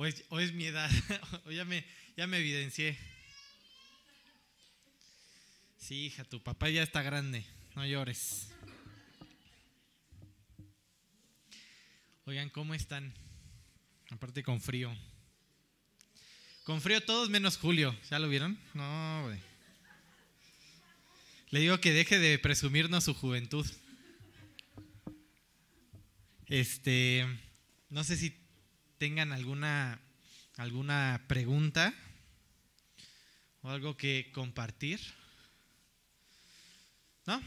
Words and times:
O 0.00 0.06
es, 0.06 0.52
mi 0.52 0.64
edad, 0.64 0.88
o 1.44 1.50
ya 1.50 1.64
me, 1.64 1.84
ya 2.16 2.28
me 2.28 2.38
evidencié. 2.38 2.96
Sí, 5.76 6.06
hija, 6.06 6.22
tu 6.22 6.40
papá 6.40 6.70
ya 6.70 6.84
está 6.84 7.02
grande, 7.02 7.44
no 7.74 7.84
llores. 7.84 8.48
Oigan, 12.26 12.48
¿cómo 12.48 12.74
están? 12.74 13.12
Aparte 14.10 14.44
con 14.44 14.60
frío. 14.60 14.96
Con 16.62 16.80
frío 16.80 17.04
todos 17.04 17.28
menos 17.28 17.56
Julio. 17.56 17.98
¿Ya 18.08 18.20
lo 18.20 18.28
vieron? 18.28 18.56
No, 18.74 19.22
güey. 19.24 19.40
Le 21.50 21.58
digo 21.58 21.80
que 21.80 21.92
deje 21.92 22.20
de 22.20 22.38
presumirnos 22.38 23.02
su 23.02 23.14
juventud. 23.14 23.66
Este, 26.46 27.26
no 27.90 28.04
sé 28.04 28.16
si 28.16 28.47
tengan 28.98 29.32
alguna 29.32 30.00
alguna 30.56 31.24
pregunta 31.28 31.94
o 33.62 33.70
algo 33.70 33.96
que 33.96 34.30
compartir. 34.32 35.00
¿No? 37.26 37.42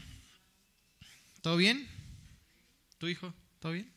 ¿Todo 1.42 1.56
bien? 1.56 1.88
¿Tu 2.98 3.08
hijo? 3.08 3.34
¿Todo 3.58 3.72
bien? 3.72 3.92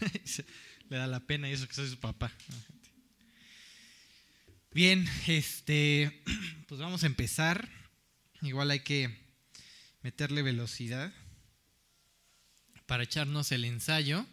Le 0.88 0.96
da 0.96 1.06
la 1.06 1.20
pena 1.20 1.48
eso 1.48 1.66
que 1.68 1.74
soy 1.74 1.88
su 1.88 1.98
papá. 1.98 2.32
Bien, 4.72 5.08
este, 5.26 6.22
pues 6.68 6.80
vamos 6.80 7.02
a 7.02 7.06
empezar. 7.06 7.68
Igual 8.42 8.70
hay 8.70 8.80
que 8.80 9.16
meterle 10.02 10.42
velocidad 10.42 11.12
para 12.86 13.02
echarnos 13.02 13.50
el 13.52 13.64
ensayo. 13.64 14.26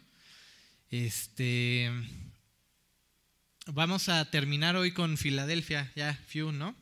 Este, 0.90 1.90
vamos 3.66 4.08
a 4.08 4.30
terminar 4.30 4.76
hoy 4.76 4.92
con 4.92 5.16
Filadelfia, 5.18 5.90
ya, 5.96 6.14
Few, 6.28 6.52
¿no? 6.52 6.76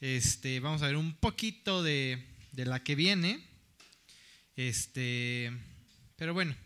Este, 0.00 0.58
vamos 0.58 0.80
a 0.80 0.86
ver 0.86 0.96
un 0.96 1.14
poquito 1.14 1.82
de, 1.82 2.24
la 2.54 2.82
que 2.82 2.94
viene. 2.94 3.46
Este, 4.56 5.52
pero 6.16 6.32
bueno, 6.32 6.56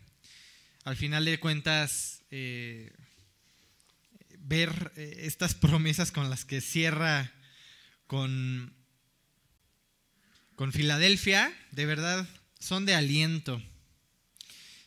al 0.85 0.95
final 0.95 1.25
de 1.25 1.41
cuentas, 1.41 2.23
eh, 2.31 2.93
ver 4.39 4.93
eh, 4.95 5.23
estas 5.23 5.55
promesas 5.55 6.13
con 6.13 6.29
las 6.29 6.45
que 6.45 6.61
cierra 6.61 7.33
con, 8.07 8.73
con 10.55 10.71
Filadelfia, 10.71 11.53
de 11.71 11.85
verdad, 11.85 12.25
son 12.59 12.85
de 12.85 12.95
aliento. 12.95 13.61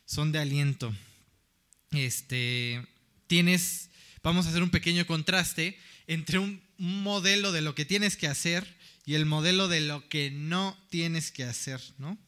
Son 0.07 0.33
de 0.33 0.39
aliento. 0.39 0.95
Este, 1.93 2.87
tienes, 3.27 3.91
vamos 4.23 4.47
a 4.47 4.51
hacer 4.51 4.63
un 4.63 4.71
pequeño 4.71 5.07
contraste 5.07 5.79
entre 6.07 6.39
un 6.39 6.63
modelo 6.77 7.53
de 7.53 7.63
lo 7.63 7.75
que 7.75 7.85
tienes 7.85 8.17
que 8.17 8.29
hacer 8.29 8.77
y 9.05 9.15
el 9.15 9.27
modelo 9.27 9.69
de 9.69 9.81
lo 9.81 10.09
que 10.09 10.31
no 10.31 10.77
tienes 10.91 11.33
que 11.33 11.45
hacer, 11.45 11.81
¿no? 11.99 12.19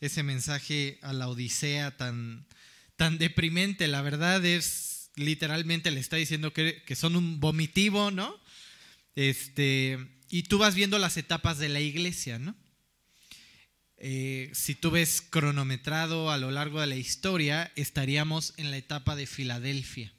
Ese 0.00 0.22
mensaje 0.22 0.98
a 1.02 1.12
la 1.12 1.28
Odisea 1.28 1.96
tan, 1.96 2.46
tan 2.96 3.18
deprimente, 3.18 3.88
la 3.88 4.02
verdad 4.02 4.44
es, 4.44 5.10
literalmente 5.16 5.90
le 5.90 6.00
está 6.00 6.16
diciendo 6.16 6.52
que, 6.52 6.82
que 6.84 6.96
son 6.96 7.16
un 7.16 7.40
vomitivo, 7.40 8.10
¿no? 8.10 8.40
Este, 9.14 9.98
y 10.30 10.44
tú 10.44 10.58
vas 10.58 10.74
viendo 10.74 10.98
las 10.98 11.16
etapas 11.16 11.58
de 11.58 11.68
la 11.68 11.80
iglesia, 11.80 12.38
¿no? 12.38 12.56
Eh, 14.04 14.50
si 14.52 14.74
tú 14.74 14.90
ves 14.90 15.22
cronometrado 15.22 16.32
a 16.32 16.36
lo 16.36 16.50
largo 16.50 16.80
de 16.80 16.88
la 16.88 16.96
historia, 16.96 17.70
estaríamos 17.76 18.52
en 18.56 18.72
la 18.72 18.76
etapa 18.76 19.14
de 19.14 19.26
Filadelfia. 19.28 20.12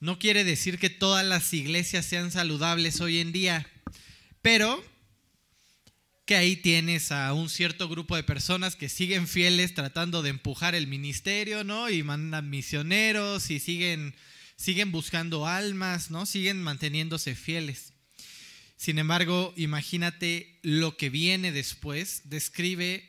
No 0.00 0.18
quiere 0.18 0.44
decir 0.44 0.78
que 0.78 0.88
todas 0.88 1.26
las 1.26 1.52
iglesias 1.52 2.06
sean 2.06 2.30
saludables 2.30 3.02
hoy 3.02 3.18
en 3.18 3.32
día, 3.32 3.66
pero 4.40 4.82
que 6.24 6.36
ahí 6.36 6.56
tienes 6.56 7.12
a 7.12 7.34
un 7.34 7.50
cierto 7.50 7.86
grupo 7.86 8.16
de 8.16 8.22
personas 8.22 8.76
que 8.76 8.88
siguen 8.88 9.28
fieles 9.28 9.74
tratando 9.74 10.22
de 10.22 10.30
empujar 10.30 10.74
el 10.74 10.86
ministerio, 10.86 11.64
¿no? 11.64 11.90
Y 11.90 12.02
mandan 12.02 12.48
misioneros 12.48 13.50
y 13.50 13.60
siguen, 13.60 14.14
siguen 14.56 14.90
buscando 14.90 15.46
almas, 15.46 16.10
¿no? 16.10 16.24
Siguen 16.24 16.62
manteniéndose 16.62 17.34
fieles. 17.34 17.93
Sin 18.76 18.98
embargo, 18.98 19.54
imagínate 19.56 20.58
lo 20.62 20.96
que 20.96 21.10
viene 21.10 21.52
después. 21.52 22.22
Describe 22.24 23.08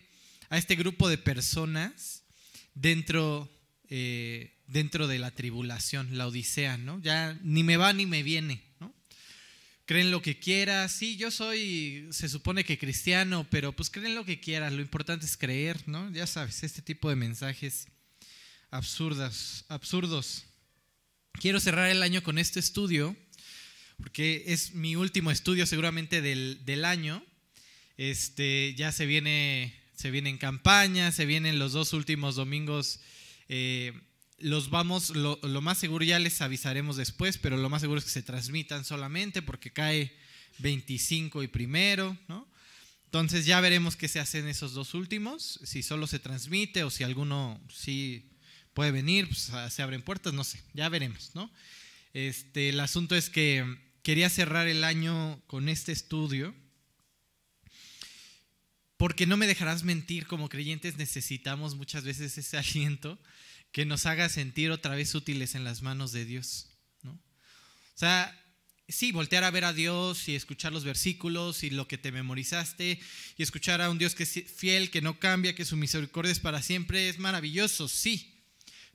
a 0.50 0.58
este 0.58 0.76
grupo 0.76 1.10
de 1.10 1.18
personas 1.18 2.24
dentro, 2.74 3.50
eh, 3.90 4.54
dentro 4.68 5.08
de 5.08 5.20
la 5.20 5.32
tribulación, 5.32 6.18
la 6.18 6.28
odisea, 6.28 6.78
¿no? 6.78 7.00
Ya 7.02 7.38
ni 7.44 7.64
me 7.64 7.78
va 7.78 7.94
ni 7.94 8.06
me 8.06 8.24
viene, 8.24 8.64
¿no? 8.80 8.94
Creen 9.86 10.12
lo 10.12 10.22
que 10.22 10.40
quieras. 10.40 10.92
Sí, 10.92 11.18
yo 11.18 11.32
soy, 11.32 12.08
se 12.12 12.30
supone 12.30 12.64
que 12.64 12.78
cristiano, 12.78 13.48
pero 13.50 13.76
pues 13.76 13.90
creen 13.90 14.16
lo 14.16 14.26
que 14.26 14.40
quieras. 14.40 14.72
Lo 14.72 14.82
importante 14.82 15.26
es 15.26 15.38
creer, 15.38 15.88
¿no? 15.88 16.12
Ya 16.12 16.28
sabes, 16.28 16.64
este 16.64 16.82
tipo 16.82 17.10
de 17.10 17.16
mensajes 17.16 17.88
absurdos, 18.72 19.66
absurdos. 19.68 20.46
Quiero 21.34 21.60
cerrar 21.60 21.90
el 21.90 22.02
año 22.02 22.24
con 22.24 22.38
este 22.38 22.60
estudio 22.60 23.16
porque 23.98 24.44
es 24.48 24.74
mi 24.74 24.96
último 24.96 25.32
estudio 25.32 25.66
seguramente 25.66 26.22
del, 26.22 26.86
año. 26.86 27.24
Este, 27.98 28.74
ya 28.76 28.92
se 28.92 29.06
viene, 29.06 29.74
se 29.96 30.12
viene 30.12 30.30
en 30.30 30.38
campaña, 30.38 31.12
se 31.12 31.26
vienen 31.26 31.60
los 31.60 31.74
dos 31.74 31.94
últimos 31.94 32.36
domingos. 32.36 33.00
Eh, 33.50 33.94
los 34.40 34.70
vamos, 34.70 35.12
lo, 35.12 35.38
más 35.62 35.78
seguro 35.78 36.04
ya 36.04 36.20
les 36.20 36.42
avisaremos 36.42 36.98
después, 36.98 37.38
pero 37.38 37.58
lo 37.58 37.70
más 37.70 37.82
seguro 37.82 38.00
es 38.00 38.06
que 38.06 38.12
se 38.12 38.24
transmitan 38.24 38.84
solamente 38.84 39.42
porque 39.42 39.72
cae 39.72 40.14
25 40.60 41.44
y 41.44 41.48
primero, 41.48 42.18
¿no? 42.28 42.48
Entonces 43.06 43.46
ya 43.46 43.62
veremos 43.62 43.96
qué 43.96 44.10
se 44.10 44.20
hace 44.20 44.40
en 44.40 44.50
esos 44.50 44.74
dos 44.74 44.94
últimos, 44.94 45.60
si 45.64 45.84
solo 45.84 46.06
se 46.06 46.20
transmite 46.20 46.84
o 46.84 46.90
si 46.90 47.04
alguno 47.04 47.62
sí 47.74 48.30
puede 48.74 48.92
venir, 48.92 49.28
pues 49.28 49.52
se 49.70 49.82
abren 49.82 50.02
puertas, 50.02 50.34
no 50.34 50.44
sé, 50.44 50.62
ya 50.74 50.90
veremos, 50.90 51.32
¿no? 51.34 51.50
Este, 52.14 52.70
el 52.70 52.80
asunto 52.82 53.16
es 53.16 53.30
que 53.30 53.78
quería 54.06 54.30
cerrar 54.30 54.68
el 54.68 54.84
año 54.84 55.42
con 55.48 55.68
este 55.68 55.92
estudio, 55.92 56.54
porque 58.98 59.26
no 59.26 59.36
me 59.36 59.48
dejarás 59.48 59.84
mentir, 59.84 60.28
como 60.28 60.48
creyentes 60.48 60.98
necesitamos 60.98 61.74
muchas 61.74 62.04
veces 62.04 62.38
ese 62.38 62.56
aliento 62.60 63.20
que 63.72 63.84
nos 63.84 64.06
haga 64.06 64.30
sentir 64.30 64.70
otra 64.70 64.94
vez 64.94 65.16
útiles 65.16 65.56
en 65.56 65.64
las 65.64 65.82
manos 65.82 66.12
de 66.12 66.24
Dios. 66.24 66.70
¿no? 67.02 67.14
O 67.14 67.98
sea, 67.98 68.40
sí, 68.88 69.12
voltear 69.12 69.44
a 69.44 69.50
ver 69.50 69.66
a 69.66 69.74
Dios 69.74 70.30
y 70.30 70.36
escuchar 70.36 70.72
los 70.72 70.84
versículos 70.84 71.64
y 71.64 71.72
lo 71.72 71.88
que 71.88 71.98
te 71.98 72.12
memorizaste 72.12 73.00
y 73.38 73.42
escuchar 73.42 73.82
a 73.82 73.90
un 73.90 73.98
Dios 73.98 74.14
que 74.14 74.22
es 74.22 74.44
fiel, 74.56 74.92
que 74.92 75.02
no 75.02 75.20
cambia, 75.20 75.56
que 75.56 75.66
su 75.66 75.78
misericordia 75.78 76.32
es 76.32 76.40
para 76.40 76.62
siempre, 76.62 77.10
es 77.10 77.18
maravilloso, 77.18 77.88
sí. 77.88 78.44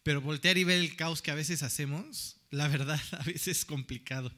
Pero 0.05 0.21
voltear 0.21 0.57
y 0.57 0.63
ver 0.63 0.79
el 0.79 0.95
caos 0.95 1.21
que 1.21 1.33
a 1.33 1.35
veces 1.35 1.65
hacemos, 1.65 2.37
la 2.51 2.69
verdad, 2.69 3.03
a 3.11 3.25
veces 3.25 3.49
es 3.49 3.65
complicado. 3.65 4.33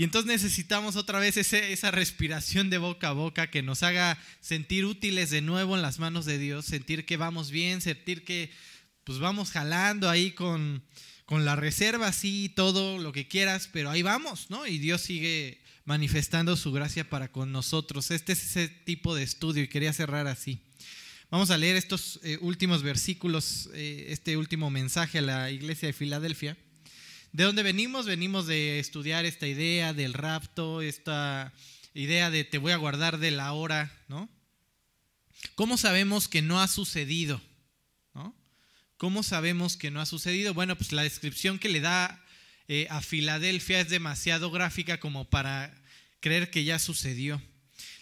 Y 0.00 0.04
entonces 0.04 0.32
necesitamos 0.32 0.96
otra 0.96 1.18
vez 1.18 1.36
esa 1.36 1.90
respiración 1.90 2.70
de 2.70 2.78
boca 2.78 3.08
a 3.08 3.12
boca 3.12 3.50
que 3.50 3.60
nos 3.60 3.82
haga 3.82 4.16
sentir 4.40 4.86
útiles 4.86 5.28
de 5.28 5.42
nuevo 5.42 5.76
en 5.76 5.82
las 5.82 5.98
manos 5.98 6.24
de 6.24 6.38
Dios, 6.38 6.64
sentir 6.64 7.04
que 7.04 7.18
vamos 7.18 7.50
bien, 7.50 7.82
sentir 7.82 8.24
que 8.24 8.50
pues 9.04 9.18
vamos 9.18 9.50
jalando 9.50 10.08
ahí 10.08 10.30
con, 10.30 10.82
con 11.26 11.44
la 11.44 11.54
reserva, 11.54 12.14
sí, 12.14 12.50
todo 12.56 12.96
lo 12.96 13.12
que 13.12 13.28
quieras, 13.28 13.68
pero 13.70 13.90
ahí 13.90 14.00
vamos, 14.00 14.48
¿no? 14.48 14.66
Y 14.66 14.78
Dios 14.78 15.02
sigue 15.02 15.60
manifestando 15.84 16.56
su 16.56 16.72
gracia 16.72 17.10
para 17.10 17.30
con 17.30 17.52
nosotros. 17.52 18.10
Este 18.10 18.32
es 18.32 18.42
ese 18.42 18.68
tipo 18.68 19.14
de 19.14 19.22
estudio 19.22 19.64
y 19.64 19.68
quería 19.68 19.92
cerrar 19.92 20.28
así. 20.28 20.62
Vamos 21.30 21.50
a 21.50 21.58
leer 21.58 21.76
estos 21.76 22.20
eh, 22.22 22.38
últimos 22.40 22.82
versículos, 22.82 23.68
eh, 23.74 24.06
este 24.08 24.38
último 24.38 24.70
mensaje 24.70 25.18
a 25.18 25.22
la 25.22 25.50
iglesia 25.50 25.88
de 25.88 25.92
Filadelfia. 25.92 26.56
¿De 27.32 27.44
dónde 27.44 27.62
venimos? 27.62 28.06
Venimos 28.06 28.48
de 28.48 28.80
estudiar 28.80 29.24
esta 29.24 29.46
idea 29.46 29.94
del 29.94 30.14
rapto, 30.14 30.82
esta 30.82 31.52
idea 31.94 32.28
de 32.28 32.42
te 32.42 32.58
voy 32.58 32.72
a 32.72 32.76
guardar 32.76 33.18
de 33.18 33.30
la 33.30 33.52
hora, 33.52 33.92
¿no? 34.08 34.28
¿Cómo 35.54 35.76
sabemos 35.76 36.26
que 36.26 36.42
no 36.42 36.60
ha 36.60 36.66
sucedido? 36.66 37.40
¿Cómo 38.96 39.22
sabemos 39.22 39.78
que 39.78 39.90
no 39.90 40.00
ha 40.00 40.06
sucedido? 40.06 40.52
Bueno, 40.52 40.76
pues 40.76 40.92
la 40.92 41.04
descripción 41.04 41.58
que 41.58 41.70
le 41.70 41.80
da 41.80 42.22
eh, 42.68 42.86
a 42.90 43.00
Filadelfia 43.00 43.80
es 43.80 43.88
demasiado 43.88 44.50
gráfica 44.50 45.00
como 45.00 45.30
para 45.30 45.74
creer 46.20 46.50
que 46.50 46.64
ya 46.64 46.78
sucedió. 46.78 47.40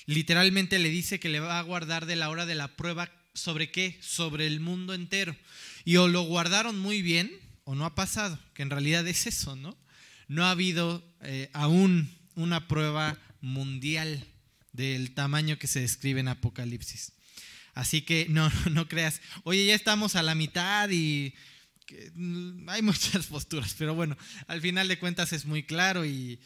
Literalmente 0.06 0.80
le 0.80 0.88
dice 0.88 1.20
que 1.20 1.28
le 1.28 1.38
va 1.38 1.60
a 1.60 1.62
guardar 1.62 2.06
de 2.06 2.16
la 2.16 2.30
hora 2.30 2.46
de 2.46 2.56
la 2.56 2.76
prueba 2.76 3.12
sobre 3.32 3.70
qué? 3.70 3.96
Sobre 4.00 4.48
el 4.48 4.58
mundo 4.58 4.92
entero. 4.92 5.36
Y 5.84 5.98
o 5.98 6.08
lo 6.08 6.22
guardaron 6.22 6.78
muy 6.78 7.02
bien, 7.02 7.30
o 7.68 7.74
no 7.74 7.84
ha 7.84 7.94
pasado, 7.94 8.38
que 8.54 8.62
en 8.62 8.70
realidad 8.70 9.06
es 9.06 9.26
eso, 9.26 9.54
¿no? 9.54 9.76
No 10.26 10.46
ha 10.46 10.52
habido 10.52 11.04
eh, 11.20 11.50
aún 11.52 12.10
una 12.34 12.66
prueba 12.66 13.18
mundial 13.42 14.24
del 14.72 15.12
tamaño 15.12 15.58
que 15.58 15.66
se 15.66 15.80
describe 15.80 16.20
en 16.20 16.28
Apocalipsis. 16.28 17.12
Así 17.74 18.00
que 18.00 18.26
no, 18.30 18.50
no 18.70 18.88
creas, 18.88 19.20
oye, 19.44 19.66
ya 19.66 19.74
estamos 19.74 20.16
a 20.16 20.22
la 20.22 20.34
mitad 20.34 20.88
y 20.88 21.34
mm, 22.14 22.70
hay 22.70 22.80
muchas 22.90 23.26
posturas, 23.26 23.74
pero 23.76 23.94
bueno, 23.94 24.16
al 24.46 24.62
final 24.62 24.88
de 24.88 24.98
cuentas 24.98 25.34
es 25.34 25.44
muy 25.44 25.62
claro 25.62 26.06
y 26.06 26.40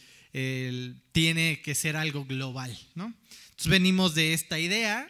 tiene 1.13 1.61
que 1.61 1.73
ser 1.73 1.95
algo 1.95 2.25
global, 2.25 2.77
¿no? 2.95 3.13
Entonces 3.51 3.67
venimos 3.69 4.13
de 4.13 4.33
esta 4.33 4.59
idea 4.59 5.07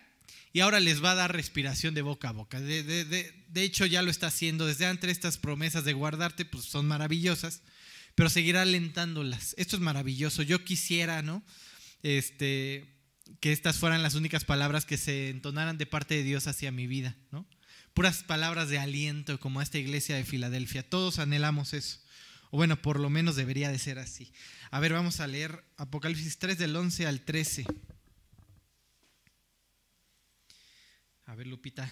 y 0.54 0.60
ahora 0.60 0.80
les 0.80 1.04
va 1.04 1.14
a 1.14 1.16
dar 1.16 1.34
respiración 1.34 1.96
de 1.96 2.04
boca 2.04 2.30
a 2.30 2.34
boca. 2.34 2.62
De, 2.62 3.43
hecho 3.62 3.86
ya 3.86 4.02
lo 4.02 4.10
está 4.10 4.28
haciendo 4.28 4.66
desde 4.66 4.88
antes, 4.88 5.12
estas 5.12 5.38
promesas 5.38 5.84
de 5.84 5.94
guardarte 5.94 6.46
pues 6.46 6.66
son 6.66 6.88
maravillosas, 6.88 7.62
pero 8.16 8.30
seguirá 8.30 8.64
alentándolas. 8.64 9.54
Esto 9.58 9.76
es 9.76 9.82
maravilloso. 9.82 10.42
Yo 10.42 10.64
quisiera, 10.64 11.22
¿no? 11.22 11.44
Este, 12.02 12.98
que 13.40 13.52
estas 13.52 13.78
fueran 13.78 14.02
las 14.02 14.16
únicas 14.16 14.44
palabras 14.44 14.86
que 14.86 14.98
se 14.98 15.30
entonaran 15.30 15.78
de 15.78 15.86
parte 15.86 16.16
de 16.16 16.24
Dios 16.24 16.48
hacia 16.48 16.72
mi 16.72 16.88
vida, 16.88 17.16
¿no? 17.32 17.48
puras 17.94 18.24
palabras 18.24 18.70
de 18.70 18.80
aliento 18.80 19.40
como 19.40 19.62
esta 19.62 19.78
iglesia 19.78 20.16
de 20.16 20.24
Filadelfia. 20.24 20.88
Todos 20.88 21.20
anhelamos 21.20 21.74
eso. 21.74 22.00
O 22.50 22.58
bueno, 22.58 22.82
por 22.82 23.00
lo 23.00 23.10
menos 23.10 23.36
debería 23.36 23.72
de 23.72 23.80
ser 23.80 24.00
así. 24.00 24.32
A 24.72 24.80
ver, 24.80 24.94
vamos 24.94 25.20
a 25.20 25.28
leer 25.28 25.64
Apocalipsis 25.78 26.38
3 26.40 26.58
del 26.58 26.76
11 26.76 27.08
al 27.08 27.22
13. 27.22 27.66
A 31.26 31.36
ver, 31.36 31.48
Lupita. 31.48 31.92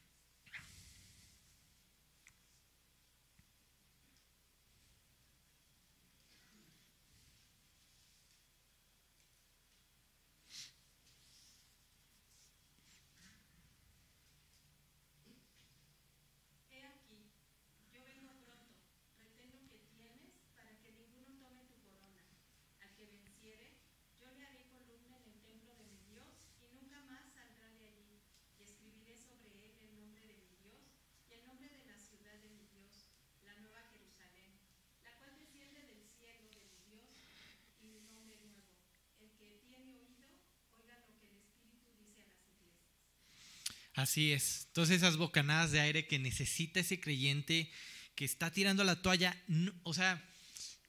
Así 44.01 44.31
es. 44.31 44.65
Entonces 44.67 44.97
esas 44.97 45.17
bocanadas 45.17 45.71
de 45.71 45.79
aire 45.79 46.07
que 46.07 46.17
necesita 46.17 46.79
ese 46.79 46.99
creyente 46.99 47.71
que 48.15 48.25
está 48.25 48.49
tirando 48.49 48.83
la 48.83 48.99
toalla, 48.99 49.39
o 49.83 49.93
sea, 49.93 50.27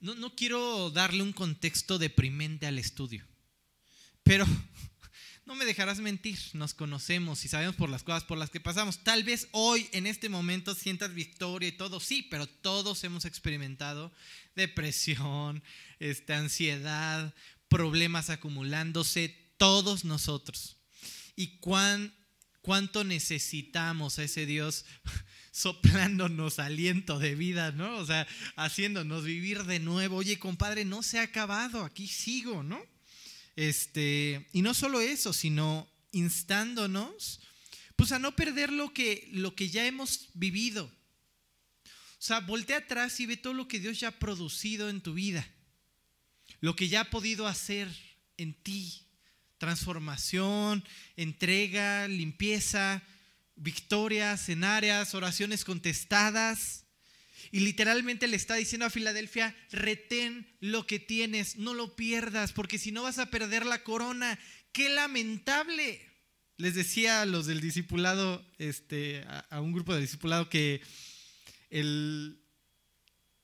no, 0.00 0.14
no 0.14 0.34
quiero 0.34 0.90
darle 0.90 1.22
un 1.22 1.34
contexto 1.34 1.98
deprimente 1.98 2.66
al 2.66 2.78
estudio, 2.78 3.22
pero 4.22 4.46
no 5.44 5.54
me 5.54 5.66
dejarás 5.66 6.00
mentir, 6.00 6.38
nos 6.54 6.72
conocemos 6.72 7.44
y 7.44 7.48
sabemos 7.48 7.76
por 7.76 7.90
las 7.90 8.02
cosas 8.02 8.24
por 8.24 8.38
las 8.38 8.48
que 8.48 8.60
pasamos. 8.60 9.04
Tal 9.04 9.24
vez 9.24 9.46
hoy, 9.52 9.90
en 9.92 10.06
este 10.06 10.30
momento, 10.30 10.74
sientas 10.74 11.12
victoria 11.12 11.68
y 11.68 11.72
todo, 11.72 12.00
sí, 12.00 12.26
pero 12.30 12.46
todos 12.46 13.04
hemos 13.04 13.26
experimentado 13.26 14.10
depresión, 14.56 15.62
este, 15.98 16.32
ansiedad, 16.32 17.34
problemas 17.68 18.30
acumulándose, 18.30 19.52
todos 19.58 20.06
nosotros. 20.06 20.78
Y 21.36 21.58
cuán 21.58 22.14
cuánto 22.62 23.04
necesitamos 23.04 24.18
a 24.18 24.24
ese 24.24 24.46
Dios 24.46 24.86
soplándonos 25.50 26.58
aliento 26.58 27.18
de 27.18 27.34
vida, 27.34 27.72
¿no? 27.72 27.96
O 27.96 28.06
sea, 28.06 28.26
haciéndonos 28.56 29.24
vivir 29.24 29.64
de 29.64 29.80
nuevo. 29.80 30.16
Oye, 30.16 30.38
compadre, 30.38 30.84
no 30.84 31.02
se 31.02 31.18
ha 31.18 31.22
acabado, 31.22 31.84
aquí 31.84 32.06
sigo, 32.06 32.62
¿no? 32.62 32.82
Este, 33.54 34.48
y 34.52 34.62
no 34.62 34.72
solo 34.72 35.00
eso, 35.00 35.32
sino 35.32 35.88
instándonos, 36.12 37.40
pues 37.96 38.12
a 38.12 38.18
no 38.18 38.34
perder 38.34 38.72
lo 38.72 38.94
que, 38.94 39.28
lo 39.32 39.54
que 39.54 39.68
ya 39.68 39.86
hemos 39.86 40.30
vivido. 40.34 40.90
O 41.84 42.24
sea, 42.24 42.40
voltea 42.40 42.78
atrás 42.78 43.18
y 43.20 43.26
ve 43.26 43.36
todo 43.36 43.52
lo 43.52 43.68
que 43.68 43.80
Dios 43.80 44.00
ya 44.00 44.08
ha 44.08 44.18
producido 44.18 44.88
en 44.88 45.00
tu 45.00 45.14
vida, 45.14 45.46
lo 46.60 46.76
que 46.76 46.88
ya 46.88 47.00
ha 47.00 47.10
podido 47.10 47.46
hacer 47.48 47.88
en 48.36 48.54
ti, 48.54 49.02
transformación, 49.62 50.82
entrega, 51.16 52.08
limpieza, 52.08 53.00
victorias 53.54 54.48
en 54.48 54.64
oraciones 55.14 55.64
contestadas. 55.64 56.86
Y 57.52 57.60
literalmente 57.60 58.26
le 58.26 58.34
está 58.34 58.56
diciendo 58.56 58.86
a 58.86 58.90
Filadelfia, 58.90 59.54
retén 59.70 60.52
lo 60.58 60.84
que 60.84 60.98
tienes, 60.98 61.58
no 61.58 61.74
lo 61.74 61.94
pierdas, 61.94 62.52
porque 62.52 62.76
si 62.76 62.90
no 62.90 63.04
vas 63.04 63.20
a 63.20 63.30
perder 63.30 63.64
la 63.64 63.84
corona. 63.84 64.36
Qué 64.72 64.88
lamentable. 64.88 66.10
Les 66.56 66.74
decía 66.74 67.22
a 67.22 67.26
los 67.26 67.46
del 67.46 67.60
discipulado, 67.60 68.44
este, 68.58 69.24
a, 69.48 69.60
un 69.60 69.72
grupo 69.72 69.94
de 69.94 70.00
discipulado 70.00 70.48
que 70.48 70.80
el, 71.70 72.42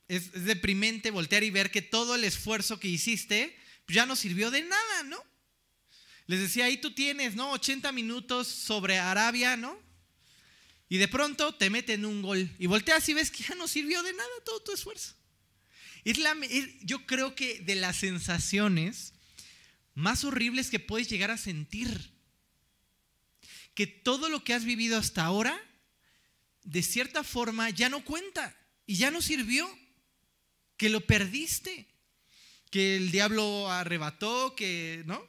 es, 0.09 0.31
es, 0.33 0.43
deprimente 0.43 1.11
voltear 1.11 1.45
y 1.45 1.49
ver 1.49 1.71
que 1.71 1.81
todo 1.81 2.15
el 2.15 2.25
esfuerzo 2.25 2.77
que 2.77 2.89
hiciste 2.89 3.55
ya 3.87 4.05
no 4.05 4.17
sirvió 4.17 4.51
de 4.51 4.63
nada, 4.63 5.03
¿no? 5.03 5.29
Les 6.29 6.39
decía, 6.39 6.65
ahí 6.65 6.77
tú 6.77 6.91
tienes, 6.91 7.33
¿no? 7.33 7.49
80 7.53 7.91
minutos 7.91 8.47
sobre 8.47 8.99
Arabia, 8.99 9.57
¿no? 9.57 9.75
Y 10.87 10.97
de 10.97 11.07
pronto 11.07 11.55
te 11.55 11.71
meten 11.71 12.05
un 12.05 12.21
gol. 12.21 12.55
Y 12.59 12.67
volteas 12.67 13.09
y 13.09 13.15
ves 13.15 13.31
que 13.31 13.41
ya 13.41 13.55
no 13.55 13.67
sirvió 13.67 14.03
de 14.03 14.13
nada 14.13 14.29
todo 14.45 14.61
tu 14.61 14.71
esfuerzo. 14.71 15.15
Es 16.03 16.19
la, 16.19 16.37
yo 16.81 17.07
creo 17.07 17.33
que 17.33 17.61
de 17.61 17.73
las 17.73 17.95
sensaciones 17.95 19.13
más 19.95 20.23
horribles 20.23 20.69
que 20.69 20.79
puedes 20.79 21.09
llegar 21.09 21.31
a 21.31 21.37
sentir. 21.39 22.11
Que 23.73 23.87
todo 23.87 24.29
lo 24.29 24.43
que 24.43 24.53
has 24.53 24.65
vivido 24.65 24.99
hasta 24.99 25.25
ahora, 25.25 25.59
de 26.61 26.83
cierta 26.83 27.23
forma, 27.23 27.71
ya 27.71 27.89
no 27.89 28.05
cuenta 28.05 28.55
y 28.85 28.97
ya 28.97 29.09
no 29.09 29.23
sirvió. 29.23 29.67
Que 30.77 30.89
lo 30.89 31.01
perdiste. 31.07 31.87
Que 32.69 32.97
el 32.97 33.09
diablo 33.09 33.71
arrebató, 33.71 34.55
que, 34.55 35.01
¿no? 35.07 35.27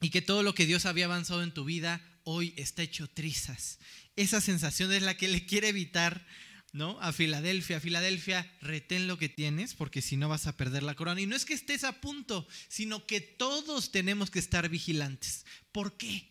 Y 0.00 0.10
que 0.10 0.22
todo 0.22 0.42
lo 0.42 0.54
que 0.54 0.66
Dios 0.66 0.86
había 0.86 1.06
avanzado 1.06 1.42
en 1.42 1.52
tu 1.52 1.64
vida 1.64 2.00
hoy 2.24 2.54
está 2.56 2.82
hecho 2.82 3.08
trizas. 3.08 3.78
Esa 4.16 4.40
sensación 4.40 4.92
es 4.92 5.02
la 5.02 5.16
que 5.16 5.28
le 5.28 5.46
quiere 5.46 5.68
evitar 5.68 6.26
¿no? 6.72 6.98
a 7.00 7.12
Filadelfia. 7.12 7.80
Filadelfia, 7.80 8.50
retén 8.60 9.06
lo 9.06 9.18
que 9.18 9.28
tienes 9.28 9.74
porque 9.74 10.02
si 10.02 10.16
no 10.16 10.28
vas 10.28 10.46
a 10.46 10.56
perder 10.56 10.82
la 10.82 10.94
corona. 10.94 11.20
Y 11.20 11.26
no 11.26 11.36
es 11.36 11.44
que 11.44 11.54
estés 11.54 11.84
a 11.84 12.00
punto, 12.00 12.46
sino 12.68 13.06
que 13.06 13.20
todos 13.20 13.92
tenemos 13.92 14.30
que 14.30 14.38
estar 14.38 14.68
vigilantes. 14.68 15.46
¿Por 15.72 15.96
qué? 15.96 16.28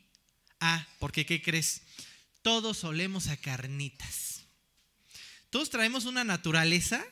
Ah, 0.59 0.87
porque 0.99 1.25
¿qué 1.25 1.41
crees? 1.41 1.81
Todos 2.41 2.83
olemos 2.83 3.27
a 3.27 3.37
carnitas. 3.37 4.45
Todos 5.49 5.69
traemos 5.69 6.05
una 6.05 6.23
naturaleza 6.23 7.03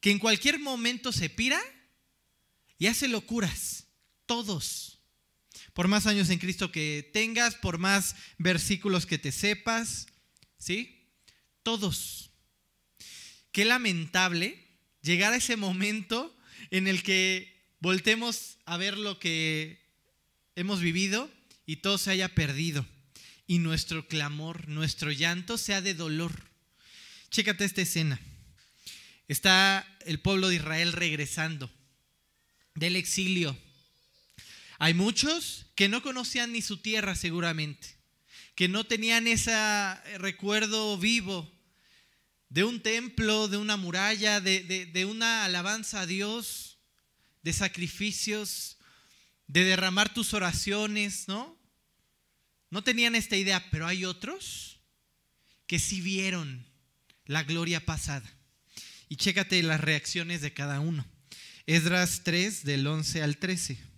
que 0.00 0.10
en 0.10 0.18
cualquier 0.18 0.60
momento 0.60 1.10
se 1.10 1.30
pira 1.30 1.60
y 2.78 2.86
hace 2.86 3.08
locuras. 3.08 3.85
Todos. 4.26 4.98
Por 5.72 5.88
más 5.88 6.06
años 6.06 6.30
en 6.30 6.38
Cristo 6.38 6.72
que 6.72 7.08
tengas, 7.12 7.54
por 7.54 7.78
más 7.78 8.16
versículos 8.38 9.06
que 9.06 9.18
te 9.18 9.32
sepas, 9.32 10.06
¿sí? 10.58 11.10
Todos. 11.62 12.30
Qué 13.52 13.64
lamentable 13.64 14.62
llegar 15.02 15.32
a 15.32 15.36
ese 15.36 15.56
momento 15.56 16.36
en 16.70 16.88
el 16.88 17.02
que 17.02 17.74
voltemos 17.80 18.58
a 18.64 18.76
ver 18.76 18.98
lo 18.98 19.18
que 19.18 19.80
hemos 20.56 20.80
vivido 20.80 21.30
y 21.64 21.76
todo 21.76 21.98
se 21.98 22.10
haya 22.10 22.34
perdido. 22.34 22.86
Y 23.46 23.58
nuestro 23.58 24.08
clamor, 24.08 24.68
nuestro 24.68 25.12
llanto 25.12 25.56
sea 25.56 25.80
de 25.80 25.94
dolor. 25.94 26.50
Chécate 27.30 27.64
esta 27.64 27.82
escena. 27.82 28.20
Está 29.28 29.86
el 30.04 30.20
pueblo 30.20 30.48
de 30.48 30.56
Israel 30.56 30.92
regresando 30.92 31.70
del 32.74 32.96
exilio 32.96 33.56
hay 34.78 34.94
muchos 34.94 35.66
que 35.74 35.88
no 35.88 36.02
conocían 36.02 36.52
ni 36.52 36.62
su 36.62 36.78
tierra 36.78 37.14
seguramente, 37.14 37.96
que 38.54 38.68
no 38.68 38.84
tenían 38.84 39.26
ese 39.26 39.54
recuerdo 40.18 40.98
vivo 40.98 41.50
de 42.48 42.64
un 42.64 42.80
templo, 42.80 43.48
de 43.48 43.56
una 43.56 43.76
muralla, 43.76 44.40
de, 44.40 45.06
una 45.08 45.44
alabanza 45.44 46.02
a 46.02 46.06
Dios, 46.06 46.78
de 47.42 47.52
sacrificios, 47.52 48.78
de 49.46 49.64
derramar 49.64 50.12
tus 50.12 50.34
oraciones, 50.34 51.28
¿no? 51.28 51.56
No 52.70 52.82
tenían 52.82 53.14
esta 53.14 53.36
idea, 53.36 53.64
pero 53.70 53.86
hay 53.86 54.04
otros 54.04 54.80
que 55.66 55.78
sí 55.78 56.00
vieron 56.00 56.66
la 57.24 57.44
gloria 57.44 57.84
pasada. 57.84 58.30
Y 59.08 59.16
chécate 59.16 59.62
las 59.62 59.80
reacciones 59.80 60.40
de 60.40 60.52
cada 60.52 60.80
uno. 60.80 61.06
Esdras 61.66 62.22
3 62.24 62.64
del 62.64 62.86
11 62.86 63.22
al 63.22 63.38
13. 63.38 63.95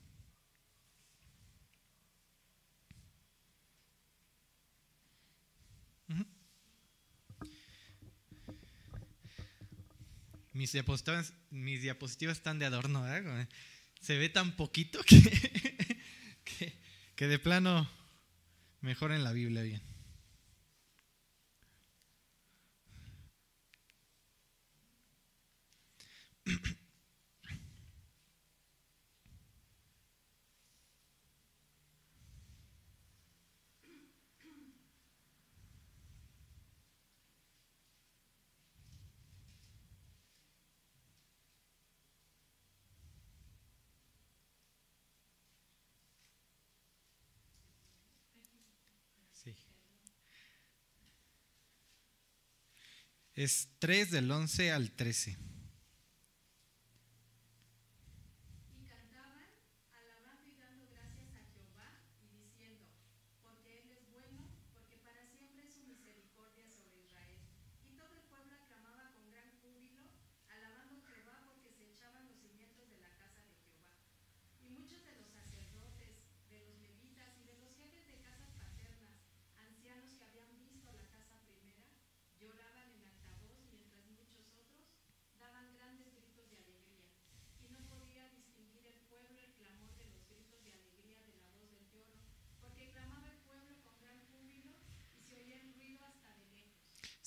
Mis 10.58 10.72
diapositivas, 10.72 11.32
mis 11.50 11.80
diapositivas 11.82 12.36
están 12.36 12.58
de 12.58 12.66
adorno, 12.66 13.02
¿verdad? 13.02 13.48
Se 14.00 14.18
ve 14.18 14.28
tan 14.28 14.56
poquito 14.56 15.00
que, 15.04 15.20
que, 16.44 16.76
que 17.14 17.28
de 17.28 17.38
plano 17.38 17.88
mejor 18.80 19.12
en 19.12 19.22
la 19.22 19.32
Biblia 19.32 19.62
bien. 19.62 19.80
Es 53.38 53.68
3 53.78 54.10
del 54.10 54.28
11 54.32 54.72
al 54.72 54.90
13. 54.90 55.36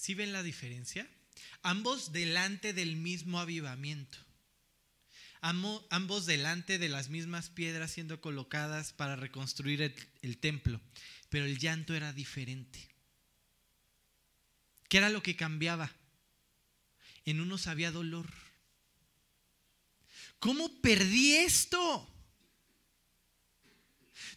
¿Sí 0.01 0.15
ven 0.15 0.33
la 0.33 0.41
diferencia? 0.41 1.07
Ambos 1.61 2.11
delante 2.11 2.73
del 2.73 2.95
mismo 2.95 3.39
avivamiento. 3.39 4.17
Ambos 5.41 6.25
delante 6.25 6.79
de 6.79 6.89
las 6.89 7.09
mismas 7.09 7.51
piedras 7.51 7.91
siendo 7.91 8.19
colocadas 8.19 8.93
para 8.93 9.15
reconstruir 9.15 9.83
el, 9.83 9.95
el 10.23 10.39
templo. 10.39 10.81
Pero 11.29 11.45
el 11.45 11.59
llanto 11.59 11.93
era 11.93 12.13
diferente. 12.13 12.79
¿Qué 14.89 14.97
era 14.97 15.11
lo 15.11 15.21
que 15.21 15.35
cambiaba? 15.35 15.91
En 17.23 17.39
unos 17.39 17.67
había 17.67 17.91
dolor. 17.91 18.27
¿Cómo 20.39 20.81
perdí 20.81 21.35
esto? 21.35 22.11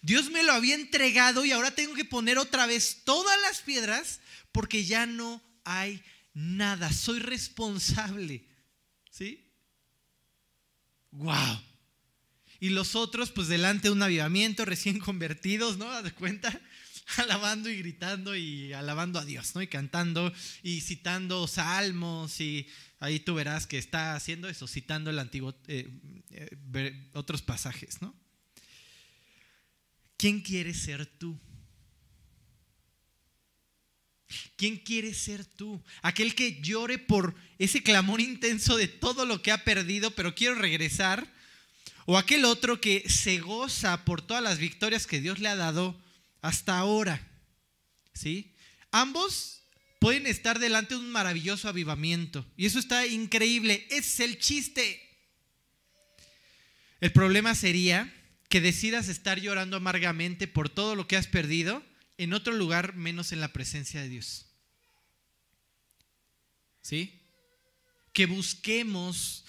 Dios 0.03 0.31
me 0.31 0.43
lo 0.43 0.53
había 0.53 0.75
entregado 0.75 1.47
y 1.47 1.53
ahora 1.53 1.75
tengo 1.75 1.95
que 1.95 2.05
poner 2.05 2.37
otra 2.37 2.67
vez 2.67 3.01
todas 3.05 3.41
las 3.41 3.63
piedras 3.63 4.21
porque 4.53 4.85
ya 4.85 5.07
no 5.07 5.54
hay 5.65 6.03
nada, 6.35 6.93
soy 6.93 7.21
responsable. 7.21 8.47
¿Sí? 9.11 9.51
¡Wow! 11.11 11.61
Y 12.61 12.71
los 12.71 12.97
otros, 12.97 13.31
pues 13.31 13.49
delante 13.49 13.89
de 13.89 13.93
un 13.93 14.03
avivamiento, 14.03 14.65
recién 14.65 14.99
convertidos, 14.99 15.77
¿no? 15.77 16.03
¿De 16.03 16.13
cuenta? 16.13 16.61
Alabando 17.19 17.69
y 17.69 17.77
gritando 17.77 18.35
y 18.35 18.73
alabando 18.73 19.19
a 19.19 19.25
Dios, 19.25 19.55
¿no? 19.55 19.63
Y 19.63 19.67
cantando 19.67 20.33
y 20.63 20.81
citando 20.81 21.47
salmos 21.47 22.41
y 22.41 22.67
ahí 23.01 23.21
tú 23.21 23.35
verás 23.35 23.67
que 23.67 23.79
está 23.79 24.15
haciendo 24.15 24.49
eso, 24.49 24.67
citando 24.67 25.11
el 25.11 25.19
antiguo, 25.19 25.55
eh, 25.67 25.91
eh, 26.31 27.11
otros 27.13 27.43
pasajes, 27.43 28.01
¿no? 28.01 28.15
¿Quién 30.17 30.41
quieres 30.41 30.81
ser 30.81 31.05
tú? 31.05 31.39
¿Quién 34.57 34.79
quieres 34.79 35.19
ser 35.19 35.45
tú? 35.45 35.83
Aquel 36.03 36.35
que 36.35 36.61
llore 36.61 36.99
por 36.99 37.35
ese 37.59 37.83
clamor 37.83 38.21
intenso 38.21 38.77
de 38.77 38.89
todo 38.89 39.27
lo 39.27 39.43
que 39.43 39.53
ha 39.53 39.65
perdido, 39.65 40.11
pero 40.13 40.35
quiero 40.35 40.55
regresar. 40.55 41.33
O 42.07 42.19
aquel 42.19 42.45
otro 42.45 42.81
que 42.81 43.09
se 43.09 43.39
goza 43.39 44.05
por 44.05 44.23
todas 44.23 44.43
las 44.43 44.59
victorias 44.59 45.07
que 45.07 45.21
Dios 45.21 45.39
le 45.39 45.49
ha 45.49 45.57
dado 45.57 46.01
hasta 46.43 46.79
ahora. 46.79 47.27
¿Sí? 48.13 48.55
Ambos 48.91 49.63
pueden 49.99 50.27
estar 50.27 50.59
delante 50.59 50.95
de 50.95 51.01
un 51.01 51.11
maravilloso 51.11 51.69
avivamiento. 51.69 52.47
Y 52.57 52.67
eso 52.67 52.79
está 52.79 53.07
increíble. 53.07 53.87
Ese 53.91 53.99
es 53.99 54.21
el 54.21 54.39
chiste. 54.39 55.01
El 57.01 57.13
problema 57.13 57.55
sería 57.55 58.13
que 58.49 58.61
decidas 58.61 59.09
estar 59.09 59.41
llorando 59.41 59.77
amargamente 59.77 60.47
por 60.47 60.69
todo 60.69 60.95
lo 60.95 61.09
que 61.09 61.17
has 61.17 61.27
perdido 61.27 61.83
en 62.19 62.33
otro 62.33 62.53
lugar 62.53 62.95
menos 62.95 63.33
en 63.33 63.41
la 63.41 63.53
presencia 63.53 64.01
de 64.01 64.09
Dios. 64.09 64.47
¿Sí? 66.83 67.21
Que 68.13 68.27
busquemos 68.27 69.45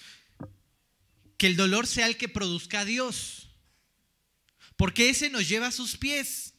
que 1.38 1.46
el 1.46 1.56
dolor 1.56 1.86
sea 1.86 2.06
el 2.06 2.16
que 2.16 2.28
produzca 2.28 2.80
a 2.80 2.84
Dios. 2.84 3.48
Porque 4.76 5.10
ese 5.10 5.30
nos 5.30 5.48
lleva 5.48 5.68
a 5.68 5.72
sus 5.72 5.96
pies. 5.96 6.54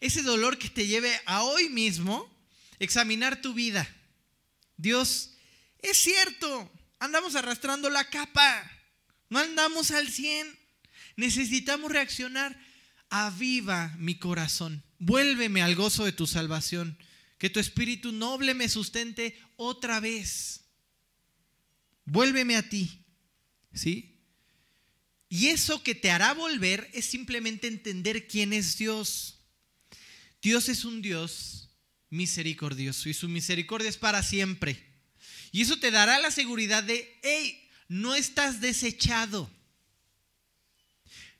Ese 0.00 0.22
dolor 0.22 0.58
que 0.58 0.68
te 0.68 0.86
lleve 0.86 1.20
a 1.24 1.42
hoy 1.42 1.68
mismo 1.68 2.30
examinar 2.78 3.40
tu 3.40 3.54
vida. 3.54 3.88
Dios, 4.76 5.32
es 5.78 5.96
cierto, 5.96 6.70
andamos 6.98 7.34
arrastrando 7.34 7.88
la 7.88 8.08
capa, 8.10 8.70
no 9.30 9.38
andamos 9.38 9.90
al 9.90 10.08
100. 10.08 10.58
Necesitamos 11.16 11.90
reaccionar. 11.90 12.56
Aviva 13.10 13.94
mi 13.98 14.16
corazón. 14.16 14.82
Vuélveme 14.98 15.62
al 15.62 15.74
gozo 15.74 16.04
de 16.04 16.12
tu 16.12 16.26
salvación. 16.26 16.98
Que 17.38 17.50
tu 17.50 17.60
espíritu 17.60 18.12
noble 18.12 18.54
me 18.54 18.68
sustente 18.68 19.38
otra 19.56 20.00
vez. 20.00 20.64
Vuélveme 22.04 22.56
a 22.56 22.68
ti. 22.68 23.04
¿Sí? 23.74 24.16
Y 25.28 25.48
eso 25.48 25.82
que 25.82 25.94
te 25.94 26.10
hará 26.10 26.32
volver 26.34 26.88
es 26.94 27.06
simplemente 27.06 27.66
entender 27.66 28.26
quién 28.26 28.52
es 28.52 28.78
Dios. 28.78 29.40
Dios 30.40 30.68
es 30.68 30.84
un 30.84 31.02
Dios 31.02 31.68
misericordioso 32.10 33.08
y 33.08 33.14
su 33.14 33.28
misericordia 33.28 33.88
es 33.88 33.96
para 33.96 34.22
siempre. 34.22 34.84
Y 35.50 35.62
eso 35.62 35.78
te 35.78 35.90
dará 35.90 36.18
la 36.18 36.30
seguridad 36.30 36.82
de, 36.82 37.18
hey, 37.22 37.68
no 37.88 38.14
estás 38.14 38.60
desechado. 38.60 39.50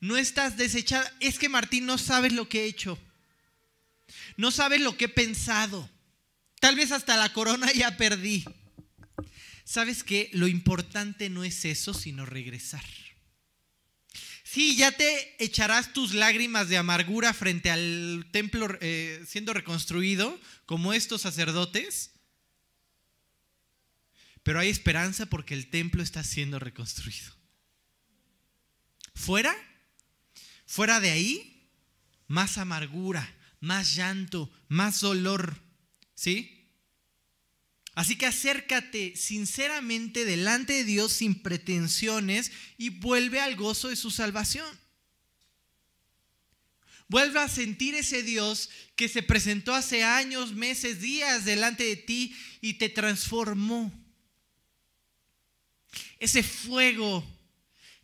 No 0.01 0.17
estás 0.17 0.57
desechado. 0.57 1.07
Es 1.21 1.39
que 1.39 1.49
Martín 1.49 1.87
no 1.87 1.99
sabes 1.99 2.33
lo 2.33 2.49
que 2.49 2.63
he 2.63 2.67
hecho. 2.67 2.99
No 4.37 4.51
sabes 4.51 4.81
lo 4.81 4.97
que 4.97 5.07
he 5.07 5.09
pensado. 5.09 5.89
Tal 6.61 6.77
vez 6.77 6.93
hasta 6.93 7.17
la 7.17 7.33
corona 7.33 7.73
ya 7.73 7.97
perdí. 7.97 8.45
¿Sabes 9.65 10.05
qué? 10.05 10.31
Lo 10.33 10.47
importante 10.47 11.29
no 11.29 11.45
es 11.45 11.65
eso, 11.65 11.93
sino 11.93 12.25
regresar. 12.25 12.85
Sí, 14.45 14.77
ya 14.77 14.93
te 14.93 15.45
echarás 15.45 15.93
tus 15.93 16.15
lágrimas 16.15 16.69
de 16.69 16.77
amargura 16.77 17.35
frente 17.35 17.71
al 17.71 18.27
templo 18.31 18.69
eh, 18.81 19.23
siendo 19.27 19.53
reconstruido, 19.53 20.41
como 20.67 20.93
estos 20.93 21.23
sacerdotes. 21.23 22.13
Pero 24.45 24.61
hay 24.61 24.69
esperanza 24.69 25.27
porque 25.27 25.55
el 25.55 25.69
templo 25.69 26.03
está 26.03 26.23
siendo 26.23 26.61
reconstruido. 26.61 27.35
Fuera, 29.15 29.55
fuera 30.67 31.01
de 31.01 31.11
ahí, 31.11 31.71
más 32.27 32.59
amargura, 32.59 33.35
más 33.61 33.95
llanto, 33.95 34.51
más 34.69 35.01
dolor. 35.01 35.63
¿Sí? 36.15 36.57
Así 37.95 38.17
que 38.17 38.27
acércate 38.27 39.17
sinceramente 39.17 40.27
delante 40.27 40.75
de 40.75 40.85
Dios 40.85 41.13
sin 41.13 41.35
pretensiones 41.43 42.53
y 42.77 42.91
vuelve 42.91 43.41
al 43.41 43.57
gozo 43.57 43.89
de 43.89 43.97
su 43.97 44.11
salvación. 44.11 44.67
Vuelve 47.09 47.39
a 47.39 47.49
sentir 47.49 47.95
ese 47.95 48.23
Dios 48.23 48.69
que 48.97 49.09
se 49.09 49.23
presentó 49.23 49.75
hace 49.75 50.03
años, 50.03 50.53
meses, 50.53 51.01
días 51.01 51.45
delante 51.45 51.85
de 51.85 51.97
ti 51.97 52.37
y 52.61 52.75
te 52.75 52.89
transformó. 52.89 53.93
Ese 56.19 56.43
fuego 56.43 57.25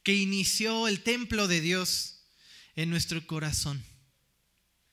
que 0.02 0.14
inició 0.14 0.88
el 0.88 1.02
templo 1.02 1.48
de 1.48 1.60
Dios 1.60 2.11
en 2.76 2.90
nuestro 2.90 3.26
corazón. 3.26 3.82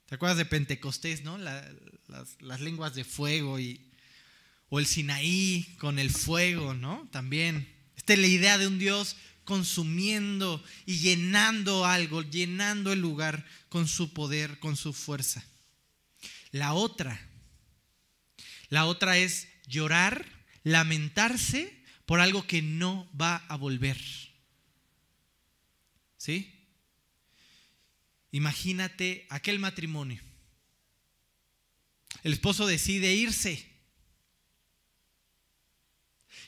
¿Te 0.06 0.16
acuerdas 0.16 0.38
de 0.38 0.46
Pentecostés, 0.46 1.24
no? 1.24 1.38
las, 1.38 2.62
lenguas 2.62 2.96
de 2.96 3.04
fuego 3.04 3.60
y 3.60 3.86
O 4.70 4.80
el 4.80 4.86
Sinaí 4.86 5.76
con 5.80 6.00
el 6.00 6.10
fuego, 6.10 6.74
¿no? 6.74 7.08
También. 7.12 7.76
Esta 7.96 8.14
es 8.14 8.20
la 8.20 8.28
idea 8.28 8.58
de 8.58 8.68
un 8.68 8.80
Dios 8.80 9.16
consumiendo 9.44 10.64
y 10.86 11.00
llenando 11.00 11.86
algo, 11.86 12.22
llenando 12.22 12.92
el 12.92 13.00
lugar 13.00 13.46
con 13.68 13.88
su 13.88 14.14
poder, 14.14 14.60
con 14.60 14.76
su 14.76 14.94
fuerza. 14.94 15.44
La 16.52 16.74
otra, 16.74 17.20
la 18.70 18.86
otra 18.86 19.18
es 19.18 19.48
llorar, 19.68 20.26
lamentarse 20.64 21.84
por 22.06 22.20
algo 22.20 22.46
que 22.46 22.62
no 22.62 23.10
va 23.20 23.38
a 23.48 23.56
volver. 23.56 24.00
¿Sí? 26.18 26.59
Imagínate 28.32 29.26
aquel 29.30 29.60
matrimonio. 29.60 30.22
El 32.24 32.34
esposo 32.34 32.68
decide 32.68 33.14
irse. 33.14 33.66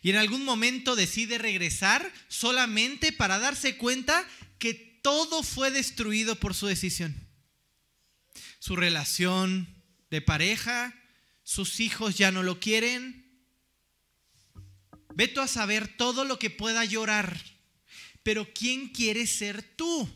Y 0.01 0.09
en 0.09 0.17
algún 0.17 0.43
momento 0.43 0.95
decide 0.95 1.37
regresar 1.37 2.11
solamente 2.27 3.11
para 3.11 3.39
darse 3.39 3.77
cuenta 3.77 4.27
que 4.57 4.73
todo 4.73 5.43
fue 5.43 5.71
destruido 5.71 6.35
por 6.35 6.53
su 6.53 6.67
decisión. 6.67 7.15
Su 8.59 8.75
relación 8.75 9.67
de 10.09 10.21
pareja, 10.21 10.95
sus 11.43 11.79
hijos 11.79 12.17
ya 12.17 12.31
no 12.31 12.43
lo 12.43 12.59
quieren. 12.59 13.25
Veto 15.15 15.41
a 15.41 15.47
saber 15.47 15.87
todo 15.87 16.25
lo 16.25 16.39
que 16.39 16.49
pueda 16.49 16.85
llorar. 16.85 17.39
Pero 18.23 18.51
¿quién 18.53 18.89
quiere 18.89 19.25
ser 19.25 19.63
tú? 19.63 20.09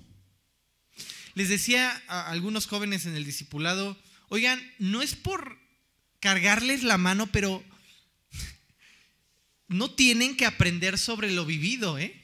Les 1.36 1.50
decía 1.50 2.02
a 2.08 2.32
algunos 2.32 2.66
jóvenes 2.66 3.06
en 3.06 3.16
el 3.16 3.26
discipulado, 3.26 4.02
oigan, 4.30 4.60
no 4.80 5.02
es 5.02 5.16
por 5.16 5.60
cargarles 6.22 6.82
la 6.82 6.98
mano, 6.98 7.28
pero 7.28 7.64
no 9.68 9.92
tienen 9.92 10.38
que 10.38 10.46
aprender 10.46 10.98
sobre 10.98 11.32
lo 11.32 11.46
vivido, 11.46 12.00
¿eh? 12.00 12.22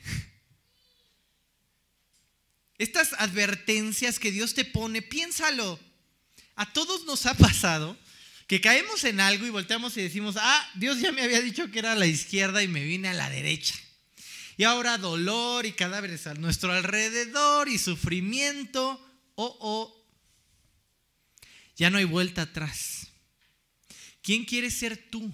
Estas 2.78 3.14
advertencias 3.20 4.18
que 4.18 4.32
Dios 4.32 4.56
te 4.56 4.66
pone, 4.66 5.02
piénsalo. 5.02 5.80
A 6.56 6.72
todos 6.74 7.06
nos 7.06 7.26
ha 7.26 7.36
pasado 7.36 7.98
que 8.48 8.62
caemos 8.62 9.04
en 9.04 9.20
algo 9.20 9.46
y 9.46 9.50
volteamos 9.50 9.96
y 9.98 10.02
decimos, 10.02 10.36
ah, 10.40 10.72
Dios 10.76 11.00
ya 11.00 11.12
me 11.12 11.22
había 11.22 11.42
dicho 11.42 11.70
que 11.70 11.80
era 11.80 11.92
a 11.92 11.96
la 11.96 12.08
izquierda 12.08 12.64
y 12.64 12.68
me 12.68 12.84
vine 12.84 13.10
a 13.10 13.14
la 13.14 13.30
derecha. 13.30 13.76
Y 14.62 14.64
ahora 14.64 15.00
dolor 15.00 15.66
y 15.66 15.72
cadáveres 15.72 16.28
a 16.28 16.36
nuestro 16.36 16.72
alrededor 16.72 17.68
y 17.68 17.80
sufrimiento. 17.80 19.04
Oh, 19.34 19.58
oh. 19.60 20.06
Ya 21.76 21.90
no 21.90 21.98
hay 21.98 22.04
vuelta 22.04 22.44
atrás. 22.44 23.08
¿Quién 24.22 24.46
quiere 24.46 24.70
ser 24.70 25.10
tú? 25.10 25.34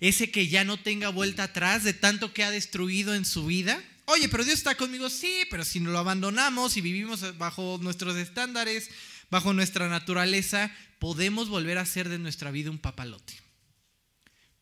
ese 0.00 0.30
que 0.30 0.48
ya 0.48 0.64
no 0.64 0.78
tenga 0.78 1.10
vuelta 1.10 1.42
atrás 1.42 1.84
de 1.84 1.92
tanto 1.92 2.32
que 2.32 2.44
ha 2.44 2.50
destruido 2.50 3.14
en 3.14 3.26
su 3.26 3.44
vida. 3.44 3.78
Oye, 4.06 4.30
pero 4.30 4.42
Dios 4.42 4.56
está 4.56 4.74
conmigo, 4.74 5.10
sí, 5.10 5.44
pero 5.50 5.62
si 5.62 5.80
no 5.80 5.90
lo 5.90 5.98
abandonamos 5.98 6.78
y 6.78 6.80
vivimos 6.80 7.36
bajo 7.36 7.78
nuestros 7.82 8.16
estándares, 8.16 8.88
bajo 9.28 9.52
nuestra 9.52 9.90
naturaleza, 9.90 10.74
podemos 10.98 11.50
volver 11.50 11.76
a 11.76 11.82
hacer 11.82 12.08
de 12.08 12.18
nuestra 12.18 12.50
vida 12.50 12.70
un 12.70 12.78
papalote. 12.78 13.38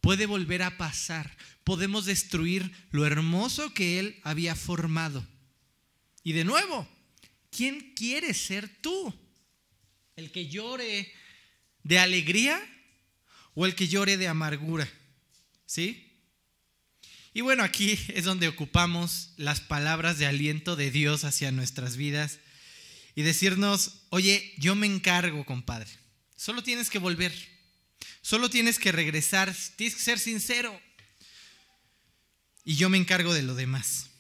Puede 0.01 0.27
volver 0.27 0.65
a 0.65 0.77
pasar, 0.77 1.37
podemos 1.69 2.07
destruir 2.07 2.73
lo 2.93 3.05
hermoso 3.05 3.75
que 3.75 3.99
Él 3.99 4.19
había 4.23 4.57
formado. 4.57 5.29
Y 6.25 6.33
de 6.33 6.43
nuevo, 6.43 6.89
¿quién 7.51 7.93
quiere 7.95 8.33
ser 8.33 8.71
tú? 8.81 9.15
¿El 10.17 10.33
que 10.33 10.49
llore 10.49 11.13
de 11.83 11.99
alegría 11.99 12.59
o 13.53 13.67
el 13.67 13.75
que 13.75 13.87
llore 13.87 14.17
de 14.17 14.29
amargura? 14.29 14.91
¿Sí? 15.67 16.11
Y 17.35 17.43
bueno, 17.43 17.65
aquí 17.65 17.99
es 18.15 18.25
donde 18.25 18.49
ocupamos 18.49 19.35
las 19.37 19.61
palabras 19.61 20.19
de 20.19 20.25
aliento 20.25 20.75
de 20.75 20.91
Dios 20.91 21.25
hacia 21.25 21.53
nuestras 21.53 21.99
vidas 21.99 22.39
y 23.15 23.25
decirnos, 23.25 24.07
oye, 24.09 24.55
yo 24.57 24.75
me 24.75 24.87
encargo, 24.87 25.45
compadre. 25.45 25.91
Solo 26.35 26.63
tienes 26.63 26.89
que 26.89 26.99
volver. 26.99 27.35
Solo 28.23 28.49
tienes 28.49 28.79
que 28.79 28.91
regresar. 28.91 29.55
Tienes 29.77 29.97
que 29.97 30.03
ser 30.03 30.19
sincero. 30.19 30.88
Y 32.69 32.77
yo 32.77 32.91
me 32.91 32.99
encargo 32.99 33.33
de 33.33 33.41
lo 33.41 33.55
demás. 33.55 34.11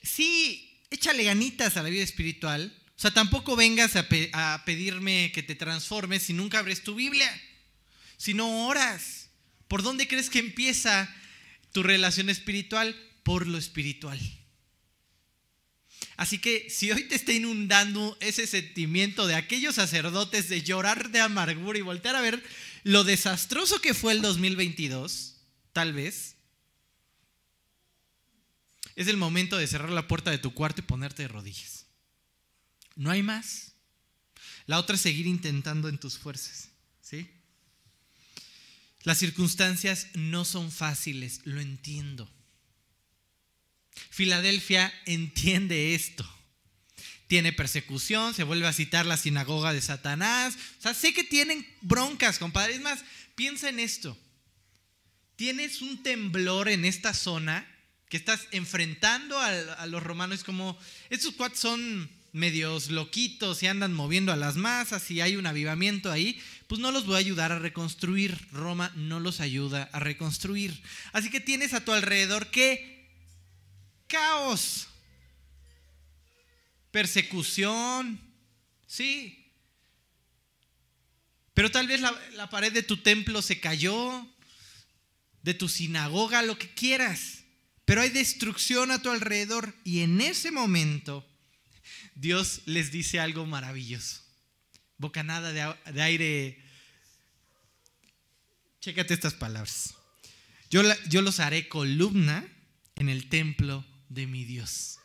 Sí, 0.00 0.80
échale 0.90 1.24
ganitas 1.24 1.76
a 1.76 1.82
la 1.82 1.88
vida 1.88 2.04
espiritual. 2.04 2.72
O 2.96 3.00
sea, 3.00 3.10
tampoco 3.10 3.56
vengas 3.56 3.96
a, 3.96 4.06
a 4.32 4.64
pedirme 4.64 5.32
que 5.34 5.42
te 5.42 5.56
transformes 5.56 6.22
si 6.22 6.32
nunca 6.32 6.60
abres 6.60 6.84
tu 6.84 6.94
Biblia. 6.94 7.28
Si 8.16 8.32
no 8.32 8.68
oras. 8.68 9.30
¿Por 9.66 9.82
dónde 9.82 10.06
crees 10.06 10.30
que 10.30 10.38
empieza 10.38 11.12
tu 11.72 11.82
relación 11.82 12.30
espiritual? 12.30 12.94
Por 13.24 13.48
lo 13.48 13.58
espiritual. 13.58 14.20
Así 16.16 16.38
que 16.38 16.70
si 16.70 16.92
hoy 16.92 17.08
te 17.08 17.16
está 17.16 17.32
inundando 17.32 18.16
ese 18.20 18.46
sentimiento 18.46 19.26
de 19.26 19.34
aquellos 19.34 19.74
sacerdotes 19.74 20.48
de 20.48 20.62
llorar 20.62 21.10
de 21.10 21.22
amargura 21.22 21.76
y 21.76 21.82
voltear 21.82 22.14
a 22.14 22.20
ver 22.20 22.40
lo 22.84 23.02
desastroso 23.02 23.80
que 23.80 23.94
fue 23.94 24.12
el 24.12 24.22
2022, 24.22 25.38
tal 25.72 25.92
vez, 25.92 26.35
es 28.96 29.08
el 29.08 29.18
momento 29.18 29.58
de 29.58 29.66
cerrar 29.66 29.90
la 29.90 30.08
puerta 30.08 30.30
de 30.30 30.38
tu 30.38 30.54
cuarto 30.54 30.80
y 30.80 30.84
ponerte 30.84 31.22
de 31.22 31.28
rodillas. 31.28 31.86
No 32.96 33.10
hay 33.10 33.22
más. 33.22 33.74
La 34.64 34.78
otra 34.78 34.96
es 34.96 35.02
seguir 35.02 35.26
intentando 35.26 35.88
en 35.88 35.98
tus 35.98 36.18
fuerzas, 36.18 36.70
¿sí? 37.00 37.30
Las 39.02 39.18
circunstancias 39.18 40.08
no 40.14 40.44
son 40.44 40.72
fáciles, 40.72 41.40
lo 41.44 41.60
entiendo. 41.60 42.28
Filadelfia 44.10 44.92
entiende 45.04 45.94
esto. 45.94 46.28
Tiene 47.28 47.52
persecución, 47.52 48.34
se 48.34 48.44
vuelve 48.44 48.66
a 48.66 48.72
citar 48.72 49.04
la 49.04 49.16
sinagoga 49.16 49.72
de 49.72 49.82
Satanás. 49.82 50.56
O 50.78 50.82
sea, 50.82 50.94
sé 50.94 51.12
que 51.12 51.22
tienen 51.22 51.66
broncas, 51.82 52.38
compadre. 52.38 52.74
Es 52.74 52.80
más, 52.80 53.04
piensa 53.34 53.68
en 53.68 53.78
esto. 53.78 54.18
Tienes 55.36 55.82
un 55.82 56.02
temblor 56.02 56.68
en 56.68 56.84
esta 56.84 57.14
zona 57.14 57.66
que 58.08 58.16
estás 58.16 58.46
enfrentando 58.52 59.38
a, 59.38 59.86
los 59.86 60.02
romanos 60.02 60.44
como, 60.44 60.78
estos 61.10 61.34
cuatro 61.34 61.58
son 61.58 62.08
medios 62.32 62.90
loquitos 62.90 63.62
y 63.62 63.66
andan 63.66 63.94
moviendo 63.94 64.32
a 64.32 64.36
las 64.36 64.56
masas 64.56 65.10
y 65.10 65.20
hay 65.20 65.36
un 65.36 65.46
avivamiento 65.46 66.12
ahí, 66.12 66.40
pues 66.66 66.80
no 66.80 66.92
los 66.92 67.06
voy 67.06 67.16
a 67.16 67.18
ayudar 67.18 67.50
a 67.50 67.58
reconstruir. 67.58 68.36
Roma 68.52 68.92
no 68.94 69.20
los 69.20 69.40
ayuda 69.40 69.88
a 69.92 70.00
reconstruir. 70.00 70.80
Así 71.12 71.30
que 71.30 71.40
tienes 71.40 71.72
a 71.72 71.84
tu 71.84 71.92
alrededor 71.92 72.50
qué? 72.50 73.08
Caos. 74.06 74.88
Persecución. 76.90 78.20
Sí. 78.86 79.50
Pero 81.54 81.70
tal 81.70 81.88
vez 81.88 82.00
la 82.00 82.50
pared 82.50 82.72
de 82.72 82.82
tu 82.82 82.98
templo 82.98 83.40
se 83.40 83.60
cayó, 83.60 84.26
de 85.42 85.54
tu 85.54 85.68
sinagoga, 85.68 86.42
lo 86.42 86.58
que 86.58 86.68
quieras. 86.68 87.35
Pero 87.86 88.02
hay 88.02 88.10
destrucción 88.10 88.90
a 88.90 89.00
tu 89.00 89.10
alrededor 89.10 89.74
y 89.84 90.00
en 90.00 90.20
ese 90.20 90.50
momento 90.50 91.26
Dios 92.14 92.62
les 92.66 92.90
dice 92.90 93.20
algo 93.20 93.46
maravilloso. 93.46 94.20
Bocanada 94.98 95.52
de, 95.52 95.92
de 95.92 96.02
aire. 96.02 96.64
Chécate 98.80 99.14
estas 99.14 99.34
palabras. 99.34 99.94
Yo, 100.68 100.82
yo 101.08 101.22
los 101.22 101.38
haré 101.38 101.68
columna 101.68 102.46
en 102.96 103.08
el 103.08 103.28
templo 103.28 103.86
de 104.08 104.26
mi 104.26 104.44
Dios. 104.44 104.98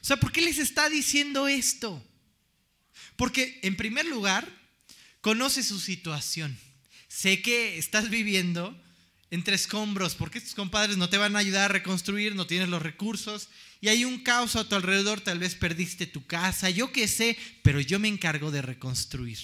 O 0.00 0.04
sea, 0.04 0.16
¿por 0.16 0.32
qué 0.32 0.40
les 0.40 0.58
está 0.58 0.88
diciendo 0.88 1.46
esto? 1.46 2.02
Porque 3.16 3.60
en 3.62 3.76
primer 3.76 4.06
lugar, 4.06 4.48
conoce 5.20 5.62
su 5.62 5.78
situación. 5.78 6.58
Sé 7.08 7.42
que 7.42 7.76
estás 7.76 8.08
viviendo 8.08 8.80
entre 9.30 9.54
escombros, 9.54 10.14
porque 10.14 10.38
estos 10.38 10.54
compadres 10.54 10.96
no 10.96 11.08
te 11.08 11.18
van 11.18 11.36
a 11.36 11.40
ayudar 11.40 11.66
a 11.66 11.74
reconstruir, 11.74 12.34
no 12.34 12.46
tienes 12.46 12.68
los 12.68 12.82
recursos, 12.82 13.48
y 13.80 13.88
hay 13.88 14.04
un 14.04 14.22
caos 14.22 14.56
a 14.56 14.68
tu 14.68 14.74
alrededor, 14.74 15.20
tal 15.20 15.38
vez 15.38 15.54
perdiste 15.54 16.06
tu 16.06 16.26
casa, 16.26 16.70
yo 16.70 16.92
qué 16.92 17.06
sé, 17.06 17.36
pero 17.62 17.80
yo 17.80 17.98
me 17.98 18.08
encargo 18.08 18.50
de 18.50 18.62
reconstruir. 18.62 19.38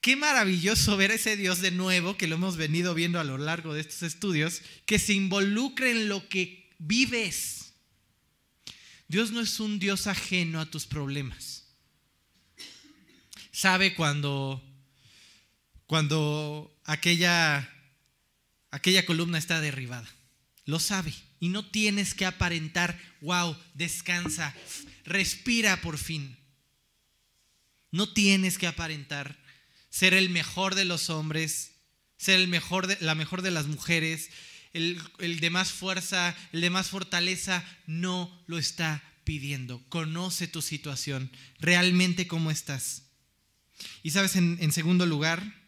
Qué 0.00 0.14
maravilloso 0.16 0.96
ver 0.96 1.10
a 1.10 1.14
ese 1.14 1.36
Dios 1.36 1.60
de 1.60 1.70
nuevo, 1.70 2.16
que 2.16 2.28
lo 2.28 2.36
hemos 2.36 2.56
venido 2.56 2.94
viendo 2.94 3.18
a 3.18 3.24
lo 3.24 3.36
largo 3.36 3.74
de 3.74 3.80
estos 3.80 4.02
estudios, 4.02 4.62
que 4.86 4.98
se 4.98 5.12
involucre 5.12 5.90
en 5.90 6.08
lo 6.08 6.28
que 6.28 6.70
vives. 6.78 7.72
Dios 9.08 9.32
no 9.32 9.40
es 9.40 9.58
un 9.58 9.78
Dios 9.78 10.06
ajeno 10.06 10.60
a 10.60 10.70
tus 10.70 10.86
problemas. 10.86 11.64
Sabe 13.50 13.94
cuando, 13.94 14.62
cuando 15.86 16.77
aquella, 16.88 17.70
aquella 18.70 19.06
columna 19.06 19.38
está 19.38 19.60
derribada. 19.60 20.08
Lo 20.64 20.80
sabe. 20.80 21.14
Y 21.38 21.50
no 21.50 21.64
tienes 21.64 22.14
que 22.14 22.26
aparentar, 22.26 22.98
wow, 23.20 23.56
descansa, 23.74 24.54
respira 25.04 25.80
por 25.80 25.98
fin. 25.98 26.36
No 27.92 28.12
tienes 28.12 28.58
que 28.58 28.66
aparentar 28.66 29.38
ser 29.90 30.14
el 30.14 30.30
mejor 30.30 30.74
de 30.74 30.84
los 30.84 31.10
hombres, 31.10 31.72
ser 32.16 32.40
el 32.40 32.48
mejor 32.48 32.86
de, 32.86 32.98
la 33.00 33.14
mejor 33.14 33.42
de 33.42 33.50
las 33.50 33.66
mujeres, 33.66 34.30
el, 34.72 35.00
el 35.18 35.40
de 35.40 35.50
más 35.50 35.70
fuerza, 35.70 36.34
el 36.52 36.60
de 36.62 36.70
más 36.70 36.88
fortaleza, 36.88 37.64
no 37.86 38.44
lo 38.46 38.58
está 38.58 39.02
pidiendo. 39.24 39.82
Conoce 39.90 40.48
tu 40.48 40.62
situación, 40.62 41.30
realmente 41.60 42.26
cómo 42.26 42.50
estás. 42.50 43.04
Y 44.02 44.10
sabes, 44.10 44.36
en, 44.36 44.58
en 44.60 44.72
segundo 44.72 45.06
lugar, 45.06 45.67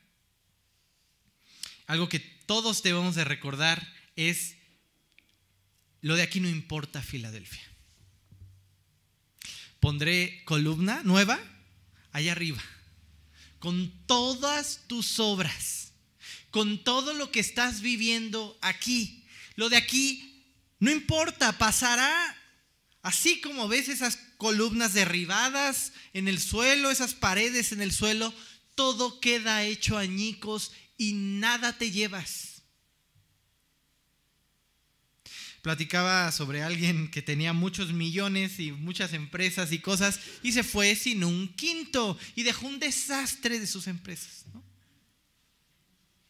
algo 1.90 2.08
que 2.08 2.20
todos 2.20 2.84
debemos 2.84 3.16
de 3.16 3.24
recordar 3.24 3.92
es 4.14 4.54
lo 6.02 6.14
de 6.14 6.22
aquí 6.22 6.38
no 6.38 6.48
importa 6.48 7.02
Filadelfia. 7.02 7.68
Pondré 9.80 10.44
columna 10.44 11.02
nueva 11.02 11.40
allá 12.12 12.30
arriba, 12.30 12.62
con 13.58 13.90
todas 14.06 14.84
tus 14.86 15.18
obras, 15.18 15.92
con 16.52 16.84
todo 16.84 17.12
lo 17.12 17.32
que 17.32 17.40
estás 17.40 17.80
viviendo 17.80 18.56
aquí. 18.62 19.26
Lo 19.56 19.68
de 19.68 19.76
aquí 19.76 20.44
no 20.78 20.92
importa, 20.92 21.58
pasará. 21.58 22.36
Así 23.02 23.40
como 23.40 23.66
ves 23.66 23.88
esas 23.88 24.16
columnas 24.36 24.94
derribadas 24.94 25.92
en 26.12 26.28
el 26.28 26.38
suelo, 26.38 26.92
esas 26.92 27.14
paredes 27.14 27.72
en 27.72 27.80
el 27.80 27.90
suelo, 27.90 28.32
todo 28.76 29.18
queda 29.18 29.64
hecho 29.64 29.98
añicos 29.98 30.70
y 31.00 31.14
nada 31.14 31.72
te 31.78 31.90
llevas. 31.90 32.62
platicaba 35.62 36.32
sobre 36.32 36.62
alguien 36.62 37.10
que 37.10 37.20
tenía 37.20 37.52
muchos 37.52 37.92
millones 37.92 38.58
y 38.58 38.72
muchas 38.72 39.12
empresas 39.12 39.72
y 39.72 39.78
cosas 39.78 40.18
y 40.42 40.52
se 40.52 40.62
fue 40.62 40.94
sin 40.96 41.22
un 41.22 41.54
quinto 41.54 42.18
y 42.34 42.44
dejó 42.44 42.66
un 42.66 42.78
desastre 42.78 43.60
de 43.60 43.66
sus 43.66 43.86
empresas. 43.86 44.46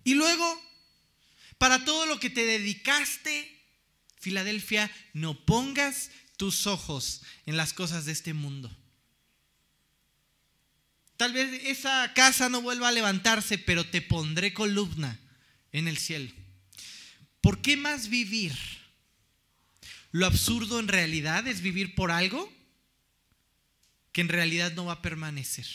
Y 0.02 0.14
luego, 0.14 0.60
para 1.58 1.84
todo 1.84 2.06
lo 2.06 2.18
que 2.18 2.28
te 2.30 2.44
dedicaste, 2.44 3.62
Filadelfia, 4.18 4.90
no 5.12 5.44
pongas 5.44 6.10
tus 6.36 6.66
ojos 6.66 7.22
en 7.46 7.56
las 7.56 7.72
cosas 7.72 8.06
de 8.06 8.12
este 8.12 8.34
mundo. 8.34 8.76
Tal 11.20 11.34
vez 11.34 11.64
esa 11.66 12.14
casa 12.14 12.48
no 12.48 12.62
vuelva 12.62 12.88
a 12.88 12.92
levantarse, 12.92 13.58
pero 13.58 13.84
te 13.84 14.00
pondré 14.00 14.54
columna 14.54 15.20
en 15.70 15.86
el 15.86 15.98
cielo. 15.98 16.30
¿Por 17.42 17.60
qué 17.60 17.76
más 17.76 18.08
vivir? 18.08 18.54
Lo 20.12 20.24
absurdo 20.24 20.80
en 20.80 20.88
realidad 20.88 21.46
es 21.46 21.60
vivir 21.60 21.94
por 21.94 22.10
algo 22.10 22.50
que 24.12 24.22
en 24.22 24.30
realidad 24.30 24.72
no 24.72 24.86
va 24.86 24.94
a 24.94 25.02
permanecer. 25.02 25.66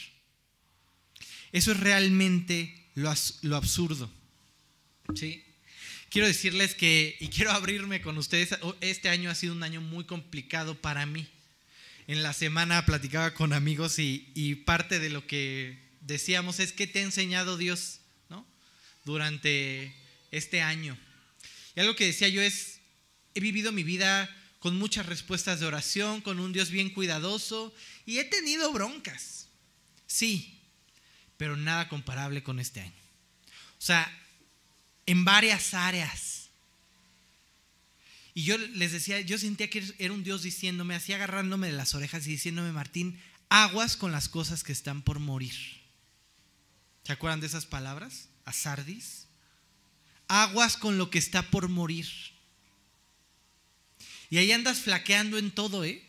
Eso 1.51 1.73
es 1.73 1.79
realmente 1.79 2.89
lo, 2.95 3.13
lo 3.43 3.55
absurdo. 3.55 4.11
¿Sí? 5.13 5.45
Quiero 6.09 6.27
decirles 6.27 6.73
que, 6.73 7.17
y 7.19 7.27
quiero 7.27 7.51
abrirme 7.51 8.01
con 8.01 8.17
ustedes, 8.17 8.57
este 8.81 9.09
año 9.09 9.29
ha 9.29 9.35
sido 9.35 9.53
un 9.53 9.61
año 9.61 9.79
muy 9.79 10.05
complicado 10.05 10.73
para 10.73 11.05
mí. 11.05 11.27
En 12.07 12.21
la 12.21 12.33
semana 12.33 12.85
platicaba 12.85 13.33
con 13.33 13.51
amigos 13.51 13.97
y, 13.97 14.63
parte 14.65 14.99
de 14.99 15.09
lo 15.09 15.25
que 15.25 15.79
decíamos 16.01 16.59
es 16.59 16.71
que 16.71 16.85
te 16.85 16.99
ha 16.99 17.03
enseñado 17.03 17.57
Dios 17.57 18.01
¿no? 18.29 18.45
durante 19.05 19.95
este 20.31 20.61
año. 20.61 20.97
Y 21.75 21.79
algo 21.79 21.95
que 21.95 22.05
decía 22.05 22.29
yo 22.29 22.41
es, 22.41 22.79
he 23.33 23.39
vivido 23.39 23.71
mi 23.71 23.83
vida 23.83 24.29
con 24.59 24.77
muchas 24.77 25.07
respuestas 25.07 25.59
de 25.59 25.65
oración, 25.65 26.21
con 26.21 26.39
un 26.39 26.53
Dios 26.53 26.69
bien 26.69 26.91
cuidadoso 26.91 27.73
y 28.05 28.19
he 28.19 28.25
tenido 28.25 28.71
broncas. 28.71 29.47
Sí, 30.05 30.61
pero 31.37 31.57
nada 31.57 31.89
comparable 31.89 32.43
con 32.43 32.59
este 32.59 32.81
año. 32.81 32.93
O 33.79 33.81
sea, 33.81 34.11
en 35.05 35.25
varias 35.25 35.73
áreas. 35.73 36.34
Y 38.37 38.43
yo 38.43 38.57
les 38.57 38.91
decía, 38.91 39.21
yo 39.21 39.37
sentía 39.37 39.69
que 39.69 39.95
era 39.97 40.13
un 40.13 40.23
Dios 40.23 40.43
diciéndome, 40.43 40.93
así 40.93 41.13
agarrándome 41.13 41.67
de 41.67 41.73
las 41.73 41.95
orejas 41.95 42.27
y 42.27 42.31
diciéndome, 42.31 42.73
Martín, 42.73 43.17
aguas 43.47 43.95
con 43.95 44.11
las 44.11 44.27
cosas 44.27 44.61
que 44.61 44.73
están 44.73 45.01
por 45.01 45.19
morir. 45.19 45.55
¿Se 47.05 47.13
acuerdan 47.13 47.39
de 47.39 47.47
esas 47.47 47.65
palabras? 47.65 48.27
A 48.43 48.51
Sardis. 48.51 49.27
Aguas 50.27 50.75
con 50.75 50.97
lo 50.97 51.09
que 51.09 51.17
está 51.17 51.49
por 51.49 51.69
morir. 51.69 52.07
Y 54.29 54.37
ahí 54.37 54.51
andas 54.51 54.79
flaqueando 54.79 55.37
en 55.37 55.51
todo, 55.51 55.85
¿eh? 55.85 56.05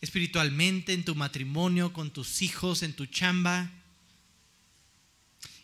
Espiritualmente, 0.00 0.94
en 0.94 1.04
tu 1.04 1.14
matrimonio, 1.14 1.92
con 1.92 2.10
tus 2.10 2.40
hijos, 2.40 2.82
en 2.82 2.94
tu 2.94 3.04
chamba. 3.04 3.70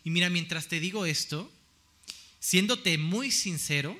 Y 0.03 0.11
mira, 0.11 0.29
mientras 0.29 0.67
te 0.67 0.79
digo 0.79 1.07
esto, 1.07 1.51
siéndote 2.39 2.99
muy 2.99 3.31
sincero, 3.31 3.97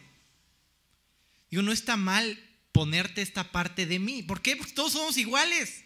digo, 1.55 1.63
no 1.63 1.71
está 1.71 1.95
mal 1.95 2.37
ponerte 2.73 3.21
esta 3.21 3.53
parte 3.53 3.85
de 3.85 3.97
mí. 3.97 4.23
¿Por 4.23 4.41
qué? 4.41 4.57
Porque 4.57 4.73
todos 4.73 4.91
somos 4.91 5.17
iguales. 5.17 5.85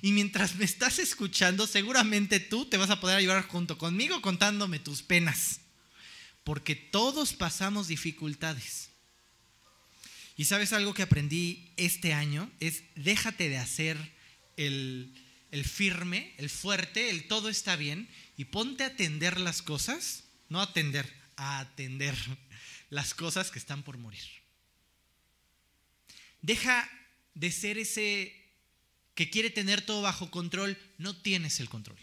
Y 0.00 0.12
mientras 0.12 0.54
me 0.56 0.64
estás 0.64 0.98
escuchando, 0.98 1.66
seguramente 1.66 2.40
tú 2.40 2.64
te 2.64 2.78
vas 2.78 2.88
a 2.88 3.00
poder 3.00 3.18
ayudar 3.18 3.46
junto 3.46 3.76
conmigo 3.76 4.22
contándome 4.22 4.78
tus 4.78 5.02
penas. 5.02 5.60
Porque 6.42 6.74
todos 6.74 7.34
pasamos 7.34 7.86
dificultades. 7.86 8.88
Y 10.38 10.46
sabes 10.46 10.72
algo 10.72 10.94
que 10.94 11.02
aprendí 11.02 11.70
este 11.76 12.14
año 12.14 12.50
es 12.58 12.84
déjate 12.94 13.50
de 13.50 13.58
hacer 13.58 13.98
el, 14.56 15.12
firme, 15.64 16.32
el 16.38 16.48
fuerte, 16.48 17.10
el 17.10 17.28
todo 17.28 17.50
está 17.50 17.76
bien 17.76 18.08
y 18.38 18.46
ponte 18.46 18.84
a 18.84 18.88
atender 18.88 19.38
las 19.38 19.60
cosas, 19.60 20.24
no 20.48 20.62
atender, 20.62 21.12
a 21.36 21.58
atender 21.58 22.16
las 22.88 23.12
cosas 23.12 23.50
que 23.50 23.58
están 23.58 23.82
por 23.82 23.98
morir. 23.98 24.43
Deja 26.44 26.86
de 27.32 27.50
ser 27.50 27.78
ese 27.78 28.30
que 29.14 29.30
quiere 29.30 29.48
tener 29.48 29.80
todo 29.80 30.02
bajo 30.02 30.30
control, 30.30 30.76
no 30.98 31.16
tienes 31.16 31.58
el 31.58 31.70
control. 31.70 31.96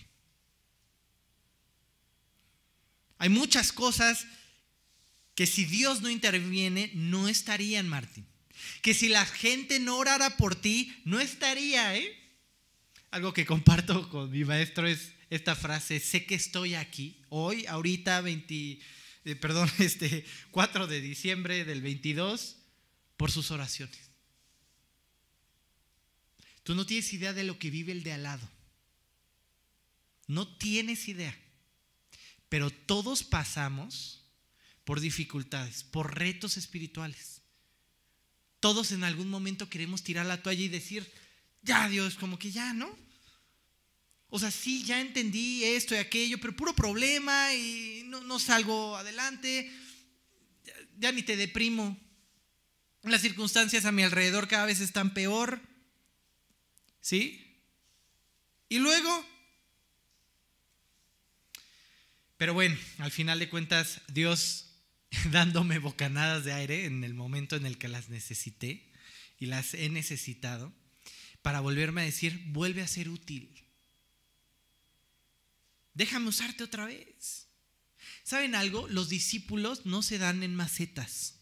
Hay 3.19 3.29
muchas 3.29 3.71
cosas 3.71 4.25
que 5.35 5.45
si 5.45 5.65
Dios 5.65 6.01
no 6.01 6.09
interviene, 6.09 6.89
no 6.95 7.27
estarían, 7.27 7.87
Martín. 7.87 8.25
Que 8.81 8.95
si 8.95 9.09
la 9.09 9.27
gente 9.27 9.79
no 9.79 9.97
orara 9.97 10.37
por 10.37 10.55
ti, 10.55 10.91
no 11.05 11.19
estaría, 11.19 11.95
¿eh? 11.95 12.11
Algo 13.11 13.33
que 13.33 13.45
comparto 13.45 14.09
con 14.09 14.31
mi 14.31 14.43
maestro 14.43 14.87
es 14.87 15.11
esta 15.29 15.55
frase, 15.55 15.99
sé 15.99 16.25
que 16.25 16.33
estoy 16.33 16.73
aquí, 16.73 17.21
hoy, 17.29 17.67
ahorita, 17.67 18.21
20, 18.21 18.79
eh, 19.25 19.35
perdón, 19.35 19.69
este 19.77 20.25
4 20.49 20.87
de 20.87 20.99
diciembre 20.99 21.63
del 21.63 21.83
22, 21.83 22.57
por 23.17 23.29
sus 23.29 23.51
oraciones. 23.51 24.10
Tú 26.63 26.75
no 26.75 26.85
tienes 26.85 27.11
idea 27.13 27.33
de 27.33 27.43
lo 27.43 27.57
que 27.57 27.69
vive 27.69 27.91
el 27.91 28.03
de 28.03 28.13
al 28.13 28.23
lado. 28.23 28.47
No 30.27 30.47
tienes 30.57 31.07
idea. 31.07 31.37
Pero 32.49 32.69
todos 32.69 33.23
pasamos 33.23 34.21
por 34.83 34.99
dificultades, 34.99 35.83
por 35.83 36.17
retos 36.17 36.57
espirituales. 36.57 37.41
Todos 38.59 38.91
en 38.91 39.03
algún 39.03 39.29
momento 39.29 39.69
queremos 39.69 40.03
tirar 40.03 40.25
la 40.25 40.41
toalla 40.43 40.63
y 40.63 40.67
decir, 40.67 41.11
ya 41.61 41.89
Dios, 41.89 42.15
como 42.15 42.37
que 42.37 42.51
ya, 42.51 42.73
¿no? 42.73 42.95
O 44.29 44.39
sea, 44.39 44.51
sí, 44.51 44.83
ya 44.83 45.01
entendí 45.01 45.63
esto 45.63 45.95
y 45.95 45.97
aquello, 45.97 46.39
pero 46.39 46.55
puro 46.55 46.73
problema 46.73 47.53
y 47.53 48.03
no, 48.05 48.39
salgo 48.39 48.95
adelante, 48.95 49.71
ya, 50.63 50.73
ya 50.99 51.11
ni 51.11 51.23
te 51.23 51.35
deprimo. 51.35 51.99
Las 53.03 53.21
circunstancias 53.21 53.85
a 53.85 53.91
mi 53.91 54.03
alrededor 54.03 54.47
cada 54.47 54.65
vez 54.65 54.79
están 54.79 55.13
peor. 55.13 55.61
¿Sí? 57.01 57.59
Y 58.69 58.79
luego, 58.79 59.25
pero 62.37 62.53
bueno, 62.53 62.77
al 62.99 63.11
final 63.11 63.39
de 63.39 63.49
cuentas, 63.49 64.01
Dios 64.07 64.67
dándome 65.31 65.79
bocanadas 65.79 66.45
de 66.45 66.53
aire 66.53 66.85
en 66.85 67.03
el 67.03 67.13
momento 67.13 67.55
en 67.55 67.65
el 67.65 67.77
que 67.77 67.87
las 67.87 68.09
necesité 68.09 68.89
y 69.39 69.47
las 69.47 69.73
he 69.73 69.89
necesitado 69.89 70.71
para 71.41 71.59
volverme 71.59 72.01
a 72.01 72.05
decir, 72.05 72.39
vuelve 72.47 72.81
a 72.81 72.87
ser 72.87 73.09
útil. 73.09 73.65
Déjame 75.93 76.29
usarte 76.29 76.63
otra 76.63 76.85
vez. 76.85 77.47
¿Saben 78.23 78.55
algo? 78.55 78.87
Los 78.87 79.09
discípulos 79.09 79.85
no 79.85 80.01
se 80.03 80.17
dan 80.17 80.43
en 80.43 80.55
macetas. 80.55 81.39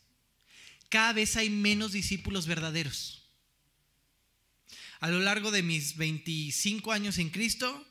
Cada 0.90 1.14
vez 1.14 1.36
hay 1.36 1.50
menos 1.50 1.92
discípulos 1.92 2.48
verdaderos. 2.48 3.19
A 5.00 5.10
lo 5.10 5.20
largo 5.20 5.52
de 5.52 5.64
mis 5.64 5.96
25 5.96 6.92
años 6.92 7.18
en 7.18 7.30
Cristo, 7.30 7.86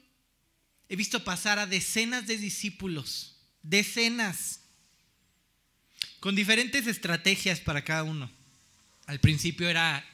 he 0.89 0.97
visto 0.97 1.25
pasar 1.25 1.59
a 1.59 1.67
decenas 1.67 2.27
de 2.27 2.37
discípulos, 2.37 3.37
decenas, 3.63 4.61
con 6.21 6.35
diferentes 6.35 6.87
estrategias 6.87 7.61
para 7.61 7.85
cada 7.85 8.03
uno. 8.03 8.31
Al 9.07 9.21
principio 9.21 9.69
era 9.69 10.05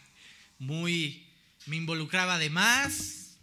muy, 0.59 1.27
me 1.67 1.77
involucraba 1.77 2.39
de 2.39 2.51
más, 2.51 3.39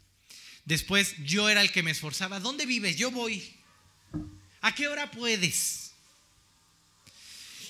después 0.63 1.15
yo 1.25 1.49
era 1.49 1.61
el 1.61 1.71
que 1.71 1.83
me 1.83 1.91
esforzaba, 1.91 2.39
¿dónde 2.39 2.65
vives? 2.65 2.95
Yo 2.95 3.11
voy. 3.11 3.53
¿A 4.61 4.73
qué 4.75 4.87
hora 4.87 5.11
puedes? 5.11 5.91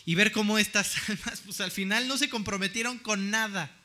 Y 0.06 0.14
ver 0.16 0.32
cómo 0.32 0.60
estas 0.60 0.96
almas, 1.10 1.42
pues 1.44 1.60
al 1.62 1.72
final 1.72 2.08
no 2.08 2.18
se 2.18 2.30
comprometieron 2.30 3.00
con 3.00 3.32
nada. 3.32 3.81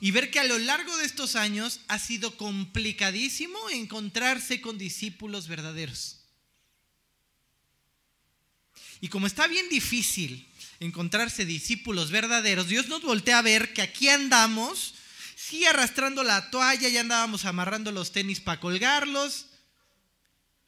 Y 0.00 0.12
ver 0.12 0.30
que 0.30 0.40
a 0.40 0.44
lo 0.44 0.58
largo 0.58 0.96
de 0.96 1.04
estos 1.04 1.36
años 1.36 1.80
ha 1.88 1.98
sido 1.98 2.36
complicadísimo 2.36 3.58
encontrarse 3.70 4.60
con 4.60 4.78
discípulos 4.78 5.46
verdaderos. 5.46 6.20
Y 9.00 9.08
como 9.08 9.26
está 9.26 9.46
bien 9.46 9.68
difícil 9.68 10.46
encontrarse 10.78 11.44
discípulos 11.44 12.10
verdaderos, 12.10 12.68
Dios 12.68 12.88
nos 12.88 13.02
voltea 13.02 13.38
a 13.38 13.42
ver 13.42 13.72
que 13.72 13.82
aquí 13.82 14.08
andamos, 14.08 14.94
sí 15.36 15.64
arrastrando 15.64 16.22
la 16.22 16.50
toalla, 16.50 16.88
ya 16.88 17.00
andábamos 17.00 17.44
amarrando 17.44 17.92
los 17.92 18.12
tenis 18.12 18.40
para 18.40 18.60
colgarlos, 18.60 19.46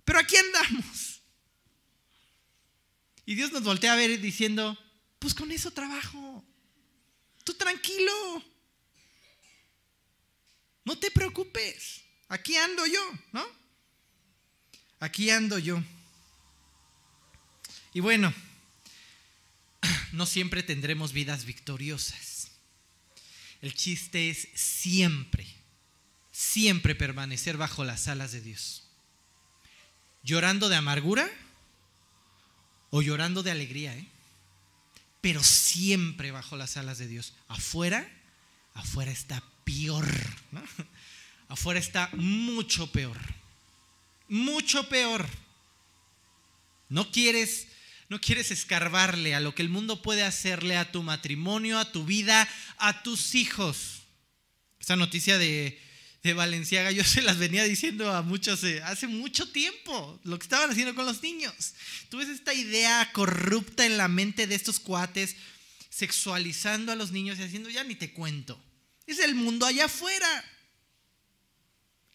pero 0.04 0.18
aquí 0.18 0.36
andamos. 0.36 1.20
Y 3.24 3.34
Dios 3.34 3.52
nos 3.52 3.62
voltea 3.62 3.92
a 3.92 3.96
ver 3.96 4.20
diciendo, 4.20 4.76
pues 5.18 5.34
con 5.34 5.52
eso 5.52 5.70
trabajo, 5.70 6.44
tú 7.44 7.54
tranquilo, 7.54 8.44
no 10.84 10.98
te 10.98 11.10
preocupes, 11.10 12.02
aquí 12.28 12.56
ando 12.56 12.86
yo, 12.86 13.12
¿no? 13.32 13.44
Aquí 15.00 15.30
ando 15.30 15.58
yo. 15.58 15.82
Y 17.94 18.00
bueno, 18.00 18.32
no 20.12 20.26
siempre 20.26 20.62
tendremos 20.62 21.12
vidas 21.12 21.44
victoriosas. 21.44 22.50
El 23.60 23.74
chiste 23.74 24.30
es 24.30 24.48
siempre, 24.54 25.46
siempre 26.32 26.94
permanecer 26.94 27.56
bajo 27.56 27.84
las 27.84 28.08
alas 28.08 28.32
de 28.32 28.40
Dios. 28.40 28.88
Llorando 30.24 30.68
de 30.68 30.76
amargura 30.76 31.30
o 32.90 33.02
llorando 33.02 33.42
de 33.42 33.50
alegría, 33.50 33.96
¿eh? 33.96 34.08
pero 35.20 35.42
siempre 35.42 36.32
bajo 36.32 36.56
las 36.56 36.76
alas 36.76 36.98
de 36.98 37.06
Dios. 37.06 37.34
Afuera, 37.48 38.08
afuera 38.74 39.12
está 39.12 39.42
peor. 39.64 40.06
Afuera 41.48 41.80
está 41.80 42.10
mucho 42.14 42.90
peor. 42.90 43.18
Mucho 44.28 44.88
peor. 44.88 45.26
No 46.88 47.10
quieres 47.10 47.68
no 48.12 48.20
quieres 48.20 48.50
escarbarle 48.50 49.34
a 49.34 49.40
lo 49.40 49.54
que 49.54 49.62
el 49.62 49.70
mundo 49.70 50.02
puede 50.02 50.22
hacerle 50.22 50.76
a 50.76 50.92
tu 50.92 51.02
matrimonio, 51.02 51.78
a 51.78 51.90
tu 51.90 52.04
vida, 52.04 52.46
a 52.76 53.02
tus 53.02 53.34
hijos. 53.34 54.02
Esa 54.78 54.96
noticia 54.96 55.38
de, 55.38 55.80
de 56.22 56.34
Valenciaga 56.34 56.90
yo 56.90 57.04
se 57.04 57.22
las 57.22 57.38
venía 57.38 57.64
diciendo 57.64 58.12
a 58.12 58.20
muchos 58.20 58.62
eh, 58.64 58.82
hace 58.82 59.06
mucho 59.06 59.48
tiempo, 59.50 60.20
lo 60.24 60.38
que 60.38 60.42
estaban 60.42 60.70
haciendo 60.70 60.94
con 60.94 61.06
los 61.06 61.22
niños. 61.22 61.54
Tú 62.10 62.18
ves 62.18 62.28
esta 62.28 62.52
idea 62.52 63.10
corrupta 63.12 63.86
en 63.86 63.96
la 63.96 64.08
mente 64.08 64.46
de 64.46 64.56
estos 64.56 64.78
cuates, 64.78 65.36
sexualizando 65.88 66.92
a 66.92 66.96
los 66.96 67.12
niños 67.12 67.38
y 67.38 67.44
haciendo, 67.44 67.70
ya 67.70 67.82
ni 67.82 67.94
te 67.94 68.12
cuento. 68.12 68.62
Es 69.12 69.18
el 69.18 69.34
mundo 69.34 69.66
allá 69.66 69.84
afuera. 69.84 70.44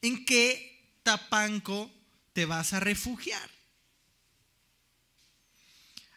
¿En 0.01 0.25
qué 0.25 0.99
tapanco 1.03 1.91
te 2.33 2.45
vas 2.45 2.73
a 2.73 2.79
refugiar? 2.79 3.47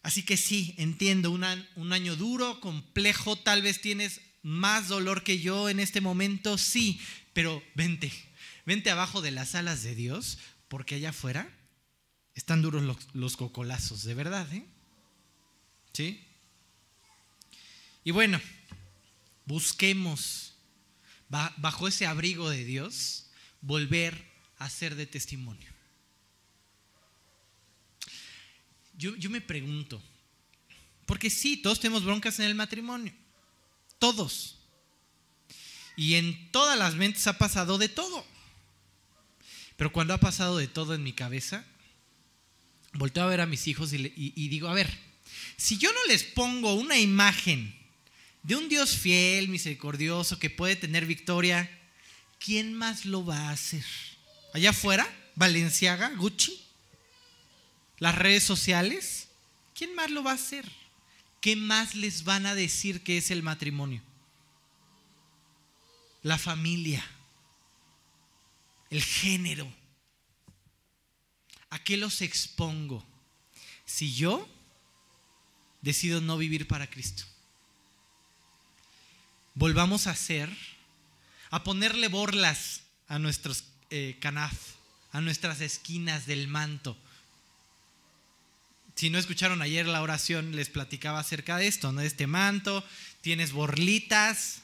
Así 0.03 0.23
que 0.23 0.39
sí, 0.39 0.75
entiendo, 0.79 1.33
un 1.33 1.93
año 1.93 2.17
duro, 2.17 2.61
complejo, 2.61 3.37
tal 3.37 3.61
vez 3.61 3.83
tienes 3.83 4.23
más 4.43 4.89
dolor 4.89 5.23
que 5.23 5.39
yo 5.39 5.69
en 5.69 5.81
este 5.81 6.01
momento, 6.01 6.57
sí, 6.57 6.99
pero 7.35 7.63
vente, 7.75 8.11
vente 8.65 8.91
abajo 8.91 9.21
de 9.21 9.33
las 9.33 9.55
alas 9.55 9.83
de 9.83 9.95
Dios, 9.95 10.39
porque 10.69 10.95
allá 10.95 11.11
afuera 11.11 11.55
están 12.35 12.63
duros 12.63 12.83
los, 12.83 12.97
los 13.13 13.37
cocolazos, 13.37 14.05
de 14.05 14.15
verdad, 14.15 14.51
¿eh? 14.55 14.65
¿Sí? 15.93 16.27
Y 18.03 18.13
bueno, 18.13 18.41
busquemos 19.45 20.50
bajo 21.31 21.89
ese 21.89 22.07
abrigo 22.07 22.51
de 22.51 22.65
Dios 22.65 23.31
volver 23.63 24.31
a 24.59 24.69
ser 24.69 24.95
de 24.97 25.07
testimonio. 25.07 25.71
yo, 29.01 29.31
me 29.31 29.41
pregunto, 29.41 30.03
porque 31.07 31.31
sí, 31.31 31.57
todos 31.57 31.81
tenemos 31.81 32.05
broncas 32.05 32.39
en 32.39 32.47
el 32.47 32.55
matrimonio, 32.55 33.15
todos. 33.99 34.59
Y 35.97 36.15
en 36.15 36.51
todas 36.53 36.79
las 36.79 36.95
mentes 36.95 37.27
ha 37.27 37.39
pasado 37.39 37.79
de 37.79 37.89
todo. 37.89 38.25
Pero 39.77 39.91
cuando 39.91 40.13
ha 40.13 40.19
pasado 40.19 40.59
de 40.59 40.69
todo 40.69 40.95
en 40.95 41.03
mi 41.03 41.15
cabeza, 41.15 41.65
volteo 42.93 43.25
a 43.25 43.29
ver 43.29 43.41
a 43.41 43.47
mis 43.47 43.67
hijos 43.67 43.93
y, 43.95 44.13
y, 44.15 44.49
digo, 44.49 44.69
a 44.69 44.75
ver, 44.75 44.91
si 45.57 45.79
yo 45.79 45.91
no 45.91 46.05
les 46.07 46.23
pongo 46.23 46.75
una 46.75 46.99
imagen 46.99 47.75
de 48.43 48.57
un 48.57 48.69
Dios 48.69 48.97
fiel, 48.97 49.49
misericordioso, 49.49 50.39
que 50.39 50.51
puede 50.51 50.77
tener 50.77 51.07
victoria, 51.07 51.71
¿quién 52.39 52.75
más 52.75 53.05
lo 53.05 53.25
va 53.25 53.49
a 53.49 53.51
hacer? 53.51 53.85
Allá 54.55 54.71
afuera, 54.71 55.07
Valenciaga, 55.37 56.11
Gucci 56.17 56.71
las 58.01 58.15
redes 58.15 58.43
sociales, 58.43 59.29
¿quién 59.75 59.95
más 59.95 60.11
lo 60.11 60.25
va 60.25 60.33
a 60.33 60.35
hacer? 60.35 60.67
¿Qué 61.41 61.55
más 61.55 61.95
les 61.95 62.25
van 62.25 62.47
a 62.47 62.55
decir 62.55 63.03
que 63.03 63.19
es 63.19 63.31
el 63.31 63.43
matrimonio? 63.43 64.03
La 66.23 66.39
familia, 66.39 67.07
el 68.89 69.03
género. 69.03 69.71
¿A 71.69 71.79
qué 71.85 71.99
los 71.99 72.23
expongo? 72.23 73.07
Si 73.85 74.15
yo 74.15 74.49
decido 75.83 76.23
no 76.23 76.39
vivir 76.39 76.67
para 76.67 76.89
Cristo. 76.89 77.25
Volvamos 79.61 80.07
a 80.07 80.13
hacer, 80.13 80.49
a 81.51 81.63
ponerle 81.63 82.09
borlas 82.09 82.81
a 83.09 83.19
nuestros 83.19 83.65
eh, 83.91 84.17
canaf, 84.19 84.55
a 85.13 85.21
nuestras 85.21 85.61
esquinas 85.61 86.25
del 86.27 86.49
manto 86.49 86.97
si 89.01 89.09
no 89.09 89.19
escucharon 89.19 89.63
ayer 89.63 89.87
la 89.87 90.03
oración, 90.03 90.55
les 90.55 90.69
platicaba 90.69 91.21
acerca 91.21 91.57
de 91.57 91.67
esto, 91.67 91.91
¿no? 91.91 92.03
De 92.03 92.07
este 92.07 92.27
manto, 92.27 92.85
tienes 93.23 93.53
borlitas, 93.53 94.61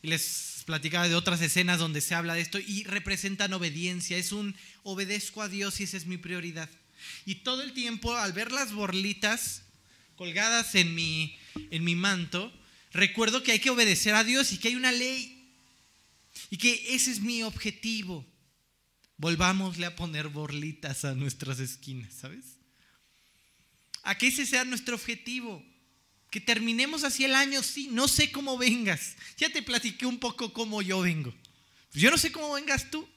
y 0.00 0.06
les 0.06 0.62
platicaba 0.64 1.08
de 1.08 1.16
otras 1.16 1.40
escenas 1.40 1.80
donde 1.80 2.00
se 2.00 2.14
habla 2.14 2.34
de 2.34 2.40
esto 2.40 2.60
y 2.60 2.84
representan 2.84 3.52
obediencia, 3.52 4.16
es 4.16 4.30
un 4.30 4.54
obedezco 4.84 5.42
a 5.42 5.48
Dios 5.48 5.80
y 5.80 5.84
esa 5.84 5.96
es 5.96 6.06
mi 6.06 6.18
prioridad. 6.18 6.70
Y 7.26 7.36
todo 7.36 7.62
el 7.62 7.72
tiempo 7.72 8.14
al 8.14 8.32
ver 8.32 8.52
las 8.52 8.72
borlitas 8.72 9.62
colgadas 10.14 10.76
en 10.76 10.94
mi, 10.94 11.36
en 11.72 11.82
mi 11.82 11.96
manto, 11.96 12.52
recuerdo 12.92 13.42
que 13.42 13.52
hay 13.52 13.58
que 13.58 13.70
obedecer 13.70 14.14
a 14.14 14.24
Dios 14.24 14.52
y 14.52 14.58
que 14.58 14.68
hay 14.68 14.74
una 14.74 14.92
ley 14.92 15.54
y 16.50 16.56
que 16.56 16.94
ese 16.94 17.10
es 17.10 17.20
mi 17.20 17.42
objetivo. 17.42 18.26
Volvámosle 19.16 19.86
a 19.86 19.96
poner 19.96 20.28
borlitas 20.28 21.04
a 21.04 21.14
nuestras 21.14 21.60
esquinas, 21.60 22.14
¿sabes? 22.14 22.60
a 24.02 24.16
que 24.16 24.28
ese 24.28 24.46
sea 24.46 24.64
nuestro 24.64 24.94
objetivo. 24.94 25.64
Que 26.30 26.40
terminemos 26.40 27.02
así 27.02 27.24
el 27.24 27.34
año, 27.34 27.62
sí, 27.62 27.88
no 27.90 28.06
sé 28.06 28.30
cómo 28.30 28.56
vengas. 28.56 29.16
Ya 29.36 29.50
te 29.50 29.62
platiqué 29.62 30.06
un 30.06 30.18
poco 30.18 30.52
cómo 30.52 30.80
yo 30.80 31.00
vengo. 31.00 31.34
Yo 31.92 32.10
no 32.10 32.18
sé 32.18 32.30
cómo 32.30 32.52
vengas 32.52 32.90
tú, 32.90 33.08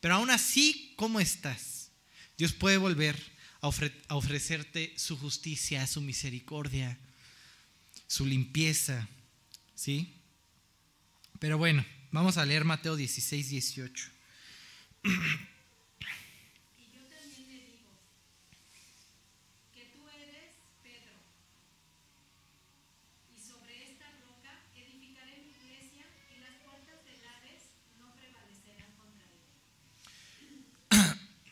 pero 0.00 0.14
aún 0.14 0.30
así, 0.30 0.94
¿cómo 0.96 1.20
estás? 1.20 1.92
Dios 2.36 2.52
puede 2.52 2.76
volver 2.76 3.16
a, 3.60 3.70
a 4.08 4.16
ofrecerte 4.16 4.94
su 4.96 5.16
justicia, 5.16 5.86
su 5.86 6.00
misericordia, 6.00 6.98
su 8.08 8.26
limpieza, 8.26 9.08
¿sí? 9.74 10.12
Pero 11.38 11.58
bueno, 11.58 11.84
vamos 12.10 12.36
a 12.38 12.44
leer 12.44 12.64
Mateo 12.64 12.96
16, 12.96 13.50
18. 13.50 14.10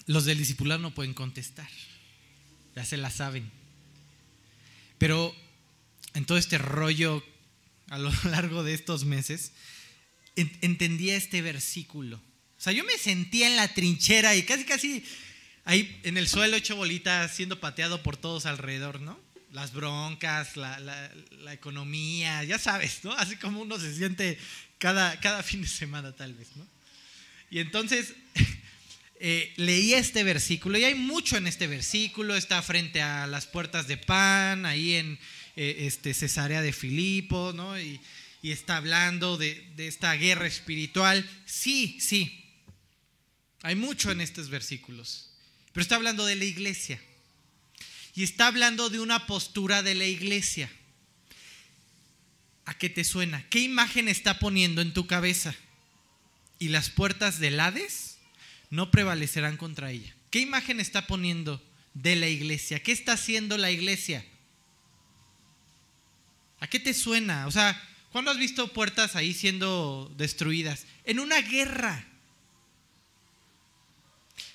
Los 0.09 0.25
del 0.25 0.39
discipular 0.39 0.79
no 0.79 0.95
pueden 0.95 1.15
contestar, 1.15 1.69
ya 2.77 2.85
se 2.85 2.97
la 2.97 3.11
saben. 3.11 3.51
Pero 4.99 5.35
en 6.15 6.25
todo 6.25 6.39
este 6.39 6.59
rollo 6.59 7.23
a 7.89 7.99
lo 7.99 8.11
largo 8.25 8.63
de 8.63 8.75
estos 8.75 9.05
meses, 9.05 9.53
entendía 10.35 11.17
este 11.17 11.43
versículo. 11.43 12.17
O 12.17 12.61
sea, 12.61 12.73
yo 12.73 12.85
me 12.85 12.99
sentía 12.99 13.47
en 13.49 13.57
la 13.57 13.69
trinchera 13.69 14.35
y 14.35 14.43
casi, 14.43 14.65
casi 14.65 15.05
ahí 15.65 16.01
en 16.05 16.17
el 16.17 16.29
suelo 16.29 16.57
hecho 16.57 16.77
bolita, 16.77 17.29
siendo 17.29 17.61
pateado 17.61 18.03
por 18.03 18.17
todos 18.17 18.47
alrededor, 18.47 19.01
¿no? 19.01 19.19
Las 19.53 19.73
broncas, 19.73 20.57
la, 20.57 20.79
la, 20.81 21.53
economía, 21.53 22.43
ya 22.45 22.59
sabes, 22.59 23.05
¿no? 23.05 23.13
Así 23.13 23.37
como 23.37 23.63
uno 23.63 23.79
se 23.79 23.95
siente 23.95 24.39
cada, 24.79 25.19
cada 25.21 25.43
fin 25.43 25.63
de 25.63 25.69
semana 25.69 26.13
tal 26.13 26.35
vez, 26.35 26.49
¿no? 26.57 26.67
Y 27.51 27.61
entonces 27.61 28.15
eh, 29.21 29.53
leí 29.57 29.95
este 29.95 30.25
versículo 30.25 30.79
y 30.79 30.85
hay 30.85 30.95
mucho 30.95 31.37
en 31.37 31.47
este 31.47 31.67
versículo, 31.67 32.37
está 32.37 32.61
frente 32.63 33.01
a 33.01 33.27
las 33.27 33.47
puertas 33.47 33.87
de 33.87 33.97
pan, 33.97 34.67
ahí 34.67 34.95
en 34.95 35.19
eh, 35.57 35.87
este, 35.87 36.15
Cesarea 36.15 36.63
de 36.63 36.73
Filipo, 36.73 37.53
¿no? 37.55 37.79
Y, 37.81 38.01
está 38.43 38.77
hablando 38.77 39.37
de, 39.37 39.73
de 39.75 39.89
esta 39.89 40.15
guerra 40.15 40.47
espiritual. 40.47 41.29
Sí, 41.47 41.99
sí, 41.99 42.45
hay 43.63 43.75
mucho 43.75 44.13
en 44.13 44.21
estos 44.21 44.51
versículos, 44.51 45.33
pero 45.73 45.83
está 45.83 45.97
hablando 45.97 46.25
de 46.25 46.37
la 46.37 46.45
iglesia 46.45 47.03
y 48.15 48.23
está 48.23 48.47
hablando 48.47 48.89
de 48.89 49.01
una 49.01 49.27
postura 49.27 49.83
de 49.83 49.97
la 49.97 50.05
iglesia. 50.05 50.71
¿A 52.67 52.79
qué 52.79 52.89
te 52.89 53.03
suena? 53.03 53.45
¿Qué 53.49 53.59
imagen 53.59 54.07
está 54.07 54.39
poniendo 54.39 54.81
en 54.81 54.95
tu 54.95 55.09
cabeza? 55.09 55.57
¿Y 56.61 56.69
las 56.69 56.89
puertas 56.89 57.41
del 57.41 57.59
Hades? 57.59 58.17
no 58.71 58.91
prevalecerán 58.91 59.57
contra 59.57 59.91
ella. 59.91 60.15
¿Qué 60.31 60.41
imagen 60.41 60.81
está 60.81 61.07
poniendo 61.07 61.63
de 61.95 62.17
la 62.17 62.29
iglesia? 62.29 62.83
¿Qué 62.83 62.93
está 62.93 63.13
haciendo 63.13 63.59
la 63.59 63.71
iglesia? 63.71 64.25
¿A 66.61 66.67
qué 66.67 66.81
te 66.81 66.95
suena? 66.95 67.47
O 67.47 67.51
sea, 67.51 67.81
¿cuándo 68.13 68.31
has 68.31 68.39
visto 68.39 68.73
puertas 68.73 69.17
ahí 69.17 69.35
siendo 69.35 70.13
destruidas? 70.17 70.87
En 71.05 71.21
una 71.21 71.41
guerra. 71.41 72.07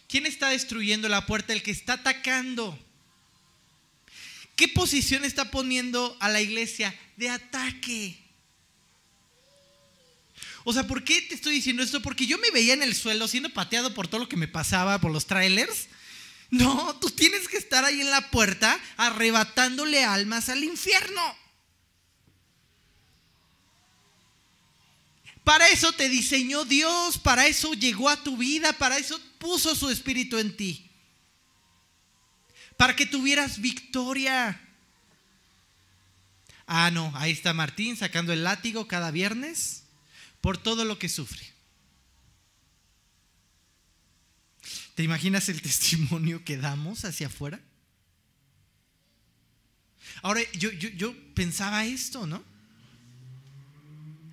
¿Quién 0.07 0.25
está 0.25 0.49
destruyendo 0.49 1.07
la 1.07 1.25
puerta? 1.25 1.53
El 1.53 1.63
que 1.63 1.71
está 1.71 1.93
atacando. 1.93 2.77
¿Qué 4.55 4.67
posición 4.67 5.23
está 5.25 5.49
poniendo 5.51 6.17
a 6.19 6.29
la 6.29 6.41
iglesia 6.41 6.93
de 7.17 7.29
ataque? 7.29 8.17
O 10.63 10.73
sea, 10.73 10.85
¿por 10.85 11.03
qué 11.03 11.21
te 11.21 11.35
estoy 11.35 11.55
diciendo 11.55 11.81
esto? 11.81 12.01
Porque 12.01 12.27
yo 12.27 12.37
me 12.37 12.51
veía 12.51 12.73
en 12.73 12.83
el 12.83 12.93
suelo 12.93 13.27
siendo 13.27 13.49
pateado 13.49 13.93
por 13.93 14.07
todo 14.07 14.21
lo 14.21 14.29
que 14.29 14.37
me 14.37 14.47
pasaba, 14.47 14.99
por 14.99 15.11
los 15.11 15.25
trailers. 15.25 15.87
No, 16.49 16.95
tú 16.99 17.09
tienes 17.09 17.47
que 17.47 17.57
estar 17.57 17.85
ahí 17.85 18.01
en 18.01 18.11
la 18.11 18.29
puerta 18.29 18.79
arrebatándole 18.97 20.03
almas 20.03 20.49
al 20.49 20.63
infierno. 20.63 21.40
Para 25.43 25.67
eso 25.69 25.91
te 25.93 26.09
diseñó 26.09 26.65
Dios, 26.65 27.17
para 27.17 27.47
eso 27.47 27.73
llegó 27.73 28.09
a 28.09 28.23
tu 28.23 28.37
vida, 28.37 28.73
para 28.73 28.97
eso 28.97 29.19
puso 29.39 29.75
su 29.75 29.89
espíritu 29.89 30.37
en 30.37 30.55
ti. 30.55 30.89
Para 32.77 32.95
que 32.95 33.05
tuvieras 33.05 33.59
victoria. 33.59 34.59
Ah, 36.67 36.91
no, 36.91 37.11
ahí 37.15 37.31
está 37.31 37.53
Martín 37.53 37.97
sacando 37.97 38.33
el 38.33 38.43
látigo 38.43 38.87
cada 38.87 39.11
viernes 39.11 39.83
por 40.41 40.57
todo 40.57 40.85
lo 40.85 40.97
que 40.97 41.09
sufre. 41.09 41.51
¿Te 44.95 45.03
imaginas 45.03 45.49
el 45.49 45.61
testimonio 45.63 46.43
que 46.43 46.57
damos 46.57 47.05
hacia 47.05 47.27
afuera? 47.27 47.59
Ahora, 50.21 50.41
yo, 50.53 50.71
yo, 50.71 51.15
pensaba 51.33 51.85
esto, 51.85 52.27
¿no? 52.27 52.43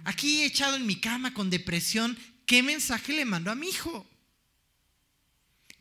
Aquí 0.09 0.43
echado 0.43 0.77
en 0.77 0.87
mi 0.87 0.97
cama 0.97 1.35
con 1.35 1.51
depresión, 1.51 2.19
¿qué 2.47 2.63
mensaje 2.63 3.13
le 3.13 3.27
mando 3.27 3.51
a 3.51 3.55
mi 3.55 3.69
hijo? 3.69 4.09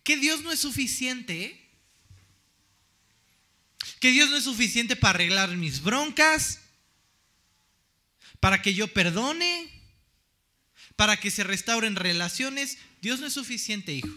Que 0.03 0.17
Dios 0.17 0.43
no 0.43 0.51
es 0.51 0.59
suficiente, 0.59 1.45
¿eh? 1.45 1.69
Que 4.01 4.11
Dios 4.11 4.29
no 4.29 4.35
es 4.35 4.43
suficiente 4.43 4.97
para 4.97 5.11
arreglar 5.11 5.55
mis 5.55 5.81
broncas, 5.81 6.59
para 8.41 8.61
que 8.61 8.73
yo 8.73 8.89
perdone, 8.89 9.71
para 10.97 11.17
que 11.17 11.31
se 11.31 11.45
restauren 11.45 11.95
relaciones, 11.95 12.79
Dios 13.01 13.21
no 13.21 13.27
es 13.27 13.33
suficiente, 13.33 13.93
hijo. 13.93 14.13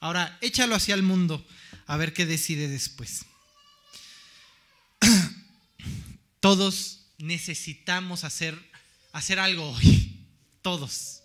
Ahora, 0.00 0.36
échalo 0.42 0.74
hacia 0.74 0.94
el 0.94 1.02
mundo 1.02 1.48
a 1.86 1.96
ver 1.96 2.12
qué 2.12 2.26
decide 2.26 2.68
después. 2.68 3.24
Todos 6.40 7.06
necesitamos 7.16 8.24
hacer, 8.24 8.62
hacer 9.12 9.38
algo 9.38 9.70
hoy. 9.70 10.26
Todos. 10.62 11.22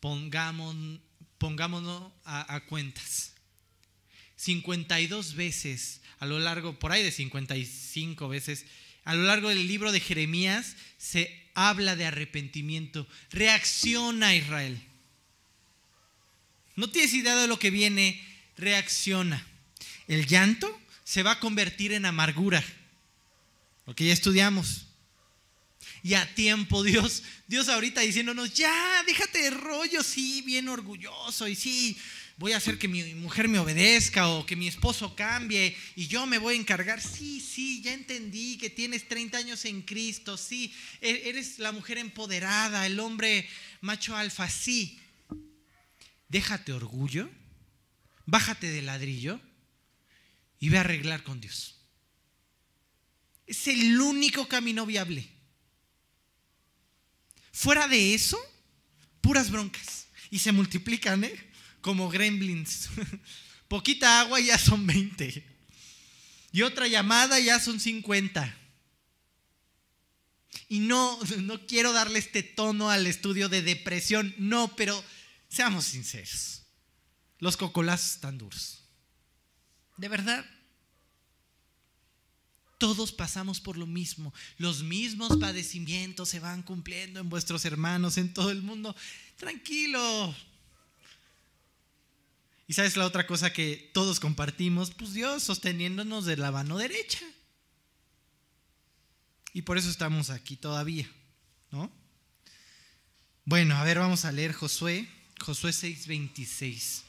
Pongamos, 0.00 0.76
pongámonos 1.38 2.12
a, 2.24 2.54
a 2.54 2.60
cuentas. 2.66 3.32
52 4.36 5.34
veces 5.34 6.00
a 6.20 6.26
lo 6.26 6.38
largo, 6.38 6.78
por 6.78 6.92
ahí 6.92 7.02
de 7.02 7.12
55 7.12 8.28
veces, 8.28 8.66
a 9.04 9.14
lo 9.14 9.22
largo 9.22 9.48
del 9.48 9.66
libro 9.66 9.92
de 9.92 10.00
Jeremías 10.00 10.76
se 10.98 11.48
habla 11.54 11.96
de 11.96 12.06
arrepentimiento. 12.06 13.06
Reacciona 13.30 14.34
Israel. 14.34 14.80
No 16.76 16.90
tienes 16.90 17.14
idea 17.14 17.36
de 17.36 17.48
lo 17.48 17.58
que 17.58 17.70
viene, 17.70 18.22
reacciona. 18.56 19.46
El 20.08 20.26
llanto 20.26 20.80
se 21.04 21.22
va 21.22 21.32
a 21.32 21.40
convertir 21.40 21.92
en 21.92 22.04
amargura, 22.04 22.62
lo 23.86 23.94
que 23.94 24.06
ya 24.06 24.12
estudiamos. 24.12 24.87
Y 26.02 26.14
a 26.14 26.34
tiempo 26.34 26.82
Dios, 26.82 27.22
Dios 27.46 27.68
ahorita 27.68 28.00
diciéndonos, 28.00 28.54
ya, 28.54 29.02
déjate 29.06 29.42
de 29.42 29.50
rollo, 29.50 30.02
sí, 30.02 30.42
bien 30.42 30.68
orgulloso, 30.68 31.48
y 31.48 31.54
sí, 31.54 31.96
voy 32.38 32.52
a 32.52 32.58
hacer 32.58 32.78
que 32.78 32.86
mi 32.86 33.02
mujer 33.14 33.48
me 33.48 33.58
obedezca 33.58 34.28
o 34.28 34.46
que 34.46 34.54
mi 34.54 34.68
esposo 34.68 35.14
cambie 35.16 35.76
y 35.96 36.06
yo 36.06 36.24
me 36.26 36.38
voy 36.38 36.54
a 36.54 36.58
encargar. 36.58 37.00
Sí, 37.00 37.40
sí, 37.40 37.82
ya 37.82 37.92
entendí 37.92 38.56
que 38.58 38.70
tienes 38.70 39.08
30 39.08 39.38
años 39.38 39.64
en 39.64 39.82
Cristo, 39.82 40.36
sí, 40.36 40.72
e-, 41.00 41.28
eres 41.28 41.58
la 41.58 41.72
mujer 41.72 41.98
empoderada, 41.98 42.86
el 42.86 43.00
hombre 43.00 43.48
macho 43.80 44.16
alfa, 44.16 44.48
sí. 44.48 44.98
Déjate 46.28 46.72
orgullo, 46.72 47.28
bájate 48.24 48.68
de 48.68 48.82
ladrillo 48.82 49.40
y 50.60 50.68
ve 50.68 50.78
a 50.78 50.82
arreglar 50.82 51.24
con 51.24 51.40
Dios. 51.40 51.74
Es 53.46 53.66
el 53.66 54.00
único 54.00 54.46
camino 54.46 54.84
viable. 54.86 55.37
Fuera 57.58 57.88
de 57.88 58.14
eso, 58.14 58.38
puras 59.20 59.50
broncas. 59.50 60.06
Y 60.30 60.38
se 60.38 60.52
multiplican, 60.52 61.24
¿eh? 61.24 61.50
como 61.80 62.08
gremlins. 62.08 62.88
Poquita 63.68 64.20
agua 64.20 64.38
ya 64.38 64.56
son 64.56 64.86
20. 64.86 65.44
Y 66.52 66.62
otra 66.62 66.86
llamada 66.86 67.40
ya 67.40 67.58
son 67.58 67.80
50. 67.80 68.56
Y 70.68 70.78
no, 70.78 71.18
no 71.38 71.66
quiero 71.66 71.92
darle 71.92 72.20
este 72.20 72.44
tono 72.44 72.90
al 72.90 73.08
estudio 73.08 73.48
de 73.48 73.62
depresión, 73.62 74.32
no, 74.38 74.76
pero 74.76 75.02
seamos 75.48 75.86
sinceros. 75.86 76.62
Los 77.40 77.56
cocolazos 77.56 78.14
están 78.14 78.38
duros. 78.38 78.84
De 79.96 80.08
verdad. 80.08 80.48
Todos 82.78 83.12
pasamos 83.12 83.60
por 83.60 83.76
lo 83.76 83.86
mismo. 83.86 84.32
Los 84.56 84.82
mismos 84.82 85.36
padecimientos 85.36 86.28
se 86.28 86.40
van 86.40 86.62
cumpliendo 86.62 87.20
en 87.20 87.28
vuestros 87.28 87.64
hermanos 87.64 88.16
en 88.16 88.32
todo 88.32 88.50
el 88.50 88.62
mundo. 88.62 88.94
Tranquilo, 89.36 90.34
y 92.68 92.74
sabes 92.74 92.98
la 92.98 93.06
otra 93.06 93.26
cosa 93.26 93.50
que 93.50 93.90
todos 93.94 94.20
compartimos, 94.20 94.90
pues 94.90 95.14
Dios 95.14 95.42
sosteniéndonos 95.42 96.26
de 96.26 96.36
la 96.36 96.52
mano 96.52 96.76
derecha. 96.76 97.24
Y 99.54 99.62
por 99.62 99.78
eso 99.78 99.88
estamos 99.88 100.28
aquí 100.28 100.54
todavía, 100.54 101.10
¿no? 101.70 101.90
Bueno, 103.46 103.74
a 103.74 103.84
ver, 103.84 103.98
vamos 103.98 104.26
a 104.26 104.32
leer 104.32 104.52
Josué, 104.52 105.08
Josué 105.40 105.72
6:26. 105.72 107.04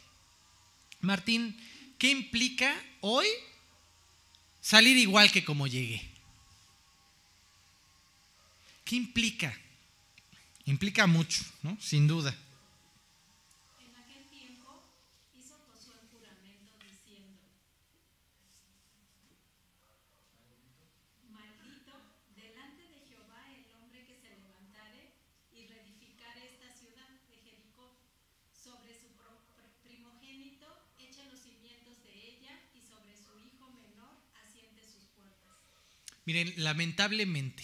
Martín, 1.01 1.57
¿qué 1.97 2.09
implica 2.09 2.73
hoy 3.01 3.27
salir 4.61 4.97
igual 4.97 5.31
que 5.31 5.43
como 5.43 5.67
llegué? 5.67 6.01
¿Qué 8.85 8.95
implica? 8.95 9.55
Implica 10.65 11.07
mucho, 11.07 11.43
¿no? 11.61 11.77
Sin 11.79 12.07
duda. 12.07 12.35
Miren, 36.29 36.53
lamentablemente, 36.57 37.63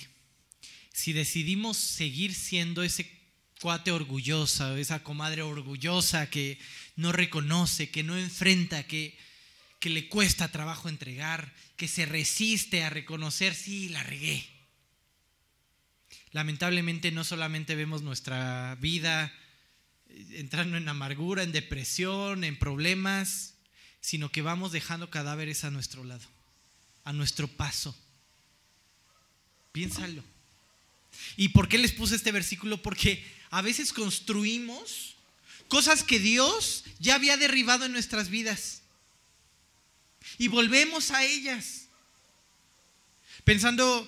si 0.92 1.14
decidimos 1.14 1.78
seguir 1.78 2.34
siendo 2.34 2.82
ese 2.82 3.08
cuate 3.62 3.92
orgullosa, 3.92 4.80
esa 4.80 5.04
comadre 5.04 5.44
orgullosa 5.44 6.32
que 6.32 6.58
no 6.96 7.12
reconoce, 7.12 7.92
que 7.92 8.02
no 8.02 8.18
enfrenta, 8.18 8.88
que, 8.88 9.16
que 9.80 9.92
le 9.92 10.10
cuesta 10.10 10.52
trabajo 10.52 10.90
entregar, 10.90 11.54
que 11.78 11.88
se 11.88 12.08
resiste 12.08 12.84
a 12.84 12.90
reconocer, 12.90 13.54
sí, 13.54 13.90
la 13.90 14.02
regué. 14.02 14.44
Lamentablemente 16.32 17.12
no 17.12 17.24
solamente 17.24 17.76
vemos 17.76 18.02
nuestra 18.02 18.80
vida 18.82 19.32
entrando 20.32 20.78
en 20.78 20.90
amargura, 20.90 21.44
en 21.44 21.52
depresión, 21.52 22.44
en 22.44 22.58
problemas, 22.58 23.58
sino 24.02 24.32
que 24.32 24.42
vamos 24.42 24.72
dejando 24.72 25.12
cadáveres 25.12 25.66
a 25.66 25.70
nuestro 25.70 26.04
lado, 26.04 26.26
a 27.04 27.14
nuestro 27.14 27.48
paso. 27.48 27.96
Piénsalo. 29.76 30.24
¿Y 31.36 31.50
por 31.50 31.68
qué 31.68 31.78
les 31.78 31.92
puse 31.92 32.16
este 32.16 32.32
versículo? 32.32 32.82
Porque 32.82 33.22
a 33.50 33.62
veces 33.62 33.92
construimos 33.92 35.16
cosas 35.68 36.02
que 36.02 36.18
Dios 36.18 36.86
ya 37.00 37.16
había 37.16 37.36
derribado 37.36 37.84
en 37.84 37.92
nuestras 37.92 38.30
vidas. 38.30 38.84
Y 40.38 40.48
volvemos 40.48 41.12
a 41.12 41.26
ellas. 41.26 41.88
Pensando 43.44 44.08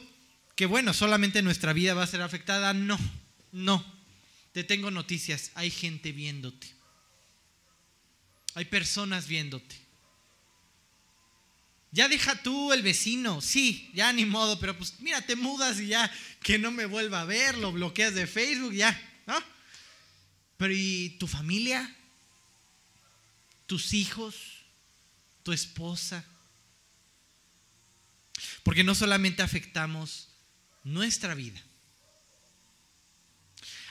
que, 0.55 0.67
bueno, 0.67 0.93
solamente 0.93 1.41
nuestra 1.41 1.73
vida 1.73 1.93
va 1.93 2.03
a 2.03 2.07
ser 2.07 2.21
afectada. 2.21 2.73
No, 2.73 2.97
no. 3.51 3.83
Te 4.53 4.63
tengo 4.63 4.89
noticias. 4.89 5.51
Hay 5.55 5.69
gente 5.69 6.13
viéndote. 6.13 6.73
Hay 8.55 8.63
personas 8.63 9.27
viéndote. 9.27 9.86
Ya 11.97 12.07
deja 12.07 12.35
tú 12.43 12.73
el 12.73 12.83
vecino, 12.83 13.41
sí, 13.41 13.89
ya 13.91 14.13
ni 14.13 14.23
modo, 14.23 14.59
pero 14.59 14.77
pues 14.77 14.99
mira, 14.99 15.19
te 15.25 15.35
mudas 15.35 15.79
y 15.79 15.87
ya 15.87 16.13
que 16.43 16.59
no 16.59 16.69
me 16.69 16.85
vuelva 16.85 17.21
a 17.21 17.25
ver, 17.25 17.57
lo 17.57 17.71
bloqueas 17.71 18.13
de 18.13 18.27
Facebook, 18.27 18.71
ya, 18.71 18.95
¿no? 19.25 19.33
Pero 20.57 20.75
¿y 20.75 21.17
tu 21.17 21.25
familia? 21.25 21.91
¿Tus 23.65 23.95
hijos? 23.95 24.35
¿Tu 25.41 25.53
esposa? 25.53 26.23
Porque 28.61 28.83
no 28.83 28.93
solamente 28.93 29.41
afectamos 29.41 30.27
nuestra 30.83 31.33
vida. 31.33 31.59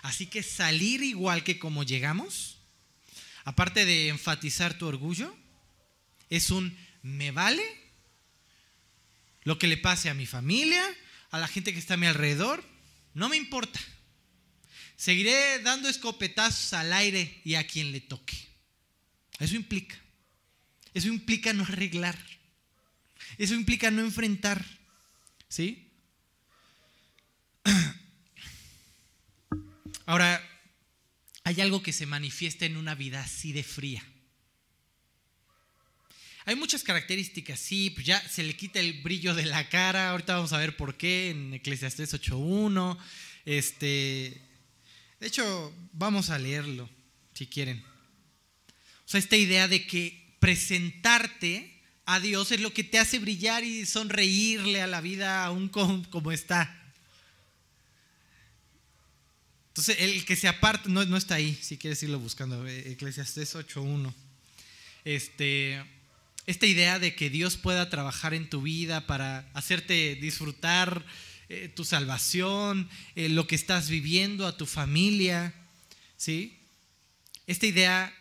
Así 0.02 0.28
que 0.28 0.44
salir 0.44 1.02
igual 1.02 1.42
que 1.42 1.58
como 1.58 1.82
llegamos, 1.82 2.58
aparte 3.42 3.84
de 3.84 4.10
enfatizar 4.10 4.78
tu 4.78 4.86
orgullo, 4.86 5.36
es 6.30 6.50
un 6.50 6.78
me 7.02 7.32
vale 7.32 7.85
lo 9.46 9.60
que 9.60 9.68
le 9.68 9.76
pase 9.76 10.10
a 10.10 10.14
mi 10.14 10.26
familia, 10.26 10.84
a 11.30 11.38
la 11.38 11.46
gente 11.46 11.72
que 11.72 11.78
está 11.78 11.94
a 11.94 11.96
mi 11.96 12.06
alrededor, 12.06 12.64
no 13.14 13.28
me 13.28 13.36
importa. 13.36 13.78
Seguiré 14.96 15.60
dando 15.60 15.88
escopetazos 15.88 16.72
al 16.72 16.92
aire 16.92 17.40
y 17.44 17.54
a 17.54 17.64
quien 17.64 17.92
le 17.92 18.00
toque. 18.00 18.36
Eso 19.38 19.54
implica. 19.54 19.96
Eso 20.94 21.06
implica 21.06 21.52
no 21.52 21.62
arreglar. 21.62 22.18
Eso 23.38 23.54
implica 23.54 23.92
no 23.92 24.02
enfrentar. 24.02 24.66
¿Sí? 25.48 25.92
Ahora, 30.06 30.44
hay 31.44 31.60
algo 31.60 31.84
que 31.84 31.92
se 31.92 32.06
manifiesta 32.06 32.64
en 32.64 32.76
una 32.76 32.96
vida 32.96 33.20
así 33.20 33.52
de 33.52 33.62
fría. 33.62 34.04
Hay 36.48 36.54
muchas 36.54 36.84
características, 36.84 37.58
sí, 37.58 37.90
pues 37.90 38.06
ya 38.06 38.20
se 38.28 38.44
le 38.44 38.56
quita 38.56 38.78
el 38.78 39.02
brillo 39.02 39.34
de 39.34 39.46
la 39.46 39.68
cara, 39.68 40.10
ahorita 40.10 40.36
vamos 40.36 40.52
a 40.52 40.58
ver 40.58 40.76
por 40.76 40.96
qué 40.96 41.30
en 41.30 41.54
Eclesiastes 41.54 42.14
8.1. 42.14 42.96
Este, 43.44 44.40
de 45.18 45.26
hecho, 45.26 45.74
vamos 45.92 46.30
a 46.30 46.38
leerlo, 46.38 46.88
si 47.34 47.48
quieren. 47.48 47.82
O 48.68 49.08
sea, 49.08 49.18
esta 49.18 49.36
idea 49.36 49.66
de 49.66 49.88
que 49.88 50.36
presentarte 50.38 51.82
a 52.04 52.20
Dios 52.20 52.52
es 52.52 52.60
lo 52.60 52.72
que 52.72 52.84
te 52.84 53.00
hace 53.00 53.18
brillar 53.18 53.64
y 53.64 53.84
sonreírle 53.84 54.80
a 54.82 54.86
la 54.86 55.00
vida 55.00 55.44
aún 55.44 55.68
como, 55.68 56.30
está. 56.30 56.92
Entonces, 59.70 59.96
el 59.98 60.24
que 60.24 60.36
se 60.36 60.46
aparta, 60.46 60.88
no, 60.88 61.04
no 61.06 61.16
está 61.16 61.34
ahí, 61.34 61.58
si 61.60 61.76
quieres 61.76 62.00
irlo 62.04 62.20
buscando, 62.20 62.64
Eclesiastes 62.68 63.56
8.1. 63.56 64.14
Este 65.04 65.95
esta 66.46 66.66
idea 66.66 66.98
de 66.98 67.14
que 67.14 67.28
Dios 67.28 67.56
pueda 67.56 67.90
trabajar 67.90 68.32
en 68.32 68.48
tu 68.48 68.62
vida 68.62 69.06
para 69.06 69.50
hacerte 69.52 70.14
disfrutar 70.14 71.04
eh, 71.48 71.68
tu 71.68 71.84
salvación, 71.84 72.88
eh, 73.14 73.28
lo 73.28 73.46
que 73.46 73.54
estás 73.56 73.90
viviendo, 73.90 74.46
a 74.46 74.56
tu 74.56 74.66
familia, 74.66 75.54
¿sí? 76.16 76.58
Esta 77.46 77.66
idea 77.66 78.14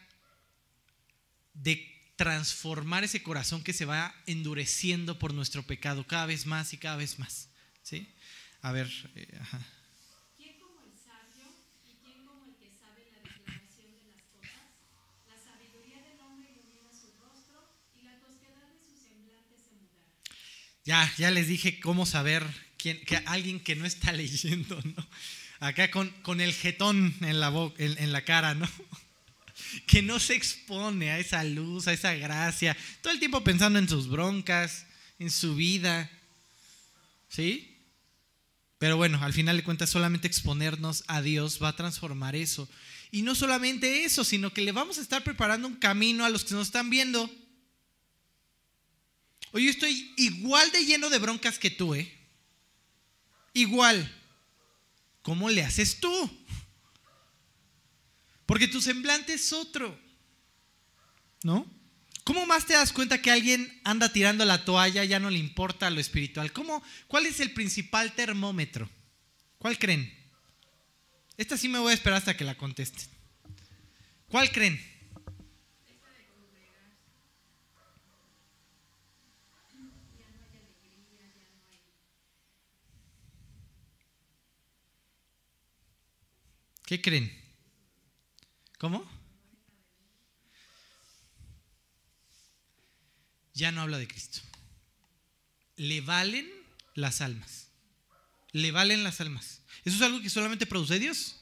de 1.54 1.92
transformar 2.16 3.04
ese 3.04 3.22
corazón 3.24 3.64
que 3.64 3.74
se 3.74 3.86
va 3.86 4.16
endureciendo 4.26 5.20
por 5.20 5.34
nuestro 5.34 5.64
pecado 5.64 6.06
cada 6.08 6.26
vez 6.26 6.46
más 6.46 6.74
y 6.74 6.78
cada 6.78 6.96
vez 6.96 7.20
más, 7.20 7.50
¿sí? 7.84 8.08
A 8.62 8.72
ver, 8.72 8.92
eh, 9.16 9.28
ajá. 9.40 9.62
Ya, 20.86 21.12
ya 21.18 21.32
les 21.32 21.48
dije 21.48 21.80
cómo 21.80 22.06
saber 22.06 22.46
quién, 22.78 23.04
que 23.06 23.18
alguien 23.26 23.60
que 23.60 23.76
no 23.76 23.86
está 23.86 24.12
leyendo, 24.14 24.80
¿no? 24.84 25.08
Acá 25.60 25.90
con, 25.90 26.10
con 26.22 26.42
el 26.42 26.54
jetón 26.54 27.16
en 27.22 27.40
la, 27.40 27.50
boca, 27.50 27.84
en, 27.84 28.12
la 28.12 28.24
cara, 28.24 28.54
¿no? 28.54 28.70
Que 29.88 30.02
no 30.02 30.20
se 30.20 30.36
expone 30.36 31.12
a 31.12 31.18
esa 31.18 31.44
luz, 31.44 31.88
a 31.88 31.94
esa 31.94 32.14
gracia, 32.14 32.78
todo 33.02 33.14
el 33.14 33.20
tiempo 33.20 33.44
pensando 33.44 33.80
en 33.80 33.90
sus 33.90 34.08
broncas, 34.10 34.86
en 35.18 35.32
su 35.32 35.56
vida, 35.56 36.12
¿sí? 37.30 37.76
Pero 38.78 38.98
bueno, 38.98 39.24
al 39.24 39.34
final 39.34 39.58
de 39.58 39.64
cuentas 39.64 39.90
solamente 39.90 40.28
exponernos 40.28 41.04
a 41.08 41.22
Dios 41.22 41.60
va 41.64 41.70
a 41.70 41.76
transformar 41.76 42.36
eso. 42.36 42.70
Y 43.12 43.22
no 43.22 43.34
solamente 43.34 44.04
eso, 44.04 44.24
sino 44.24 44.54
que 44.54 44.62
le 44.62 44.74
vamos 44.74 44.98
a 44.98 45.02
estar 45.02 45.24
preparando 45.24 45.68
un 45.68 45.78
camino 45.78 46.26
a 46.26 46.30
los 46.30 46.44
que 46.44 46.54
nos 46.54 46.68
están 46.68 46.90
viendo. 46.90 47.32
Hoy 49.56 49.70
estoy 49.70 50.14
igual 50.18 50.70
de 50.74 50.84
lleno 50.84 51.10
de 51.10 51.18
broncas 51.18 51.58
que 51.58 51.70
tú, 51.70 51.96
¿eh? 51.96 52.14
Igual. 53.54 54.14
¿Cómo 55.22 55.50
le 55.50 55.64
haces 55.64 56.02
tú? 56.02 56.46
Porque 58.46 58.68
tu 58.68 58.82
semblante 58.82 59.34
es 59.34 59.54
otro. 59.54 59.98
¿No? 61.42 61.66
¿Cómo 62.26 62.46
más 62.46 62.66
te 62.66 62.74
das 62.74 62.92
cuenta 62.92 63.22
que 63.22 63.32
alguien 63.32 63.80
anda 63.86 64.12
tirando 64.12 64.44
la 64.44 64.66
toalla, 64.66 65.06
ya 65.06 65.22
no 65.22 65.30
le 65.30 65.40
importa 65.40 65.90
lo 65.90 66.02
espiritual? 66.02 66.52
¿Cómo, 66.52 66.84
¿Cuál 67.08 67.26
es 67.26 67.40
el 67.40 67.54
principal 67.54 68.14
termómetro? 68.14 68.90
¿Cuál 69.58 69.80
creen? 69.80 70.14
Esta 71.38 71.56
sí 71.56 71.70
me 71.70 71.80
voy 71.80 71.92
a 71.92 71.96
esperar 71.96 72.18
hasta 72.18 72.36
que 72.36 72.44
la 72.44 72.58
contesten. 72.58 73.08
¿Cuál 74.28 74.52
creen? 74.52 74.95
¿Qué 86.86 87.02
creen? 87.02 87.32
¿Cómo? 88.78 89.04
Ya 93.54 93.72
no 93.72 93.82
habla 93.82 93.98
de 93.98 94.08
Cristo. 94.08 94.42
Le 95.78 96.02
valen 96.02 96.50
las 96.94 97.22
almas. 97.22 97.70
Le 98.52 98.72
valen 98.72 99.04
las 99.04 99.20
almas. 99.22 99.62
Eso 99.84 99.96
es 99.96 100.02
algo 100.02 100.22
que 100.22 100.30
solamente 100.30 100.66
produce 100.66 101.00
Dios. 101.00 101.38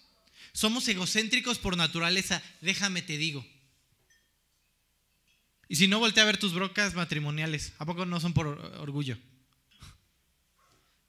Somos 0.53 0.87
egocéntricos 0.87 1.57
por 1.57 1.75
naturaleza, 1.75 2.41
déjame 2.61 3.01
te 3.01 3.17
digo. 3.17 3.45
Y 5.67 5.75
si 5.75 5.87
no, 5.87 5.99
voltea 5.99 6.23
a 6.23 6.27
ver 6.27 6.37
tus 6.37 6.53
brocas 6.53 6.93
matrimoniales. 6.93 7.73
¿A 7.79 7.85
poco 7.85 8.05
no 8.05 8.19
son 8.19 8.33
por 8.33 8.47
orgullo? 8.47 9.17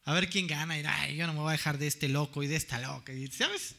A 0.05 0.15
ver 0.15 0.31
quién 0.31 0.47
gana. 0.47 0.75
Ay, 0.75 1.17
yo 1.17 1.27
no 1.27 1.35
me 1.35 1.41
voy 1.41 1.51
a 1.51 1.53
dejar 1.53 1.79
de 1.79 1.87
este 1.87 2.09
loco 2.09 2.43
y 2.43 2.47
de 2.47 2.57
esta 2.57 2.81
loca. 2.81 3.13
¿Sabes? 3.31 3.77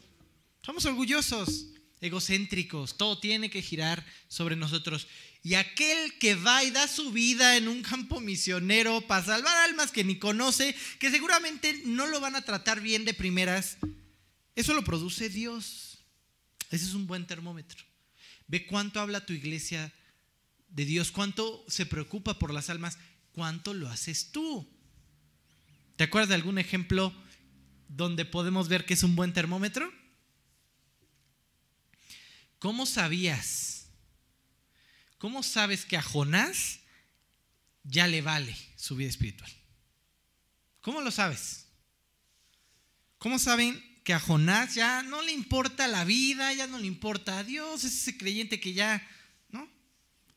Somos 0.66 0.84
orgullosos, 0.86 1.68
egocéntricos, 2.02 2.98
todo 2.98 3.20
tiene 3.20 3.52
que 3.52 3.62
girar 3.62 4.04
sobre 4.28 4.56
nosotros. 4.56 5.08
Y 5.44 5.54
aquel 5.54 6.18
que 6.18 6.34
va 6.34 6.64
y 6.64 6.72
da 6.72 6.88
su 6.88 7.12
vida 7.12 7.56
en 7.56 7.68
un 7.68 7.84
campo 7.84 8.20
misionero 8.20 9.02
para 9.02 9.24
salvar 9.24 9.56
almas 9.58 9.92
que 9.92 10.04
ni 10.04 10.18
conoce, 10.18 10.76
que 10.98 11.12
seguramente 11.12 11.84
no 11.86 12.08
lo 12.08 12.20
van 12.20 12.36
a 12.36 12.42
tratar 12.42 12.82
bien 12.82 13.06
de 13.06 13.14
primeras, 13.14 13.78
eso 14.56 14.74
lo 14.74 14.84
produce 14.84 15.30
Dios. 15.30 16.00
Ese 16.72 16.86
es 16.86 16.96
un 16.96 17.06
buen 17.06 17.28
termómetro. 17.28 17.86
Ve 18.48 18.66
cuánto 18.66 19.00
habla 19.00 19.24
tu 19.24 19.34
iglesia 19.34 19.94
de 20.70 20.86
Dios, 20.86 21.12
cuánto 21.12 21.64
se 21.68 21.86
preocupa 21.86 22.40
por 22.40 22.52
las 22.52 22.72
almas, 22.72 22.98
cuánto 23.34 23.76
lo 23.76 23.88
haces 23.88 24.32
tú. 24.32 24.68
¿Te 25.96 26.06
acuerdas 26.06 26.30
de 26.30 26.36
algún 26.36 26.58
ejemplo 26.58 27.14
donde 27.88 28.26
podemos 28.26 28.68
ver 28.68 28.84
que 28.84 28.96
es 28.96 29.04
un 29.04 29.16
buen 29.16 29.32
termómetro? 29.32 29.94
¿Cómo 32.60 32.86
sabías? 32.86 33.88
¿Cómo 35.18 35.44
sabes 35.44 35.86
que 35.86 35.98
a 35.98 36.02
Jonás 36.02 36.80
ya 37.84 38.08
le 38.08 38.22
vale 38.22 38.56
su 38.76 38.96
vida 38.96 39.10
espiritual? 39.10 39.52
¿Cómo 40.82 41.02
lo 41.02 41.12
sabes? 41.12 41.68
¿Cómo 43.18 43.40
saben 43.40 43.84
que 44.04 44.14
a 44.14 44.20
Jonás 44.20 44.76
ya 44.76 45.02
no 45.02 45.22
le 45.24 45.32
importa 45.32 45.88
la 45.88 46.06
vida, 46.06 46.54
ya 46.54 46.68
no 46.68 46.78
le 46.78 46.86
importa 46.86 47.40
a 47.40 47.44
Dios, 47.44 47.84
es 47.84 47.94
ese 47.94 48.18
creyente 48.18 48.60
que 48.60 48.74
ya, 48.74 49.06
¿no? 49.50 49.68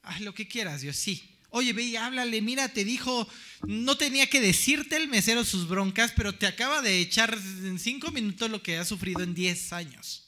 Haz 0.02 0.22
lo 0.22 0.32
que 0.32 0.48
quieras, 0.48 0.80
Dios, 0.80 0.96
sí. 0.96 1.36
Oye, 1.50 1.72
ve 1.72 1.82
y 1.82 1.96
háblale, 1.96 2.40
mira, 2.40 2.68
te 2.68 2.84
dijo, 2.84 3.28
no 3.66 3.96
tenía 3.96 4.28
que 4.28 4.40
decirte 4.40 4.96
el 4.96 5.08
mesero 5.08 5.44
sus 5.44 5.68
broncas, 5.68 6.12
pero 6.16 6.34
te 6.34 6.46
acaba 6.46 6.82
de 6.82 7.00
echar 7.00 7.34
en 7.34 7.78
cinco 7.78 8.10
minutos 8.10 8.50
lo 8.50 8.62
que 8.62 8.78
ha 8.78 8.84
sufrido 8.84 9.22
en 9.22 9.34
diez 9.34 9.72
años. 9.72 10.27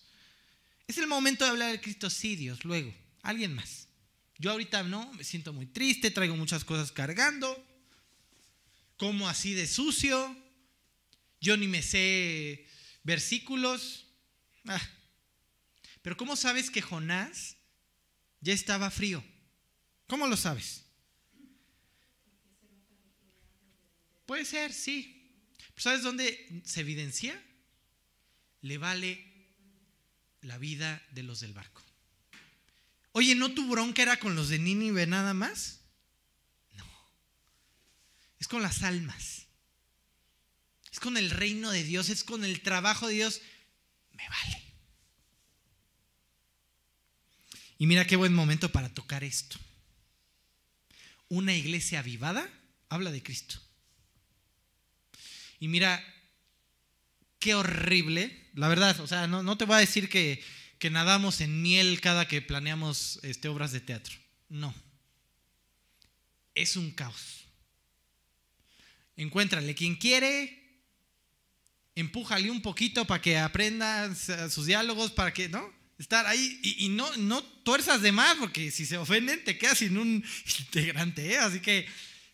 Es 0.91 0.99
el 0.99 1.07
momento 1.07 1.45
de 1.45 1.53
hablar 1.53 1.71
de 1.71 1.81
Cristo, 1.81 2.11
sí, 2.11 2.35
Dios, 2.35 2.65
luego, 2.65 2.93
alguien 3.23 3.55
más. 3.55 3.87
Yo 4.39 4.51
ahorita 4.51 4.83
no, 4.83 5.13
me 5.13 5.23
siento 5.23 5.53
muy 5.53 5.67
triste, 5.67 6.11
traigo 6.11 6.35
muchas 6.35 6.65
cosas 6.65 6.91
cargando, 6.91 7.65
como 8.97 9.29
así 9.29 9.55
de 9.55 9.69
sucio, 9.69 10.37
yo 11.41 11.57
ni 11.57 11.69
me 11.69 11.81
sé 11.81 12.67
versículos. 13.05 14.09
Ah. 14.65 14.83
Pero 16.03 16.17
¿cómo 16.17 16.35
sabes 16.35 16.73
que 16.73 16.83
Jonás 16.83 17.57
ya 18.41 18.53
estaba 18.53 18.91
frío? 18.91 19.23
¿Cómo 20.09 20.27
lo 20.27 20.37
sabes? 20.37 20.87
Puede 24.27 24.45
ser, 24.45 24.73
sí. 24.73 25.37
¿Sabes 25.77 26.03
dónde 26.03 26.65
se 26.65 26.81
evidencia? 26.81 27.41
Le 28.63 28.77
vale 28.77 29.30
la 30.43 30.59
vida 30.59 31.03
de 31.11 31.23
los 31.23 31.41
del 31.41 31.53
barco. 31.53 31.83
Oye, 33.13 33.35
¿no 33.35 33.53
tu 33.53 33.69
bronca 33.69 34.03
era 34.03 34.19
con 34.19 34.35
los 34.35 34.49
de 34.49 34.59
Nínive 34.59 35.07
nada 35.07 35.35
más? 35.35 35.81
No. 36.77 36.87
Es 38.39 38.49
con 38.49 38.63
las 38.63 38.83
almas. 38.83 39.47
Es 40.93 41.01
con 41.01 41.17
el 41.17 41.31
reino 41.31 41.71
de 41.71 41.85
Dios, 41.85 42.09
es 42.09 42.25
con 42.25 42.45
el 42.45 42.63
trabajo 42.63 43.09
de 43.09 43.15
Dios. 43.15 43.41
Me 44.13 44.29
vale. 44.29 44.63
Y 47.79 47.87
mira 47.87 48.07
qué 48.07 48.17
buen 48.17 48.35
momento 48.35 48.71
para 48.71 48.93
tocar 48.93 49.25
esto. 49.25 49.59
Una 51.29 51.55
iglesia 51.55 52.01
avivada 52.01 52.49
habla 52.89 53.11
de 53.11 53.23
Cristo. 53.23 53.61
Y 55.59 55.69
mira, 55.69 56.03
qué 57.41 57.55
horrible, 57.55 58.49
la 58.55 58.69
verdad, 58.69 59.01
o 59.01 59.07
sea, 59.07 59.27
no, 59.27 59.57
te 59.57 59.65
voy 59.65 59.77
a 59.77 59.81
decir 59.81 60.09
que, 60.09 60.43
que, 60.79 60.91
nadamos 60.91 61.41
en 61.41 61.63
miel 61.63 62.01
cada 62.01 62.29
que 62.29 62.43
planeamos 62.43 63.19
este, 63.23 63.49
obras 63.49 63.73
de 63.73 63.81
teatro. 63.81 64.15
No. 64.49 64.75
Es 66.55 66.77
un 66.77 66.91
caos. 66.93 67.47
Encuéntrale 69.17 69.75
quien 69.75 69.97
quiere, 69.97 70.61
empújale 71.95 72.51
un 72.51 72.63
poquito 72.63 73.07
para 73.07 73.23
que 73.23 73.39
aprenda 73.39 74.15
sus 74.15 74.67
diálogos, 74.67 75.11
para 75.11 75.33
que, 75.33 75.49
¿no? 75.49 75.73
Estar 75.99 76.27
ahí 76.27 76.61
y, 76.63 76.89
no, 76.89 77.15
no 77.17 77.43
tuerzas 77.43 78.01
de 78.01 78.13
más, 78.13 78.37
porque 78.37 78.71
si 78.71 78.87
se 78.87 78.97
ofenden 78.97 79.45
te 79.45 79.59
quedas 79.59 79.79
sin 79.79 79.99
un 79.99 80.25
integrante, 80.59 81.33
¿eh? 81.33 81.39
Así 81.39 81.61
que 81.61 81.87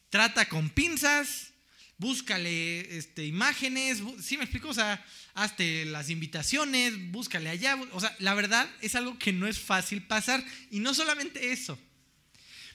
trata 0.09 0.49
con 0.49 0.71
pinzas, 0.71 1.53
búscale 1.99 2.97
este, 2.97 3.25
imágenes, 3.25 4.03
¿sí 4.23 4.37
me 4.37 4.45
explico? 4.45 4.69
O 4.69 4.75
sea, 4.75 5.05
hazte 5.35 5.85
las 5.87 6.11
invitaciones, 6.11 7.11
búscale 7.11 7.49
allá. 7.49 7.79
O 7.93 8.01
sea, 8.01 8.15
la 8.19 8.35
verdad 8.35 8.69
es 8.81 8.95
algo 8.95 9.19
que 9.19 9.33
no 9.33 9.47
es 9.47 9.59
fácil 9.59 10.03
pasar. 10.03 10.45
Y 10.71 10.81
no 10.81 10.95
solamente 10.95 11.53
eso. 11.53 11.79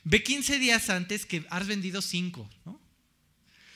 Ve 0.03 0.24
15 0.24 0.59
días 0.59 0.89
antes 0.89 1.26
que 1.26 1.45
has 1.49 1.67
vendido 1.67 2.01
5, 2.01 2.49
¿no? 2.65 2.82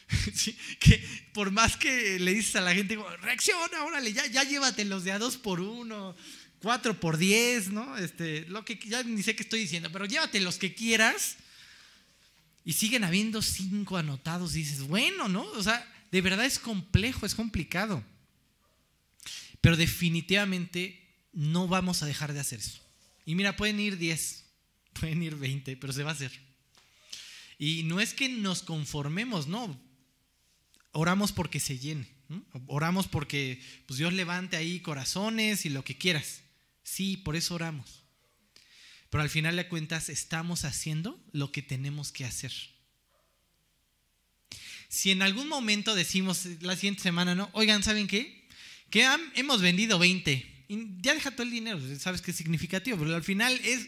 que 0.79 1.03
por 1.33 1.51
más 1.51 1.77
que 1.77 2.19
le 2.19 2.33
dices 2.33 2.55
a 2.55 2.61
la 2.61 2.73
gente, 2.73 2.97
reacciona, 3.21 3.83
órale, 3.83 4.13
ya, 4.13 4.25
ya 4.27 4.43
llévatelos 4.43 5.03
de 5.03 5.11
a 5.11 5.19
2 5.19 5.37
por 5.37 5.59
1, 5.59 6.15
4 6.59 6.99
por 6.99 7.17
10, 7.17 7.69
¿no? 7.69 7.97
Este, 7.97 8.45
lo 8.47 8.65
que 8.65 8.79
ya 8.85 9.03
ni 9.03 9.23
sé 9.23 9.35
qué 9.35 9.43
estoy 9.43 9.61
diciendo, 9.61 9.91
pero 9.91 10.05
llévate 10.05 10.39
los 10.39 10.57
que 10.57 10.73
quieras 10.73 11.37
y 12.65 12.73
siguen 12.73 13.03
habiendo 13.03 13.43
cinco 13.43 13.95
anotados. 13.95 14.53
Dices, 14.53 14.81
bueno, 14.81 15.29
¿no? 15.29 15.43
O 15.43 15.63
sea, 15.63 15.87
de 16.11 16.21
verdad 16.21 16.45
es 16.45 16.57
complejo, 16.57 17.25
es 17.25 17.35
complicado. 17.35 18.03
Pero 19.61 19.77
definitivamente 19.77 21.01
no 21.31 21.67
vamos 21.67 22.01
a 22.01 22.07
dejar 22.07 22.33
de 22.33 22.39
hacer 22.39 22.59
eso. 22.59 22.81
Y 23.25 23.35
mira, 23.35 23.55
pueden 23.55 23.79
ir 23.79 23.97
10, 23.97 24.45
pueden 24.99 25.21
ir 25.21 25.35
20, 25.35 25.77
pero 25.77 25.93
se 25.93 26.03
va 26.03 26.09
a 26.09 26.13
hacer. 26.13 26.31
Y 27.57 27.83
no 27.83 28.01
es 28.01 28.13
que 28.13 28.27
nos 28.27 28.63
conformemos, 28.63 29.47
no. 29.47 29.79
Oramos 30.91 31.31
porque 31.31 31.59
se 31.59 31.77
llene. 31.77 32.07
Oramos 32.65 33.07
porque 33.07 33.61
pues, 33.85 33.99
Dios 33.99 34.11
levante 34.11 34.57
ahí 34.57 34.79
corazones 34.79 35.65
y 35.65 35.69
lo 35.69 35.83
que 35.83 35.97
quieras. 35.97 36.41
Sí, 36.83 37.17
por 37.17 37.35
eso 37.35 37.55
oramos. 37.55 38.04
Pero 39.15 39.23
al 39.23 39.29
final 39.29 39.55
de 39.55 39.69
cuentas 39.69 40.09
estamos 40.09 40.65
haciendo 40.65 41.17
lo 41.31 41.49
que 41.53 41.61
tenemos 41.61 42.11
que 42.11 42.25
hacer. 42.25 42.51
Si 44.89 45.09
en 45.09 45.21
algún 45.21 45.47
momento 45.47 45.95
decimos 45.95 46.45
la 46.59 46.75
siguiente 46.75 47.03
semana, 47.03 47.33
¿no? 47.33 47.49
Oigan, 47.53 47.81
¿saben 47.81 48.07
qué? 48.07 48.45
Que 48.89 49.07
hemos 49.35 49.61
vendido 49.61 49.97
20. 49.99 50.65
ya 50.99 51.13
deja 51.13 51.31
todo 51.31 51.43
el 51.43 51.51
dinero, 51.51 51.79
sabes 51.97 52.21
es 52.27 52.35
significativo, 52.35 52.97
pero 52.97 53.15
al 53.15 53.23
final 53.23 53.57
es, 53.63 53.87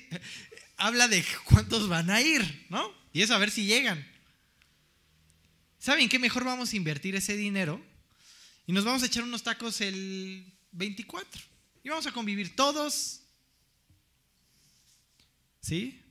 habla 0.77 1.09
de 1.09 1.25
cuántos 1.43 1.89
van 1.89 2.09
a 2.09 2.21
ir, 2.21 2.65
¿no? 2.69 2.89
Y 3.11 3.21
eso 3.21 3.35
a 3.35 3.37
ver 3.37 3.51
si 3.51 3.65
llegan. 3.65 4.09
¿Saben 5.77 6.07
qué? 6.07 6.19
Mejor 6.19 6.45
vamos 6.45 6.71
a 6.71 6.77
invertir 6.77 7.17
ese 7.17 7.35
dinero 7.35 7.85
y 8.65 8.71
nos 8.71 8.85
vamos 8.85 9.03
a 9.03 9.07
echar 9.07 9.23
unos 9.23 9.43
tacos 9.43 9.81
el 9.81 10.57
24. 10.71 11.41
Y 11.83 11.89
vamos 11.89 12.07
a 12.07 12.13
convivir 12.13 12.55
todos 12.55 13.26
¿Sí? 15.67 16.01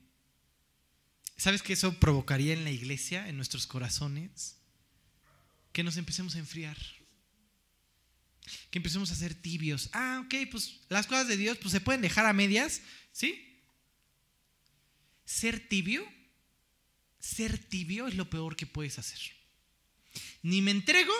¿Sabes 1.38 1.62
que 1.62 1.72
eso 1.72 1.98
provocaría 1.98 2.52
en 2.52 2.62
la 2.62 2.70
iglesia, 2.70 3.26
en 3.26 3.36
nuestros 3.36 3.66
corazones? 3.66 4.58
Que 5.72 5.82
nos 5.82 5.96
empecemos 5.96 6.36
a 6.36 6.40
enfriar. 6.40 6.76
Que 8.70 8.78
empecemos 8.78 9.10
a 9.10 9.14
ser 9.14 9.34
tibios. 9.34 9.88
Ah, 9.94 10.22
ok, 10.26 10.50
pues 10.50 10.80
las 10.90 11.06
cosas 11.06 11.26
de 11.26 11.38
Dios 11.38 11.56
pues, 11.56 11.72
se 11.72 11.80
pueden 11.80 12.02
dejar 12.02 12.26
a 12.26 12.34
medias, 12.34 12.82
¿sí? 13.12 13.62
Ser 15.24 15.66
tibio, 15.66 16.06
ser 17.18 17.56
tibio 17.56 18.08
es 18.08 18.14
lo 18.14 18.28
peor 18.28 18.56
que 18.56 18.66
puedes 18.66 18.98
hacer. 18.98 19.20
Ni 20.42 20.60
me 20.60 20.70
entrego, 20.70 21.14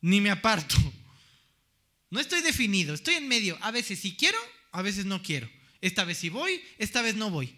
ni 0.00 0.22
me 0.22 0.30
aparto. 0.30 0.76
No 2.08 2.18
estoy 2.18 2.40
definido, 2.40 2.94
estoy 2.94 3.16
en 3.16 3.28
medio. 3.28 3.58
A 3.60 3.70
veces 3.72 3.98
sí 3.98 4.16
quiero, 4.16 4.38
a 4.70 4.80
veces 4.80 5.04
no 5.04 5.22
quiero. 5.22 5.50
Esta 5.82 6.04
vez 6.04 6.16
sí 6.18 6.30
voy, 6.30 6.62
esta 6.78 7.02
vez 7.02 7.16
no 7.16 7.28
voy. 7.28 7.54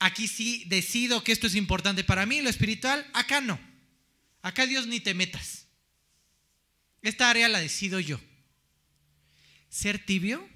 Aquí 0.00 0.28
sí 0.28 0.64
decido 0.66 1.24
que 1.24 1.32
esto 1.32 1.46
es 1.46 1.54
importante 1.54 2.04
para 2.04 2.26
mí, 2.26 2.42
lo 2.42 2.50
espiritual, 2.50 3.08
acá 3.14 3.40
no. 3.40 3.58
Acá 4.42 4.66
Dios 4.66 4.86
ni 4.86 5.00
te 5.00 5.14
metas. 5.14 5.66
Esta 7.00 7.30
área 7.30 7.48
la 7.48 7.60
decido 7.60 8.00
yo. 8.00 8.20
Ser 9.68 10.04
tibio 10.04 10.48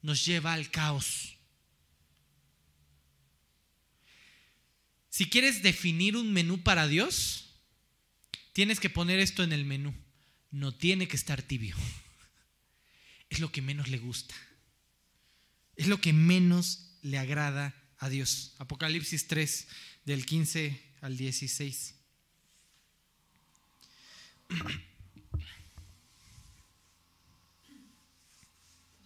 nos 0.00 0.24
lleva 0.24 0.54
al 0.54 0.70
caos. 0.70 1.36
Si 5.10 5.28
quieres 5.28 5.62
definir 5.62 6.16
un 6.16 6.32
menú 6.32 6.62
para 6.62 6.88
Dios, 6.88 7.50
tienes 8.54 8.80
que 8.80 8.88
poner 8.88 9.20
esto 9.20 9.42
en 9.42 9.52
el 9.52 9.66
menú. 9.66 9.94
No 10.50 10.74
tiene 10.74 11.06
que 11.06 11.16
estar 11.16 11.42
tibio. 11.42 11.76
Es 13.30 13.40
lo 13.40 13.52
que 13.52 13.60
menos 13.60 13.88
le 13.88 13.98
gusta. 13.98 14.34
Es 15.78 15.86
lo 15.86 16.00
que 16.00 16.12
menos 16.12 16.90
le 17.02 17.18
agrada 17.18 17.72
a 17.98 18.08
Dios. 18.08 18.56
Apocalipsis 18.58 19.28
3, 19.28 19.68
del 20.06 20.26
15 20.26 20.82
al 21.02 21.16
16. 21.16 21.94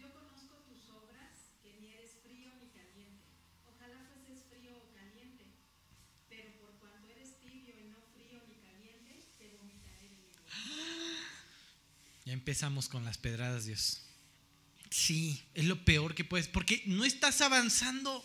Yo 0.01 0.09
conozco 0.15 0.65
tus 0.65 0.89
obras, 0.89 1.53
que 1.63 1.77
ni 1.79 1.93
eres 1.93 2.13
frío 2.25 2.49
ni 2.59 2.71
caliente. 2.71 3.21
Ojalá 3.69 4.09
fueses 4.09 4.43
frío 4.49 4.73
o 4.73 4.95
caliente, 4.97 5.45
pero 6.31 6.57
por 6.59 6.71
cuanto 6.81 7.13
eres 7.13 7.37
tibio 7.43 7.75
y 7.79 7.91
no 7.93 7.99
frío 8.17 8.41
ni 8.49 8.57
caliente, 8.65 9.21
te 9.39 9.49
vomitaré 9.51 10.09
de 10.09 10.17
mi 10.17 10.25
boca. 10.25 10.57
Ya 12.25 12.33
empezamos 12.33 12.89
con 12.89 13.05
las 13.05 13.19
pedradas, 13.19 13.67
Dios. 13.67 14.07
Sí, 14.93 15.43
es 15.55 15.65
lo 15.65 15.83
peor 15.87 16.15
que 16.15 16.23
puedes, 16.23 16.49
porque 16.49 16.83
no 16.85 17.07
estás 17.07 17.41
avanzando, 17.41 18.23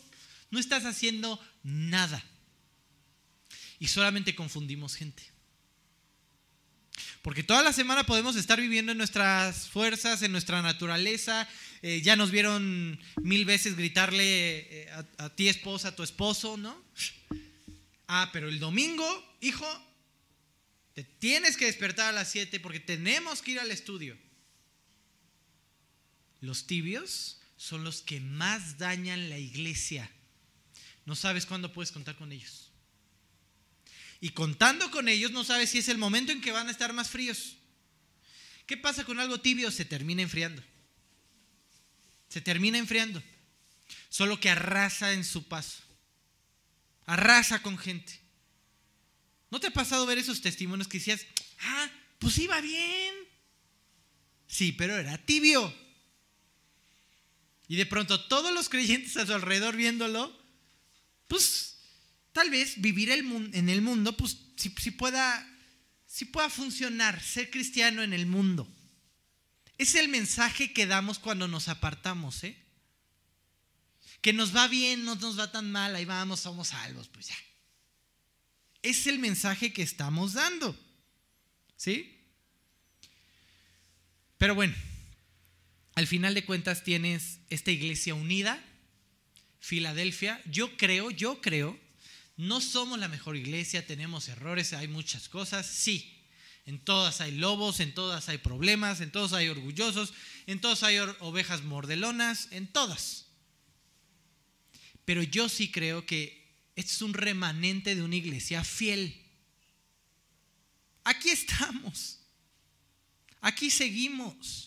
no 0.51 0.59
estás 0.59 0.83
haciendo 0.83 1.39
nada. 1.63 2.21
Y 3.79 3.87
solamente 3.87 4.35
confundimos 4.35 4.95
gente. 4.95 5.23
Porque 7.21 7.41
toda 7.41 7.63
la 7.63 7.71
semana 7.71 8.05
podemos 8.05 8.35
estar 8.35 8.59
viviendo 8.59 8.91
en 8.91 8.97
nuestras 8.97 9.69
fuerzas, 9.69 10.21
en 10.23 10.33
nuestra 10.33 10.61
naturaleza. 10.61 11.47
Eh, 11.81 12.01
ya 12.01 12.17
nos 12.17 12.31
vieron 12.31 12.99
mil 13.21 13.45
veces 13.45 13.77
gritarle 13.77 14.57
eh, 14.83 14.89
a, 14.91 15.25
a, 15.25 15.35
ti 15.35 15.47
esposa, 15.47 15.89
a 15.89 15.95
tu 15.95 16.03
esposo, 16.03 16.57
¿no? 16.57 16.83
Ah, 18.07 18.29
pero 18.33 18.49
el 18.49 18.59
domingo, 18.59 19.07
hijo, 19.39 19.65
Te 20.93 21.05
tienes 21.05 21.55
que 21.55 21.65
despertar 21.65 22.07
a 22.07 22.11
las 22.11 22.29
7 22.31 22.59
porque 22.59 22.81
tenemos 22.81 23.41
que 23.41 23.51
ir 23.51 23.59
al 23.61 23.71
estudio. 23.71 24.17
Los 26.41 26.67
tibios 26.67 27.39
son 27.57 27.83
los 27.83 28.01
que 28.01 28.19
más 28.19 28.77
dañan 28.77 29.29
la 29.29 29.37
iglesia. 29.37 30.09
No 31.05 31.15
sabes 31.15 31.45
cuándo 31.45 31.73
puedes 31.73 31.91
contar 31.91 32.15
con 32.15 32.31
ellos. 32.31 32.71
Y 34.19 34.29
contando 34.29 34.89
con 34.91 35.07
ellos 35.07 35.31
no 35.31 35.43
sabes 35.43 35.69
si 35.69 35.79
es 35.79 35.89
el 35.89 35.97
momento 35.97 36.31
en 36.31 36.41
que 36.41 36.51
van 36.51 36.67
a 36.67 36.71
estar 36.71 36.93
más 36.93 37.09
fríos. 37.09 37.57
¿Qué 38.65 38.77
pasa 38.77 39.05
con 39.05 39.19
algo 39.19 39.39
tibio? 39.39 39.71
Se 39.71 39.85
termina 39.85 40.21
enfriando. 40.21 40.61
Se 42.27 42.41
termina 42.41 42.77
enfriando. 42.77 43.23
Solo 44.09 44.39
que 44.39 44.49
arrasa 44.49 45.13
en 45.13 45.23
su 45.23 45.47
paso. 45.47 45.81
Arrasa 47.05 47.61
con 47.61 47.77
gente. 47.77 48.19
¿No 49.49 49.59
te 49.59 49.67
ha 49.67 49.71
pasado 49.71 50.05
ver 50.05 50.17
esos 50.17 50.41
testimonios 50.41 50.87
que 50.87 50.97
decías, 50.97 51.25
ah, 51.61 51.89
pues 52.19 52.37
iba 52.37 52.59
bien? 52.59 53.15
Sí, 54.47 54.73
pero 54.73 54.97
era 54.97 55.17
tibio. 55.17 55.73
Y 57.67 57.75
de 57.75 57.85
pronto 57.85 58.25
todos 58.27 58.53
los 58.53 58.69
creyentes 58.69 59.17
a 59.17 59.25
su 59.25 59.33
alrededor 59.33 59.75
viéndolo, 59.75 60.35
pues 61.27 61.77
tal 62.31 62.49
vez 62.49 62.79
vivir 62.79 63.11
en 63.11 63.69
el 63.69 63.81
mundo, 63.81 64.15
pues 64.15 64.37
si, 64.55 64.69
pueda, 64.91 65.47
si 66.05 66.25
pueda 66.25 66.49
funcionar, 66.49 67.21
ser 67.21 67.49
cristiano 67.49 68.03
en 68.03 68.13
el 68.13 68.25
mundo. 68.25 68.67
Es 69.77 69.95
el 69.95 70.07
mensaje 70.07 70.73
que 70.73 70.87
damos 70.87 71.19
cuando 71.19 71.47
nos 71.47 71.67
apartamos, 71.67 72.43
¿eh? 72.43 72.57
Que 74.21 74.33
nos 74.33 74.55
va 74.55 74.67
bien, 74.67 75.05
no 75.05 75.15
nos 75.15 75.37
va 75.39 75.51
tan 75.51 75.71
mal, 75.71 75.95
ahí 75.95 76.05
vamos, 76.05 76.39
somos 76.39 76.69
salvos, 76.69 77.07
pues 77.09 77.27
ya. 77.27 77.37
Es 78.81 79.05
el 79.05 79.19
mensaje 79.19 79.73
que 79.73 79.83
estamos 79.83 80.33
dando. 80.33 80.75
¿Sí? 81.75 82.17
Pero 84.37 84.55
bueno, 84.55 84.75
al 85.97 86.05
final 86.05 86.35
de 86.35 86.45
cuentas 86.45 86.83
tienes 86.83 87.39
esta 87.49 87.71
iglesia 87.71 88.13
unida, 88.13 88.63
Filadelfia. 89.59 90.39
Yo 90.45 90.77
creo, 90.77 91.09
yo 91.09 91.41
creo, 91.41 91.75
no 92.35 92.61
somos 92.61 92.99
la 92.99 93.07
mejor 93.07 93.35
iglesia, 93.35 93.87
tenemos 93.87 94.29
errores, 94.29 94.73
hay 94.73 94.87
muchas 94.87 95.27
cosas, 95.27 95.65
sí. 95.65 96.21
En 96.67 96.77
todas 96.77 97.19
hay 97.19 97.31
lobos, 97.31 97.79
en 97.79 97.95
todas 97.95 98.29
hay 98.29 98.37
problemas, 98.37 99.01
en 99.01 99.09
todas 99.09 99.33
hay 99.33 99.47
orgullosos, 99.47 100.13
en 100.45 100.61
todas 100.61 100.83
hay 100.83 100.99
ovejas 101.19 101.63
mordelonas, 101.63 102.47
en 102.51 102.67
todas. 102.67 103.25
Pero 105.03 105.23
yo 105.23 105.49
sí 105.49 105.71
creo 105.71 106.05
que 106.05 106.47
es 106.75 107.01
un 107.01 107.15
remanente 107.15 107.95
de 107.95 108.03
una 108.03 108.17
iglesia 108.17 108.63
fiel. 108.63 109.19
Aquí 111.03 111.31
estamos. 111.31 112.19
Aquí 113.41 113.71
seguimos. 113.71 114.66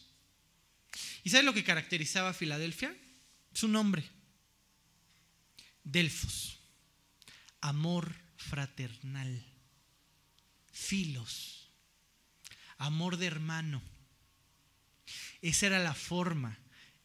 ¿Y 1.22 1.30
sabes 1.30 1.44
lo 1.44 1.54
que 1.54 1.64
caracterizaba 1.64 2.30
a 2.30 2.34
Filadelfia? 2.34 2.96
Su 3.52 3.68
nombre. 3.68 4.04
Delfos. 5.84 6.58
Amor 7.60 8.14
fraternal. 8.36 9.44
Filos. 10.72 11.68
Amor 12.78 13.16
de 13.16 13.26
hermano. 13.26 13.82
Esa 15.42 15.66
era 15.66 15.78
la 15.78 15.94
forma 15.94 16.58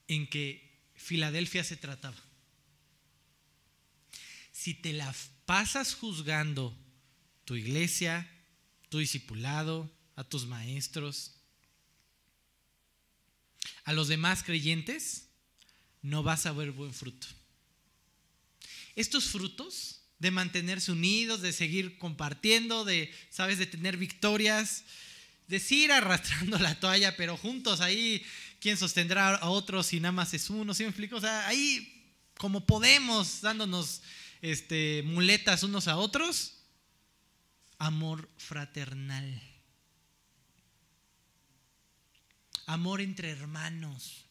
en 0.07 0.28
que 0.28 0.91
Filadelfia 0.95 1.63
se 1.63 1.78
trataba 1.78 2.18
si 4.66 4.74
te 4.74 4.93
la 4.93 5.13
pasas 5.45 5.93
juzgando 5.93 6.76
tu 7.43 7.53
iglesia, 7.53 8.28
tu 8.89 8.97
discipulado, 8.97 9.95
a 10.16 10.24
tus 10.24 10.47
maestros, 10.47 11.35
a 13.84 13.93
los 13.93 14.07
demás 14.07 14.43
creyentes, 14.43 15.30
no 16.01 16.24
vas 16.24 16.45
a 16.45 16.51
ver 16.51 16.72
buen 16.72 16.93
fruto. 16.93 17.28
Estos 18.95 19.26
frutos 19.26 20.01
de 20.20 20.32
mantenerse 20.32 20.91
unidos, 20.91 21.41
de 21.41 21.51
seguir 21.51 21.97
compartiendo, 21.97 22.86
de, 22.86 23.13
sabes, 23.30 23.57
de 23.57 23.66
tener 23.66 23.97
victorias, 23.97 24.84
de 25.47 25.61
ir 25.70 25.91
arrastrando 25.91 26.57
la 26.59 26.80
toalla, 26.80 27.16
pero 27.18 27.38
juntos 27.38 27.82
ahí, 27.82 28.26
¿quién 28.59 28.78
sostendrá 28.78 29.36
a 29.36 29.49
otros 29.49 29.88
si 29.88 29.99
nada 29.99 30.11
más 30.11 30.34
es 30.34 30.49
uno? 30.49 30.74
¿Sí 30.74 30.84
me 30.84 30.89
explico? 30.89 31.18
O 31.18 31.22
sea, 31.22 31.47
ahí 31.47 31.91
como 32.38 32.66
podemos, 32.66 33.41
dándonos 33.41 34.01
este, 34.41 35.03
muletas 35.03 35.63
unos 35.63 35.88
a 35.88 35.97
otros, 35.97 36.53
amor 37.78 38.30
fraternal. 38.38 39.41
Amor 42.66 43.01
entre 43.01 43.30
hermanos. 43.30 44.26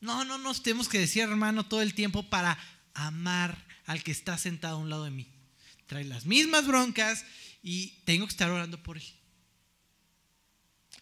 No, 0.00 0.24
no 0.24 0.38
nos 0.38 0.62
tenemos 0.62 0.88
que 0.88 0.98
decir 0.98 1.22
hermano 1.22 1.66
todo 1.66 1.82
el 1.82 1.94
tiempo 1.94 2.28
para 2.28 2.58
amar 2.94 3.66
al 3.86 4.02
que 4.02 4.12
está 4.12 4.38
sentado 4.38 4.76
a 4.76 4.80
un 4.80 4.90
lado 4.90 5.04
de 5.04 5.10
mí. 5.10 5.26
Trae 5.86 6.04
las 6.04 6.26
mismas 6.26 6.66
broncas 6.66 7.24
y 7.62 8.00
tengo 8.04 8.26
que 8.26 8.32
estar 8.32 8.50
orando 8.50 8.82
por 8.82 8.98
él. 8.98 9.04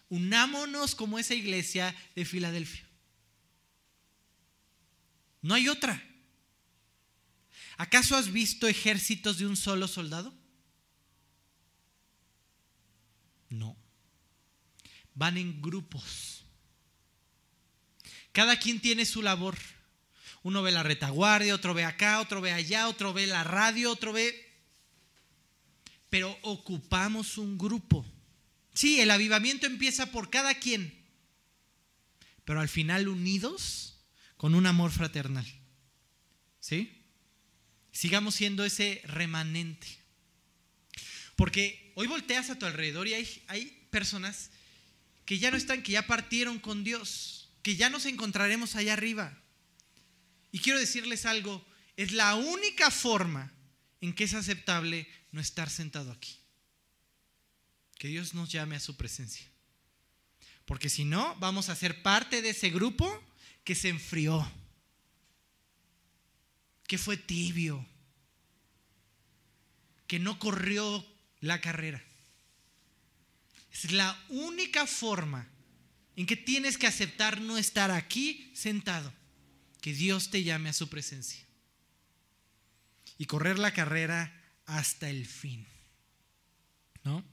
Unámonos 0.08 0.94
como 0.94 1.18
esa 1.18 1.34
iglesia 1.34 1.94
de 2.14 2.24
Filadelfia. 2.24 2.86
No 5.42 5.54
hay 5.54 5.68
otra. 5.68 6.02
¿Acaso 7.76 8.16
has 8.16 8.32
visto 8.32 8.68
ejércitos 8.68 9.38
de 9.38 9.46
un 9.46 9.56
solo 9.56 9.88
soldado? 9.88 10.32
No. 13.50 13.76
Van 15.14 15.36
en 15.36 15.60
grupos. 15.60 16.35
Cada 18.36 18.58
quien 18.58 18.80
tiene 18.80 19.06
su 19.06 19.22
labor. 19.22 19.56
Uno 20.42 20.62
ve 20.62 20.70
la 20.70 20.82
retaguardia, 20.82 21.54
otro 21.54 21.72
ve 21.72 21.84
acá, 21.84 22.20
otro 22.20 22.42
ve 22.42 22.52
allá, 22.52 22.86
otro 22.86 23.14
ve 23.14 23.26
la 23.26 23.44
radio, 23.44 23.90
otro 23.90 24.12
ve... 24.12 24.44
Pero 26.10 26.36
ocupamos 26.42 27.38
un 27.38 27.56
grupo. 27.56 28.04
Sí, 28.74 29.00
el 29.00 29.10
avivamiento 29.10 29.66
empieza 29.66 30.12
por 30.12 30.28
cada 30.28 30.52
quien, 30.54 31.02
pero 32.44 32.60
al 32.60 32.68
final 32.68 33.08
unidos 33.08 34.04
con 34.36 34.54
un 34.54 34.66
amor 34.66 34.90
fraternal. 34.90 35.46
¿Sí? 36.60 36.92
sigamos 37.90 38.34
siendo 38.34 38.66
ese 38.66 39.00
remanente. 39.04 39.86
Porque 41.36 41.90
hoy 41.94 42.06
volteas 42.06 42.50
a 42.50 42.58
tu 42.58 42.66
alrededor 42.66 43.08
y 43.08 43.14
hay, 43.14 43.42
hay 43.46 43.88
personas 43.88 44.50
que 45.24 45.38
ya 45.38 45.50
no 45.50 45.56
están, 45.56 45.82
que 45.82 45.92
ya 45.92 46.06
partieron 46.06 46.58
con 46.58 46.84
Dios, 46.84 47.35
que 47.66 47.74
ya 47.74 47.90
nos 47.90 48.06
encontraremos 48.06 48.76
allá 48.76 48.92
arriba. 48.92 49.36
Y 50.52 50.60
quiero 50.60 50.78
decirles 50.78 51.26
algo, 51.26 51.66
es 51.96 52.12
la 52.12 52.36
única 52.36 52.92
forma 52.92 53.52
en 54.00 54.14
que 54.14 54.22
es 54.22 54.34
aceptable 54.34 55.08
no 55.32 55.40
estar 55.40 55.68
sentado 55.68 56.12
aquí. 56.12 56.38
Que 57.98 58.06
Dios 58.06 58.34
nos 58.34 58.52
llame 58.52 58.76
a 58.76 58.80
su 58.80 58.96
presencia. 58.96 59.50
Porque 60.64 60.88
si 60.88 61.04
no, 61.04 61.34
vamos 61.40 61.68
a 61.68 61.74
ser 61.74 62.04
parte 62.04 62.40
de 62.40 62.50
ese 62.50 62.70
grupo 62.70 63.20
que 63.64 63.74
se 63.74 63.88
enfrió 63.88 64.48
que 66.86 66.98
fue 66.98 67.16
tibio, 67.16 67.84
que 70.06 70.20
no 70.20 70.38
corrió 70.38 71.04
la 71.40 71.60
carrera. 71.60 72.00
Es 73.72 73.90
la 73.90 74.16
única 74.28 74.86
forma 74.86 75.50
en 76.16 76.26
que 76.26 76.36
tienes 76.36 76.78
que 76.78 76.86
aceptar 76.86 77.40
no 77.40 77.58
estar 77.58 77.90
aquí 77.90 78.50
sentado, 78.54 79.12
que 79.80 79.92
Dios 79.92 80.30
te 80.30 80.42
llame 80.42 80.70
a 80.70 80.72
su 80.72 80.88
presencia 80.88 81.46
y 83.18 83.26
correr 83.26 83.58
la 83.58 83.72
carrera 83.72 84.32
hasta 84.64 85.08
el 85.08 85.26
fin. 85.26 85.66
¿No? 87.04 87.24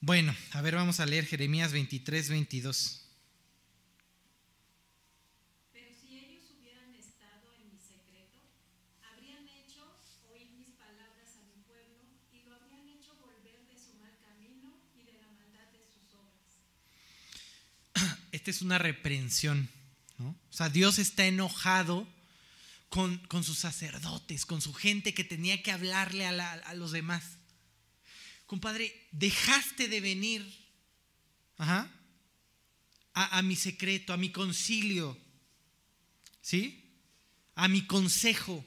Bueno, 0.00 0.34
a 0.52 0.60
ver, 0.60 0.74
vamos 0.74 1.00
a 1.00 1.06
leer 1.06 1.24
Jeremías 1.24 1.72
23, 1.72 2.28
22. 2.28 3.03
Esta 18.34 18.50
es 18.50 18.62
una 18.62 18.78
reprensión. 18.78 19.70
O 20.18 20.52
sea, 20.52 20.68
Dios 20.68 20.98
está 20.98 21.24
enojado 21.26 22.08
con, 22.88 23.20
sus 23.44 23.58
sacerdotes, 23.58 24.44
con 24.44 24.60
su 24.60 24.74
gente 24.74 25.14
que 25.14 25.22
tenía 25.22 25.62
que 25.62 25.70
hablarle 25.70 26.26
a, 26.26 26.74
los 26.74 26.90
demás. 26.90 27.24
Compadre, 28.46 29.08
dejaste 29.12 29.86
de 29.86 30.00
venir 30.00 30.68
a, 31.58 31.88
a 33.14 33.42
mi 33.42 33.54
secreto, 33.54 34.12
a 34.12 34.16
mi 34.16 34.30
concilio, 34.30 35.16
¿sí? 36.40 36.92
A 37.54 37.68
mi 37.68 37.86
consejo. 37.86 38.64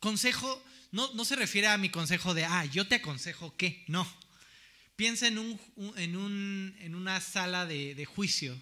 Consejo 0.00 0.62
no, 0.92 1.12
no 1.12 1.26
se 1.26 1.36
refiere 1.36 1.66
a 1.66 1.76
mi 1.76 1.90
consejo 1.90 2.32
de, 2.32 2.46
ah, 2.46 2.64
yo 2.64 2.88
te 2.88 2.96
aconsejo 2.96 3.54
qué. 3.56 3.84
No. 3.86 4.06
Piensa 4.96 5.26
en, 5.26 5.38
un, 5.38 5.60
en, 5.96 6.16
un, 6.16 6.74
en 6.80 6.94
una 6.94 7.20
sala 7.20 7.66
de 7.66 8.04
juicio. 8.06 8.58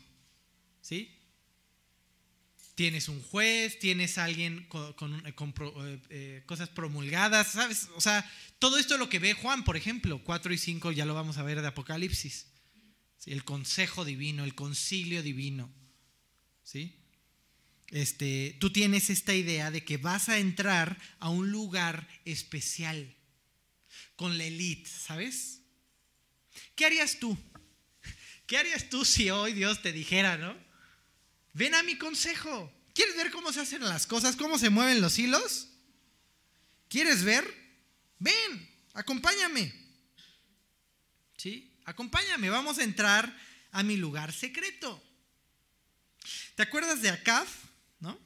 ¿Sí? 0.83 1.18
Tienes 2.74 3.09
un 3.09 3.22
juez, 3.22 3.78
tienes 3.78 4.18
alguien 4.18 4.66
con, 4.68 4.93
con, 4.95 5.26
eh, 5.26 6.01
eh, 6.11 6.43
cosas 6.47 6.68
promulgadas, 6.68 7.53
¿sabes? 7.53 7.89
O 7.97 8.01
sea, 8.01 8.30
todo 8.59 8.78
esto 8.78 8.95
es 8.95 9.01
lo 9.01 9.09
que 9.09 9.18
ve 9.18 9.35
Juan, 9.35 9.64
por 9.64 9.76
ejemplo, 9.76 10.22
4 10.24 10.53
y 10.53 10.59
5 10.59 10.93
ya 10.93 11.07
lo 11.07 11.14
vamos 11.14 11.39
a 11.39 11.43
ver 11.43 11.61
de 11.61 11.68
Apocalipsis. 11.68 12.49
El 13.26 13.45
consejo 13.45 14.05
divino, 14.05 14.43
el 14.45 14.55
concilio 14.55 15.22
divino. 15.22 15.72
¿Sí? 16.62 16.99
Este, 17.89 18.57
tú 18.59 18.72
tienes 18.72 19.11
esta 19.11 19.35
idea 19.35 19.70
de 19.70 19.85
que 19.85 19.99
vas 19.99 20.30
a 20.30 20.39
entrar 20.39 20.99
a 21.18 21.28
un 21.28 21.51
lugar 21.51 22.09
especial 22.24 23.14
con 24.16 24.39
la 24.39 24.45
elite, 24.45 24.89
¿sabes? 24.89 25.61
¿Qué 26.74 26.87
harías 26.87 27.18
tú? 27.18 27.37
¿Qué 28.47 28.57
harías 28.57 28.89
tú 28.89 29.05
si 29.05 29.28
hoy 29.28 29.53
Dios 29.53 29.83
te 29.83 29.93
dijera, 29.93 30.39
no? 30.39 30.72
Ven 31.53 31.74
a 31.74 31.82
mi 31.82 31.96
consejo. 31.98 32.72
¿Quieres 32.94 33.16
ver 33.16 33.30
cómo 33.30 33.53
se 33.53 33.61
hacen 33.61 33.84
las 33.84 34.07
cosas? 34.07 34.36
¿Cómo 34.36 34.59
se 34.59 34.70
mueven 34.70 35.00
los 35.00 35.18
hilos? 35.18 35.68
¿Quieres 36.88 37.24
ver? 37.24 37.62
Ven, 38.18 38.70
acompáñame. 38.94 39.72
¿Sí? 41.36 41.74
Acompáñame, 41.84 42.50
vamos 42.50 42.78
a 42.78 42.84
entrar 42.84 43.34
a 43.72 43.82
mi 43.82 43.96
lugar 43.96 44.32
secreto. 44.32 45.03
¿Te 46.55 46.62
acuerdas 46.62 47.03
de 47.03 47.09
Acab? 47.09 47.46
¿No? 47.98 48.18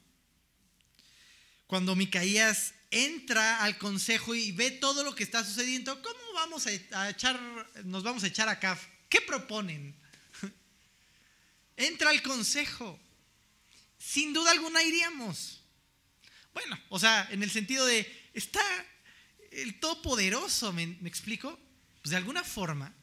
Cuando 1.65 1.95
Micaías 1.95 2.73
entra 2.91 3.63
al 3.63 3.77
consejo 3.77 4.35
y 4.35 4.51
ve 4.51 4.71
todo 4.71 5.03
lo 5.03 5.15
que 5.15 5.23
está 5.23 5.43
sucediendo, 5.43 6.01
¿cómo 6.01 6.33
vamos 6.35 6.67
a 6.67 7.09
echar, 7.09 7.39
nos 7.85 8.03
vamos 8.03 8.23
a 8.23 8.27
echar 8.27 8.47
a 8.49 8.53
Acab? 8.53 8.77
¿Qué 9.09 9.21
proponen? 9.21 9.95
Entra 11.77 12.09
al 12.09 12.21
consejo 12.21 12.99
sin 13.97 14.33
duda 14.33 14.51
alguna 14.51 14.83
iríamos. 14.83 15.61
Bueno, 16.53 16.79
o 16.89 16.99
sea, 16.99 17.27
en 17.31 17.43
el 17.43 17.51
sentido 17.51 17.85
de, 17.85 18.29
está 18.33 18.61
el 19.51 19.79
Todopoderoso, 19.79 20.73
¿me, 20.73 20.87
me 20.87 21.09
explico? 21.09 21.59
Pues 22.01 22.11
de 22.11 22.17
alguna 22.17 22.43
forma, 22.43 22.93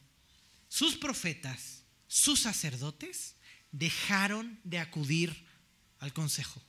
sus 0.69 0.97
profetas, 0.97 1.83
sus 2.07 2.41
sacerdotes, 2.41 3.37
dejaron 3.71 4.61
de 4.65 4.79
acudir 4.79 5.47
al 5.99 6.13
consejo. 6.13 6.63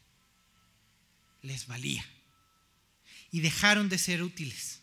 Les 1.41 1.67
valía. 1.67 2.05
Y 3.31 3.41
dejaron 3.41 3.89
de 3.89 3.97
ser 3.97 4.23
útiles. 4.23 4.81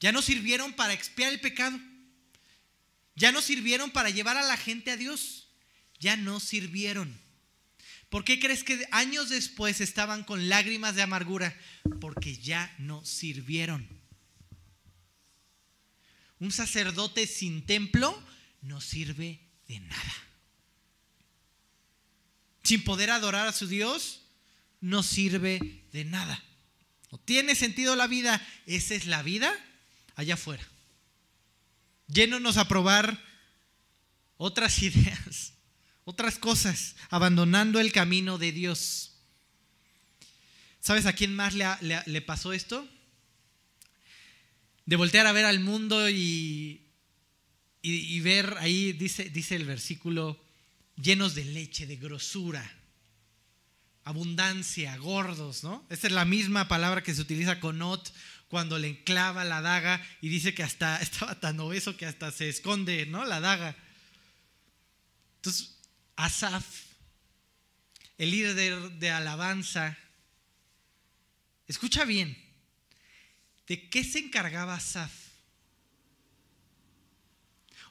Ya 0.00 0.12
no 0.12 0.22
sirvieron 0.22 0.72
para 0.72 0.94
expiar 0.94 1.32
el 1.32 1.40
pecado. 1.40 1.78
Ya 3.14 3.32
no 3.32 3.42
sirvieron 3.42 3.90
para 3.90 4.08
llevar 4.08 4.38
a 4.38 4.42
la 4.42 4.56
gente 4.56 4.90
a 4.90 4.96
Dios. 4.96 5.48
Ya 5.98 6.16
no 6.16 6.40
sirvieron. 6.40 7.20
¿Por 8.10 8.24
qué 8.24 8.40
crees 8.40 8.64
que 8.64 8.86
años 8.90 9.28
después 9.28 9.80
estaban 9.80 10.24
con 10.24 10.48
lágrimas 10.48 10.96
de 10.96 11.02
amargura? 11.02 11.56
Porque 12.00 12.36
ya 12.36 12.74
no 12.78 13.04
sirvieron. 13.04 13.88
Un 16.40 16.50
sacerdote 16.50 17.28
sin 17.28 17.64
templo 17.64 18.20
no 18.62 18.80
sirve 18.80 19.40
de 19.68 19.78
nada. 19.78 20.14
Sin 22.64 22.82
poder 22.82 23.10
adorar 23.10 23.46
a 23.46 23.52
su 23.52 23.68
Dios, 23.68 24.22
no 24.80 25.04
sirve 25.04 25.84
de 25.92 26.04
nada. 26.04 26.42
No 27.12 27.18
tiene 27.18 27.54
sentido 27.54 27.94
la 27.94 28.08
vida. 28.08 28.44
Esa 28.66 28.96
es 28.96 29.06
la 29.06 29.22
vida 29.22 29.54
allá 30.16 30.34
afuera. 30.34 30.66
Llénonos 32.08 32.56
a 32.56 32.66
probar 32.66 33.22
otras 34.36 34.82
ideas 34.82 35.52
otras 36.04 36.38
cosas, 36.38 36.96
abandonando 37.10 37.80
el 37.80 37.92
camino 37.92 38.38
de 38.38 38.52
Dios. 38.52 39.12
¿Sabes 40.80 41.06
a 41.06 41.12
quién 41.12 41.34
más 41.34 41.54
le, 41.54 42.22
pasó 42.22 42.52
esto? 42.52 42.88
De 44.86 44.96
voltear 44.96 45.26
a 45.26 45.32
ver 45.32 45.44
al 45.44 45.60
mundo 45.60 46.08
y, 46.08 46.86
y, 47.82 48.20
ver 48.20 48.56
ahí, 48.58 48.92
dice, 48.92 49.28
dice 49.28 49.56
el 49.56 49.66
versículo, 49.66 50.42
llenos 50.96 51.34
de 51.34 51.44
leche, 51.44 51.86
de 51.86 51.96
grosura, 51.96 52.68
abundancia, 54.04 54.96
gordos, 54.96 55.62
¿no? 55.62 55.86
Esta 55.90 56.06
es 56.06 56.12
la 56.12 56.24
misma 56.24 56.66
palabra 56.66 57.02
que 57.02 57.14
se 57.14 57.20
utiliza 57.20 57.60
con 57.60 57.80
Ot 57.82 58.12
cuando 58.48 58.78
le 58.78 58.88
enclava 58.88 59.44
la 59.44 59.60
daga 59.60 60.04
y 60.20 60.28
dice 60.28 60.54
que 60.54 60.62
hasta 60.62 60.96
estaba 61.02 61.38
tan 61.38 61.60
obeso 61.60 61.96
que 61.96 62.06
hasta 62.06 62.32
se 62.32 62.48
esconde, 62.48 63.06
¿no? 63.06 63.24
La 63.24 63.40
daga. 63.40 63.76
Entonces, 65.36 65.79
Asaf, 66.20 66.66
el 68.18 68.30
líder 68.30 68.90
de, 68.98 69.10
alabanza, 69.10 69.96
escucha 71.66 72.04
bien, 72.04 72.36
¿de 73.66 73.88
qué 73.88 74.04
se 74.04 74.18
encargaba 74.18 74.74
Asaf? 74.74 75.10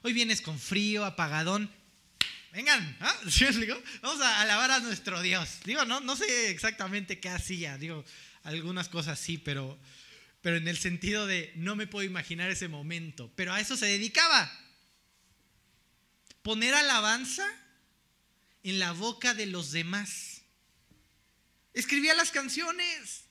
Hoy 0.02 0.12
vienes 0.12 0.42
con 0.42 0.60
frío, 0.60 1.04
apagadón. 1.04 1.72
Vengan, 2.52 2.96
¿ah? 3.00 3.16
vamos 4.02 4.20
a 4.20 4.40
alabar 4.42 4.70
a 4.70 4.78
nuestro 4.78 5.20
Dios. 5.22 5.58
Digo, 5.64 5.84
no, 5.84 5.98
no 5.98 6.14
sé 6.14 6.50
exactamente 6.50 7.18
qué 7.18 7.30
hacía, 7.30 7.78
digo, 7.78 8.04
algunas 8.44 8.88
cosas 8.88 9.18
sí, 9.18 9.38
pero, 9.38 9.76
pero 10.40 10.56
en 10.56 10.68
el 10.68 10.78
sentido 10.78 11.26
de 11.26 11.52
no 11.56 11.74
me 11.74 11.88
puedo 11.88 12.06
imaginar 12.06 12.48
ese 12.48 12.68
momento. 12.68 13.32
Pero 13.34 13.52
a 13.52 13.60
eso 13.60 13.76
se 13.76 13.86
dedicaba. 13.86 14.48
Poner 16.42 16.74
alabanza 16.74 17.44
en 18.62 18.78
la 18.78 18.92
boca 18.92 19.34
de 19.34 19.46
los 19.46 19.72
demás. 19.72 20.42
Escribía 21.72 22.14
las 22.14 22.30
canciones. 22.30 23.24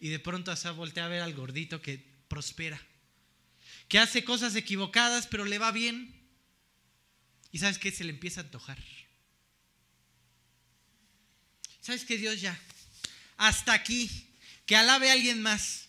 Y 0.00 0.08
de 0.08 0.18
pronto 0.18 0.50
Asaf 0.50 0.76
voltea 0.76 1.04
a 1.04 1.08
ver 1.08 1.22
al 1.22 1.34
gordito 1.34 1.80
que 1.80 2.04
prospera, 2.26 2.80
que 3.88 3.98
hace 3.98 4.24
cosas 4.24 4.56
equivocadas, 4.56 5.26
pero 5.28 5.44
le 5.44 5.58
va 5.58 5.70
bien. 5.70 6.12
Y 7.52 7.58
sabes 7.58 7.78
que 7.78 7.92
se 7.92 8.04
le 8.04 8.10
empieza 8.10 8.40
a 8.40 8.44
antojar. 8.44 8.82
¿Sabes 11.80 12.04
que 12.04 12.16
Dios 12.16 12.40
ya? 12.40 12.58
Hasta 13.36 13.72
aquí, 13.74 14.28
que 14.66 14.76
alabe 14.76 15.10
a 15.10 15.12
alguien 15.12 15.42
más. 15.42 15.86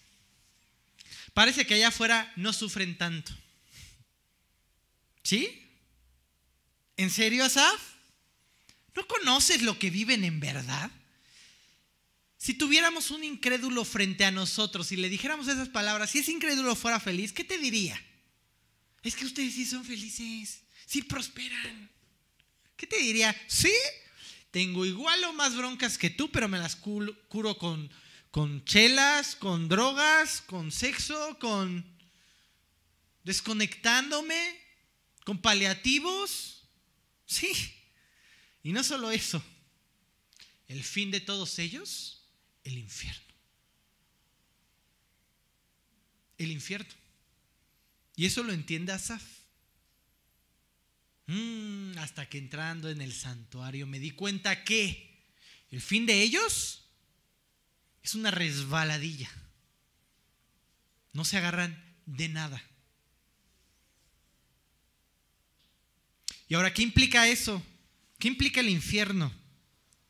Parece 1.33 1.65
que 1.65 1.75
allá 1.75 1.87
afuera 1.87 2.31
no 2.35 2.53
sufren 2.53 2.97
tanto. 2.97 3.33
¿Sí? 5.23 5.62
¿En 6.97 7.09
serio, 7.09 7.43
Asaf? 7.43 7.81
¿No 8.95 9.07
conoces 9.07 9.61
lo 9.61 9.79
que 9.79 9.89
viven 9.89 10.23
en 10.23 10.39
verdad? 10.39 10.91
Si 12.37 12.53
tuviéramos 12.53 13.09
un 13.09 13.23
incrédulo 13.23 13.85
frente 13.85 14.25
a 14.25 14.31
nosotros 14.31 14.91
y 14.91 14.97
le 14.97 15.09
dijéramos 15.09 15.47
esas 15.47 15.69
palabras, 15.69 16.11
si 16.11 16.19
ese 16.19 16.31
incrédulo 16.31 16.75
fuera 16.75 16.99
feliz, 16.99 17.31
¿qué 17.31 17.43
te 17.43 17.57
diría? 17.57 17.99
Es 19.01 19.15
que 19.15 19.25
ustedes 19.25 19.53
sí 19.53 19.65
son 19.65 19.83
felices, 19.85 20.61
sí 20.85 21.01
prosperan. 21.01 21.89
¿Qué 22.75 22.85
te 22.85 22.97
diría? 22.97 23.35
Sí, 23.47 23.71
tengo 24.51 24.85
igual 24.85 25.23
o 25.23 25.33
más 25.33 25.55
broncas 25.55 25.97
que 25.97 26.09
tú, 26.09 26.31
pero 26.31 26.47
me 26.47 26.59
las 26.59 26.75
curo 26.75 27.57
con, 27.57 27.89
con 28.29 28.63
chelas, 28.65 29.35
con 29.35 29.69
drogas, 29.69 30.41
con 30.41 30.71
sexo, 30.71 31.37
con 31.39 31.85
desconectándome, 33.23 34.59
con 35.25 35.41
paliativos. 35.41 36.62
Sí. 37.33 37.51
Y 38.61 38.71
no 38.71 38.83
solo 38.83 39.09
eso, 39.11 39.43
el 40.67 40.83
fin 40.83 41.09
de 41.09 41.19
todos 41.19 41.57
ellos, 41.57 42.23
el 42.63 42.77
infierno. 42.77 43.33
El 46.37 46.51
infierno. 46.51 46.93
Y 48.15 48.25
eso 48.25 48.43
lo 48.43 48.53
entiende 48.53 48.91
Asaf. 48.91 49.23
Mm, 51.25 51.97
hasta 51.97 52.29
que 52.29 52.37
entrando 52.37 52.89
en 52.89 53.01
el 53.01 53.13
santuario 53.13 53.87
me 53.87 53.99
di 53.99 54.11
cuenta 54.11 54.63
que 54.63 55.25
el 55.71 55.81
fin 55.81 56.05
de 56.05 56.21
ellos 56.21 56.85
es 58.03 58.13
una 58.13 58.29
resbaladilla. 58.29 59.31
No 61.13 61.25
se 61.25 61.37
agarran 61.37 61.83
de 62.05 62.29
nada. 62.29 62.61
Y 66.47 66.55
ahora, 66.55 66.73
¿qué 66.73 66.81
implica 66.81 67.27
eso? 67.27 67.63
¿Qué 68.19 68.27
implica 68.27 68.59
el 68.59 68.69
infierno? 68.69 69.33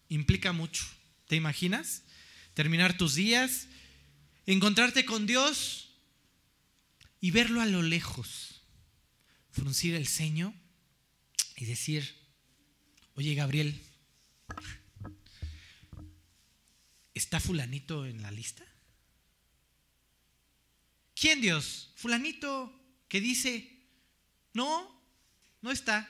Implica 0.09 0.51
mucho. 0.51 0.85
¿Te 1.27 1.35
imaginas? 1.35 2.03
Terminar 2.53 2.97
tus 2.97 3.15
días, 3.15 3.67
encontrarte 4.45 5.05
con 5.05 5.25
Dios 5.25 5.89
y 7.19 7.31
verlo 7.31 7.61
a 7.61 7.65
lo 7.65 7.81
lejos, 7.81 8.61
fruncir 9.51 9.95
el 9.95 10.07
ceño 10.07 10.53
y 11.55 11.65
decir, 11.65 12.15
oye 13.15 13.33
Gabriel, 13.33 13.81
¿está 17.13 17.39
fulanito 17.39 18.05
en 18.05 18.21
la 18.21 18.31
lista? 18.31 18.63
¿Quién 21.15 21.41
Dios? 21.41 21.91
Fulanito 21.95 22.77
que 23.07 23.21
dice, 23.21 23.71
no, 24.53 25.01
no 25.61 25.71
está. 25.71 26.09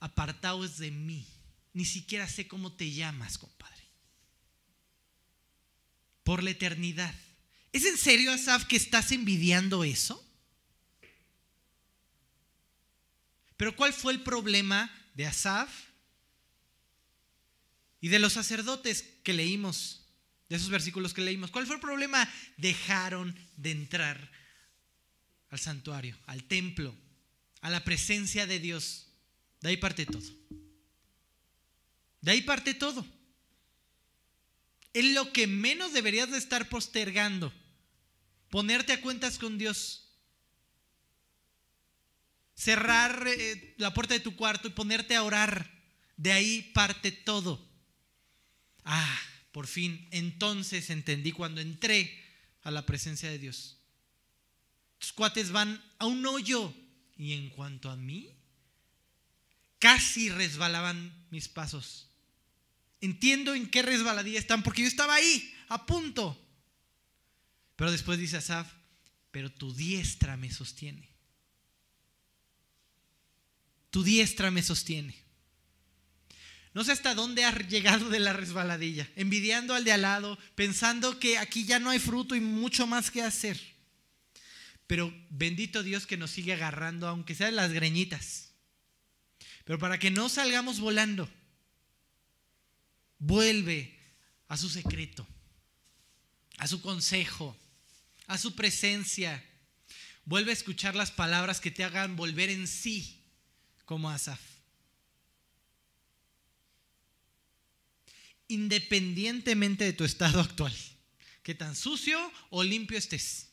Apartaos 0.00 0.78
de 0.78 0.90
mí. 0.90 1.26
Ni 1.72 1.84
siquiera 1.84 2.28
sé 2.28 2.48
cómo 2.48 2.72
te 2.72 2.90
llamas, 2.90 3.38
compadre. 3.38 3.84
Por 6.24 6.42
la 6.42 6.50
eternidad. 6.50 7.14
¿Es 7.72 7.84
en 7.84 7.96
serio, 7.96 8.32
Asaf, 8.32 8.64
que 8.64 8.76
estás 8.76 9.12
envidiando 9.12 9.84
eso? 9.84 10.24
Pero 13.56 13.74
¿cuál 13.74 13.92
fue 13.92 14.12
el 14.12 14.22
problema 14.22 14.90
de 15.14 15.26
Asaf 15.26 15.68
y 18.00 18.08
de 18.08 18.20
los 18.20 18.34
sacerdotes 18.34 19.02
que 19.24 19.32
leímos, 19.32 20.06
de 20.48 20.56
esos 20.56 20.70
versículos 20.70 21.12
que 21.12 21.22
leímos? 21.22 21.50
¿Cuál 21.50 21.66
fue 21.66 21.74
el 21.74 21.80
problema? 21.80 22.32
Dejaron 22.56 23.36
de 23.56 23.72
entrar 23.72 24.30
al 25.50 25.58
santuario, 25.58 26.16
al 26.26 26.44
templo, 26.44 26.94
a 27.60 27.68
la 27.68 27.84
presencia 27.84 28.46
de 28.46 28.60
Dios. 28.60 29.07
De 29.60 29.70
ahí 29.70 29.76
parte 29.76 30.06
todo. 30.06 30.28
De 32.20 32.30
ahí 32.30 32.42
parte 32.42 32.74
todo. 32.74 33.06
Es 34.92 35.04
lo 35.14 35.32
que 35.32 35.46
menos 35.46 35.92
deberías 35.92 36.30
de 36.30 36.38
estar 36.38 36.68
postergando. 36.68 37.52
Ponerte 38.50 38.92
a 38.92 39.00
cuentas 39.00 39.38
con 39.38 39.58
Dios. 39.58 40.08
Cerrar 42.54 43.26
eh, 43.26 43.74
la 43.78 43.94
puerta 43.94 44.14
de 44.14 44.20
tu 44.20 44.34
cuarto 44.34 44.68
y 44.68 44.72
ponerte 44.72 45.14
a 45.14 45.22
orar. 45.22 45.70
De 46.16 46.32
ahí 46.32 46.62
parte 46.74 47.12
todo. 47.12 47.64
Ah, 48.84 49.20
por 49.52 49.66
fin, 49.66 50.08
entonces 50.10 50.90
entendí 50.90 51.32
cuando 51.32 51.60
entré 51.60 52.24
a 52.62 52.70
la 52.70 52.86
presencia 52.86 53.30
de 53.30 53.38
Dios. 53.38 53.78
Tus 54.98 55.12
cuates 55.12 55.50
van 55.52 55.82
a 55.98 56.06
un 56.06 56.24
hoyo. 56.26 56.74
Y 57.16 57.32
en 57.32 57.50
cuanto 57.50 57.90
a 57.90 57.96
mí, 57.96 58.37
casi 59.78 60.28
resbalaban 60.30 61.12
mis 61.30 61.48
pasos. 61.48 62.10
Entiendo 63.00 63.54
en 63.54 63.70
qué 63.70 63.82
resbaladilla 63.82 64.38
están, 64.38 64.62
porque 64.62 64.82
yo 64.82 64.88
estaba 64.88 65.14
ahí, 65.14 65.54
a 65.68 65.86
punto. 65.86 66.38
Pero 67.76 67.92
después 67.92 68.18
dice 68.18 68.38
Asaf, 68.38 68.72
pero 69.30 69.52
tu 69.52 69.72
diestra 69.72 70.36
me 70.36 70.50
sostiene. 70.50 71.08
Tu 73.90 74.02
diestra 74.02 74.50
me 74.50 74.62
sostiene. 74.62 75.28
No 76.74 76.84
sé 76.84 76.92
hasta 76.92 77.14
dónde 77.14 77.44
has 77.44 77.68
llegado 77.68 78.08
de 78.10 78.20
la 78.20 78.32
resbaladilla, 78.32 79.08
envidiando 79.16 79.74
al 79.74 79.84
de 79.84 79.92
al 79.92 80.02
lado, 80.02 80.38
pensando 80.54 81.18
que 81.18 81.38
aquí 81.38 81.64
ya 81.64 81.78
no 81.78 81.90
hay 81.90 81.98
fruto 81.98 82.34
y 82.34 82.40
mucho 82.40 82.86
más 82.86 83.10
que 83.10 83.22
hacer. 83.22 83.58
Pero 84.86 85.12
bendito 85.30 85.82
Dios 85.82 86.06
que 86.06 86.16
nos 86.16 86.30
sigue 86.30 86.52
agarrando, 86.52 87.08
aunque 87.08 87.34
sea 87.34 87.46
de 87.46 87.52
las 87.52 87.72
greñitas. 87.72 88.52
Pero 89.68 89.78
para 89.78 89.98
que 89.98 90.10
no 90.10 90.30
salgamos 90.30 90.80
volando, 90.80 91.28
vuelve 93.18 94.00
a 94.46 94.56
su 94.56 94.70
secreto, 94.70 95.28
a 96.56 96.66
su 96.66 96.80
consejo, 96.80 97.54
a 98.28 98.38
su 98.38 98.54
presencia. 98.54 99.44
Vuelve 100.24 100.52
a 100.52 100.54
escuchar 100.54 100.96
las 100.96 101.10
palabras 101.10 101.60
que 101.60 101.70
te 101.70 101.84
hagan 101.84 102.16
volver 102.16 102.48
en 102.48 102.66
sí, 102.66 103.22
como 103.84 104.08
Asaf. 104.08 104.40
Independientemente 108.48 109.84
de 109.84 109.92
tu 109.92 110.04
estado 110.04 110.40
actual, 110.40 110.74
que 111.42 111.54
tan 111.54 111.76
sucio 111.76 112.18
o 112.48 112.64
limpio 112.64 112.96
estés. 112.96 113.50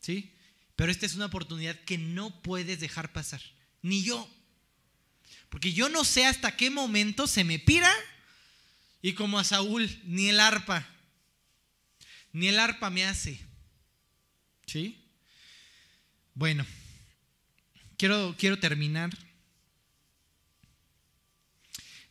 ¿Sí? 0.00 0.34
Pero 0.76 0.90
esta 0.90 1.04
es 1.04 1.14
una 1.14 1.26
oportunidad 1.26 1.78
que 1.80 1.98
no 1.98 2.40
puedes 2.40 2.80
dejar 2.80 3.12
pasar. 3.12 3.42
Ni 3.82 4.02
yo. 4.02 4.32
Porque 5.48 5.72
yo 5.72 5.88
no 5.88 6.04
sé 6.04 6.26
hasta 6.26 6.56
qué 6.56 6.70
momento 6.70 7.26
se 7.26 7.44
me 7.44 7.58
pira 7.58 7.92
y 9.02 9.14
como 9.14 9.38
a 9.38 9.44
Saúl, 9.44 9.88
ni 10.04 10.28
el 10.28 10.40
arpa. 10.40 10.86
Ni 12.32 12.48
el 12.48 12.58
arpa 12.58 12.90
me 12.90 13.04
hace. 13.04 13.40
¿Sí? 14.66 15.02
Bueno, 16.34 16.66
quiero, 17.96 18.34
quiero 18.38 18.58
terminar 18.58 19.10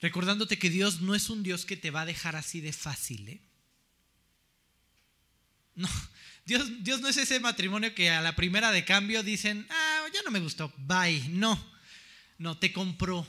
recordándote 0.02 0.60
que 0.60 0.70
Dios 0.70 1.02
no 1.02 1.16
es 1.16 1.30
un 1.30 1.42
Dios 1.42 1.66
que 1.66 1.78
te 1.78 1.92
va 1.92 2.02
a 2.02 2.06
dejar 2.06 2.36
así 2.36 2.62
de 2.62 2.74
fácil. 2.74 3.28
¿eh? 3.28 3.42
No, 5.74 5.90
Dios, 6.46 6.84
Dios 6.84 7.02
no 7.02 7.08
es 7.08 7.18
ese 7.18 7.40
matrimonio 7.40 7.94
que 7.96 8.10
a 8.10 8.22
la 8.22 8.36
primera 8.36 8.72
de 8.72 8.86
cambio 8.86 9.24
dicen, 9.24 9.66
ah, 9.70 10.06
ya 10.14 10.22
no 10.24 10.32
me 10.32 10.40
gustó, 10.40 10.72
bye. 10.78 11.28
No, 11.30 11.60
no, 12.38 12.58
te 12.58 12.72
compró. 12.74 13.26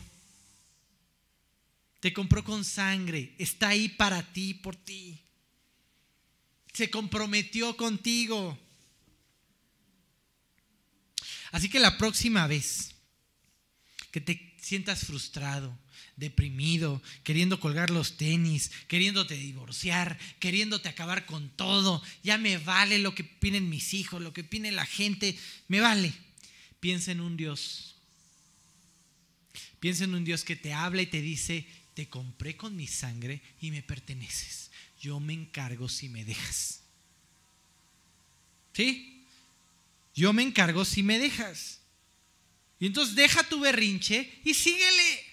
Te 2.00 2.12
compró 2.12 2.44
con 2.44 2.64
sangre, 2.64 3.34
está 3.38 3.68
ahí 3.68 3.88
para 3.88 4.32
ti, 4.32 4.54
por 4.54 4.76
ti. 4.76 5.20
Se 6.72 6.90
comprometió 6.90 7.76
contigo. 7.76 8.58
Así 11.52 11.68
que 11.68 11.80
la 11.80 11.96
próxima 11.96 12.46
vez 12.46 12.94
que 14.10 14.20
te 14.20 14.54
sientas 14.60 15.04
frustrado, 15.04 15.78
deprimido, 16.16 17.02
queriendo 17.22 17.60
colgar 17.60 17.90
los 17.90 18.16
tenis, 18.16 18.70
queriéndote 18.88 19.34
divorciar, 19.34 20.18
queriéndote 20.38 20.88
acabar 20.88 21.26
con 21.26 21.48
todo. 21.50 22.02
Ya 22.22 22.38
me 22.38 22.58
vale 22.58 22.98
lo 22.98 23.14
que 23.14 23.22
opinen 23.22 23.68
mis 23.68 23.94
hijos, 23.94 24.20
lo 24.20 24.32
que 24.32 24.42
opine 24.42 24.72
la 24.72 24.86
gente, 24.86 25.38
me 25.68 25.80
vale. 25.80 26.12
Piensa 26.80 27.12
en 27.12 27.20
un 27.20 27.36
Dios. 27.36 27.95
Piensa 29.86 30.02
en 30.02 30.16
un 30.16 30.24
Dios 30.24 30.42
que 30.42 30.56
te 30.56 30.72
habla 30.72 31.00
y 31.00 31.06
te 31.06 31.22
dice, 31.22 31.64
te 31.94 32.08
compré 32.08 32.56
con 32.56 32.74
mi 32.74 32.88
sangre 32.88 33.40
y 33.60 33.70
me 33.70 33.84
perteneces. 33.84 34.72
Yo 35.00 35.20
me 35.20 35.32
encargo 35.32 35.88
si 35.88 36.08
me 36.08 36.24
dejas. 36.24 36.80
¿Sí? 38.72 39.24
Yo 40.12 40.32
me 40.32 40.42
encargo 40.42 40.84
si 40.84 41.04
me 41.04 41.20
dejas. 41.20 41.82
Y 42.80 42.86
entonces 42.86 43.14
deja 43.14 43.44
tu 43.44 43.60
berrinche 43.60 44.40
y 44.42 44.54
síguele. 44.54 45.24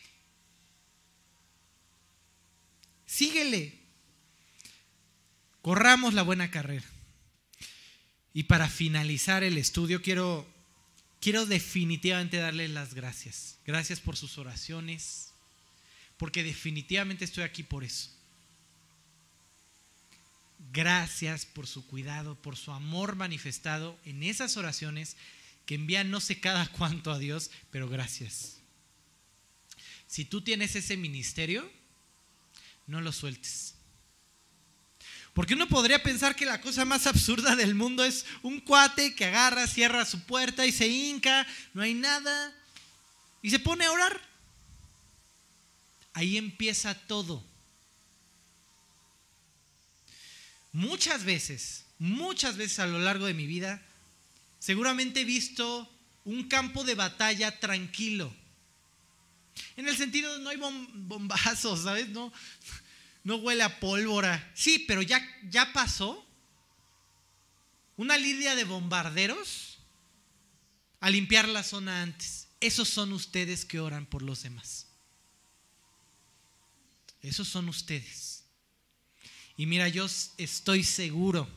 Síguele. 3.08 3.80
Corramos 5.64 6.14
la 6.14 6.22
buena 6.22 6.51
carrera. 6.51 6.86
Y 8.36 8.43
para 8.43 8.70
finalizar 8.70 9.43
el 9.43 9.58
estudio, 9.58 10.04
quiero, 10.04 10.47
quiero 11.24 11.46
definitivamente 11.46 12.36
darles 12.36 12.70
las 12.72 12.94
gracias. 12.94 13.58
Gracias 13.66 14.02
por 14.02 14.18
sus 14.18 14.38
oraciones, 14.38 15.32
porque 16.18 16.44
definitivamente 16.44 17.24
estoy 17.24 17.46
aquí 17.46 17.64
por 17.64 17.86
eso. 17.86 18.10
Gracias 20.74 21.46
por 21.46 21.66
su 21.66 21.88
cuidado, 21.88 22.36
por 22.36 22.58
su 22.58 22.74
amor 22.74 23.16
manifestado 23.16 23.98
en 24.04 24.22
esas 24.22 24.58
oraciones 24.58 25.16
que 25.66 25.76
envían 25.76 26.12
no 26.12 26.20
sé 26.20 26.42
cada 26.42 26.68
cuánto 26.78 27.10
a 27.14 27.20
Dios, 27.20 27.52
pero 27.72 27.88
gracias. 27.88 28.58
Si 30.08 30.26
tú 30.26 30.42
tienes 30.42 30.76
ese 30.76 30.98
ministerio, 30.98 31.72
no 32.86 33.00
lo 33.00 33.14
sueltes. 33.14 33.73
Porque 35.34 35.56
uno 35.56 35.68
podría 35.68 36.02
pensar 36.04 36.36
que 36.36 36.46
la 36.46 36.62
cosa 36.62 36.86
más 36.86 37.08
absurda 37.08 37.56
del 37.56 37.74
mundo 37.74 38.04
es 38.04 38.26
un 38.44 38.60
cuate 38.60 39.16
que 39.16 39.26
agarra, 39.26 39.68
cierra 39.68 40.06
su 40.06 40.22
puerta 40.22 40.66
y 40.66 40.72
se 40.72 40.88
hinca, 40.88 41.48
no 41.74 41.82
hay 41.82 41.94
nada, 41.94 42.54
y 43.42 43.50
se 43.50 43.60
pone 43.60 43.86
a 43.86 43.92
orar. 43.92 44.22
Ahí 46.14 46.38
empieza 46.38 46.94
todo. 46.94 47.44
Muchas 50.72 51.24
veces, 51.24 51.86
muchas 51.98 52.58
veces 52.58 52.80
a 52.80 52.88
lo 52.88 53.00
largo 53.00 53.26
de 53.26 53.34
mi 53.34 53.48
vida, 53.48 53.82
seguramente 54.60 55.22
he 55.22 55.26
visto 55.26 55.90
un 56.26 56.48
campo 56.48 56.84
de 56.84 56.96
batalla 56.96 57.60
tranquilo 57.60 58.34
en 59.76 59.88
el 59.88 59.98
sentido 59.98 60.38
no 60.40 60.50
hay 60.50 60.58
bombazos, 60.58 61.84
¿sabes? 61.84 62.10
No, 62.10 62.32
no 63.24 63.38
huele 63.38 63.64
a 63.64 63.80
pólvora. 63.80 64.52
Sí, 64.54 64.80
pero 64.80 65.02
ya, 65.02 65.22
ya 65.50 65.72
pasó 65.74 66.26
una 67.98 68.18
lidia 68.18 68.56
de 68.56 68.64
bombarderos 68.64 69.80
a 71.00 71.10
limpiar 71.10 71.48
la 71.48 71.64
zona 71.64 72.02
antes. 72.02 72.48
Esos 72.60 72.90
son 72.90 73.14
ustedes 73.14 73.66
que 73.66 73.80
oran 73.80 74.06
por 74.06 74.22
los 74.22 74.44
demás. 74.44 74.88
Esos 77.22 77.48
son 77.48 77.70
ustedes. 77.70 78.44
Y 79.56 79.66
mira, 79.66 79.88
yo 79.88 80.08
estoy 80.38 80.84
seguro 80.84 81.48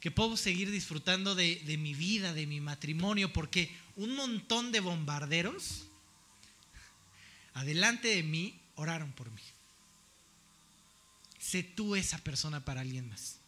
que 0.00 0.10
puedo 0.10 0.36
seguir 0.36 0.70
disfrutando 0.70 1.34
de, 1.34 1.56
de 1.64 1.76
mi 1.76 1.94
vida, 1.94 2.34
de 2.34 2.46
mi 2.46 2.60
matrimonio, 2.60 3.32
porque 3.32 3.74
un 3.96 4.14
montón 4.16 4.72
de 4.72 4.80
bombarderos 4.80 5.84
adelante 7.54 8.08
de 8.08 8.22
mí 8.22 8.60
oraron 8.74 9.12
por 9.12 9.30
mí. 9.30 9.42
Sé 11.54 11.62
tú 11.62 11.94
esa 11.94 12.18
persona 12.18 12.64
para 12.64 12.80
alguien 12.80 13.08
más. 13.08 13.38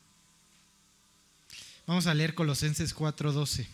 Vamos 1.88 2.06
a 2.06 2.14
leer 2.14 2.36
Colosenses 2.36 2.94
4:12. 2.94 3.66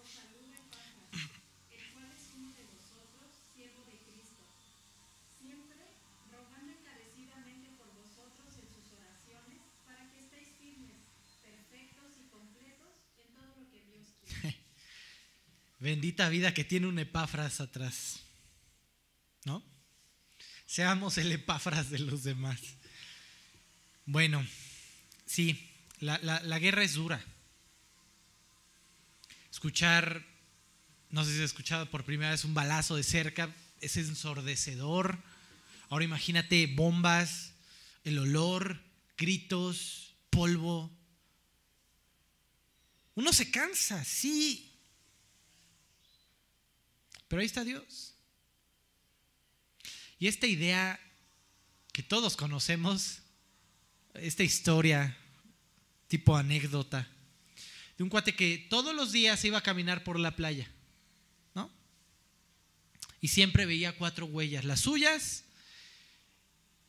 Os 0.00 0.08
saluda 0.08 0.56
Epafras, 0.56 1.20
el 1.76 1.84
cual 1.92 2.08
es 2.08 2.32
uno 2.32 2.48
de 2.48 2.64
vosotros, 2.64 3.28
siervo 3.52 3.84
de 3.84 4.00
Cristo, 4.08 4.40
siempre 5.36 5.84
rogando 6.32 6.72
encarecidamente 6.80 7.76
por 7.76 7.92
vosotros 7.92 8.56
en 8.56 8.64
sus 8.72 8.88
oraciones, 8.96 9.60
para 9.84 10.08
que 10.08 10.24
estéis 10.24 10.48
firmes, 10.56 10.96
perfectos 11.44 12.08
y 12.16 12.24
completos 12.32 13.04
en 13.20 13.28
todo 13.36 13.52
lo 13.60 13.68
que 13.68 13.84
Dios 13.84 14.16
quiere. 14.24 14.64
Bendita 15.86 16.28
vida 16.28 16.52
que 16.52 16.64
tiene 16.64 16.88
un 16.88 16.98
Epafras 16.98 17.60
atrás. 17.60 18.18
¿No? 19.44 19.62
Seamos 20.66 21.16
el 21.16 21.30
Epafras 21.30 21.90
de 21.90 22.00
los 22.00 22.24
demás. 22.24 22.60
Bueno, 24.04 24.44
sí, 25.26 25.70
la, 26.00 26.18
la- 26.24 26.42
la 26.42 26.58
guerra 26.58 26.82
es 26.82 26.94
dura. 26.94 27.24
Escuchar, 29.52 30.26
no 31.10 31.24
sé 31.24 31.30
si 31.30 31.38
has 31.38 31.44
escuchado 31.44 31.88
por 31.88 32.04
primera 32.04 32.32
vez 32.32 32.44
un 32.44 32.52
balazo 32.52 32.96
de 32.96 33.04
cerca, 33.04 33.54
es 33.80 33.96
ensordecedor. 33.96 35.22
Ahora 35.88 36.04
imagínate 36.04 36.66
bombas, 36.66 37.52
el 38.02 38.18
olor, 38.18 38.82
gritos, 39.16 40.16
polvo. 40.30 40.90
Uno 43.14 43.32
se 43.32 43.52
cansa, 43.52 44.04
sí, 44.04 44.75
pero 47.28 47.40
ahí 47.40 47.46
está 47.46 47.64
Dios. 47.64 48.14
Y 50.18 50.28
esta 50.28 50.46
idea 50.46 50.98
que 51.92 52.02
todos 52.02 52.36
conocemos, 52.36 53.20
esta 54.14 54.42
historia 54.42 55.16
tipo 56.08 56.36
anécdota, 56.36 57.08
de 57.96 58.04
un 58.04 58.10
cuate 58.10 58.34
que 58.34 58.66
todos 58.70 58.94
los 58.94 59.12
días 59.12 59.44
iba 59.44 59.58
a 59.58 59.62
caminar 59.62 60.04
por 60.04 60.18
la 60.18 60.36
playa, 60.36 60.70
¿no? 61.54 61.70
Y 63.20 63.28
siempre 63.28 63.66
veía 63.66 63.96
cuatro 63.96 64.26
huellas, 64.26 64.64
las 64.64 64.80
suyas 64.80 65.44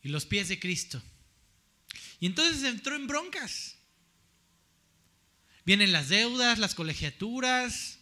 y 0.04 0.10
los 0.10 0.26
pies 0.26 0.50
de 0.50 0.60
Cristo. 0.60 1.02
Y 2.20 2.26
entonces 2.26 2.64
entró 2.64 2.96
en 2.96 3.08
broncas. 3.08 3.76
Vienen 5.66 5.92
las 5.92 6.10
deudas, 6.10 6.60
las 6.60 6.76
colegiaturas, 6.76 7.97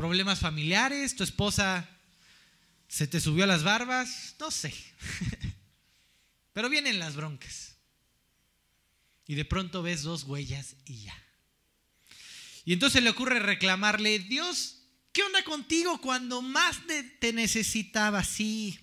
problemas 0.00 0.38
familiares, 0.38 1.14
tu 1.14 1.22
esposa 1.22 1.86
se 2.88 3.06
te 3.06 3.20
subió 3.20 3.44
a 3.44 3.46
las 3.46 3.64
barbas, 3.64 4.34
no 4.40 4.50
sé. 4.50 4.72
Pero 6.54 6.70
vienen 6.70 6.98
las 6.98 7.16
broncas. 7.16 7.76
Y 9.26 9.34
de 9.34 9.44
pronto 9.44 9.82
ves 9.82 10.02
dos 10.02 10.24
huellas 10.24 10.74
y 10.86 11.02
ya. 11.02 11.22
Y 12.64 12.72
entonces 12.72 13.02
le 13.02 13.10
ocurre 13.10 13.40
reclamarle, 13.40 14.20
Dios, 14.20 14.78
¿qué 15.12 15.22
onda 15.22 15.44
contigo 15.44 16.00
cuando 16.00 16.40
más 16.40 16.78
te, 17.20 17.34
necesitaba? 17.34 18.24
Sí, 18.24 18.80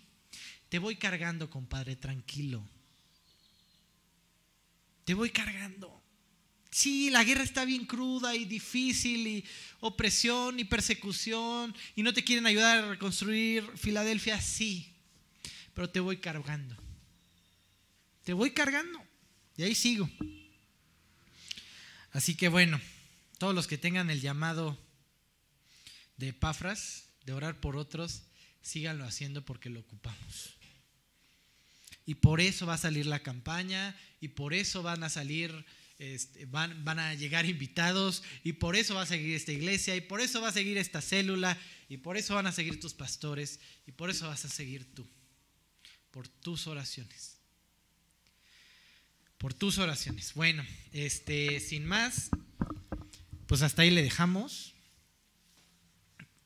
te 0.70 0.78
voy 0.78 0.98
cargando, 0.98 1.50
compadre, 1.50 1.96
tranquilo. 1.96 2.64
Te 5.04 5.16
voy 5.16 5.32
cargando. 5.32 5.97
Sí, 6.78 7.10
la 7.10 7.24
guerra 7.24 7.42
está 7.42 7.66
bien 7.66 7.88
cruda 7.88 8.36
y 8.36 8.46
difícil 8.46 9.26
y 9.26 9.46
opresión 9.80 10.60
y 10.60 10.64
persecución 10.64 11.76
y 11.96 12.04
no 12.04 12.14
te 12.14 12.24
quieren 12.24 12.46
ayudar 12.46 12.78
a 12.78 12.90
reconstruir 12.90 13.68
Filadelfia, 13.76 14.40
sí, 14.40 14.94
pero 15.74 15.90
te 15.90 16.00
voy 16.00 16.18
cargando. 16.18 16.78
Te 18.24 18.34
voy 18.34 18.52
cargando 18.52 19.04
y 19.56 19.64
ahí 19.64 19.74
sigo. 19.74 20.08
Así 22.12 22.36
que 22.36 22.48
bueno, 22.48 22.80
todos 23.40 23.56
los 23.56 23.66
que 23.66 23.80
tengan 23.80 24.12
el 24.12 24.22
llamado 24.22 24.78
de 26.18 26.28
Epafras, 26.28 27.10
de 27.26 27.34
orar 27.34 27.60
por 27.60 27.76
otros, 27.76 28.22
síganlo 28.62 29.04
haciendo 29.04 29.44
porque 29.44 29.72
lo 29.72 29.80
ocupamos. 29.80 30.54
Y 32.06 32.14
por 32.14 32.40
eso 32.40 32.68
va 32.68 32.76
a 32.76 32.78
salir 32.78 33.08
la 33.08 33.24
campaña 33.24 34.00
y 34.22 34.28
por 34.28 34.54
eso 34.54 34.84
van 34.84 35.04
a 35.04 35.10
salir 35.10 35.66
este, 36.00 36.46
van, 36.46 36.86
van 36.86 37.00
a 37.00 37.16
llegar 37.16 37.46
invitados 37.48 38.24
y 38.44 38.54
por 38.54 38.76
eso 38.76 38.96
va 38.96 39.02
a 39.02 39.08
seguir 39.08 39.34
esta 39.36 39.52
iglesia 39.52 39.96
y 39.96 40.02
por 40.02 40.22
eso 40.22 40.42
va 40.42 40.50
a 40.50 40.54
seguir 40.54 40.78
esta 40.78 41.02
célula 41.02 41.58
y 41.90 41.98
por 41.98 42.18
eso 42.18 42.36
van 42.36 42.46
a 42.46 42.52
seguir 42.52 42.80
tus 42.80 42.94
pastores 42.94 43.60
y 43.88 43.92
por 43.92 44.10
eso 44.10 44.28
vas 44.28 44.46
a 44.46 44.50
seguir 44.50 44.94
tú, 44.94 45.08
por 46.12 46.28
tus 46.28 46.68
oraciones. 46.68 47.38
Por 49.40 49.54
tus 49.54 49.78
oraciones. 49.78 50.34
Bueno, 50.34 50.64
este, 50.92 51.60
sin 51.60 51.86
más, 51.86 52.30
pues 53.48 53.62
hasta 53.62 53.84
ahí 53.84 53.92
le 53.92 54.02
dejamos. 54.02 54.74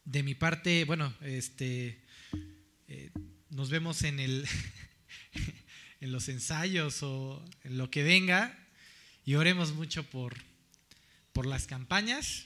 De 0.06 0.24
mi 0.24 0.36
parte, 0.36 0.84
bueno, 0.86 1.14
este, 1.22 2.04
eh, 2.88 3.12
nos 3.50 3.70
vemos 3.70 4.04
en 4.04 4.20
el, 4.20 4.46
en 6.02 6.12
los 6.12 6.28
ensayos 6.28 7.04
o 7.04 7.44
en 7.64 7.78
lo 7.78 7.90
que 7.90 8.04
venga 8.04 8.58
y 9.26 9.36
oremos 9.36 9.74
mucho 9.74 10.04
por, 10.10 10.36
por 11.34 11.46
las 11.46 11.68
campañas. 11.68 12.46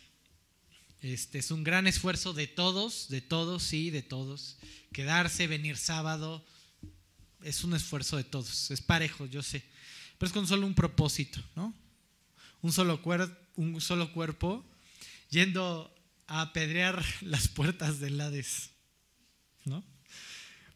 Este 1.01 1.37
es 1.39 1.51
un 1.51 1.63
gran 1.63 1.87
esfuerzo 1.87 2.33
de 2.33 2.47
todos, 2.47 3.09
de 3.09 3.21
todos, 3.21 3.63
sí, 3.63 3.89
de 3.91 4.01
todos. 4.01 4.57
Quedarse, 4.91 5.47
venir 5.47 5.77
sábado, 5.77 6.45
es 7.43 7.63
un 7.63 7.75
esfuerzo 7.75 8.17
de 8.17 8.23
todos. 8.23 8.71
Es 8.71 8.81
parejo, 8.81 9.25
yo 9.25 9.43
sé. 9.43 9.63
Pero 10.17 10.27
es 10.27 10.33
con 10.33 10.47
solo 10.47 10.65
un 10.65 10.73
propósito, 10.73 11.41
¿no? 11.55 11.73
Un 12.61 12.71
solo, 12.73 13.01
cuer 13.01 13.29
un 13.55 13.79
solo 13.81 14.11
cuerpo 14.13 14.65
yendo 15.29 15.93
a 16.27 16.41
apedrear 16.41 17.03
las 17.21 17.47
puertas 17.47 17.99
del 17.99 18.19
Hades, 18.19 18.71
¿no? 19.65 19.83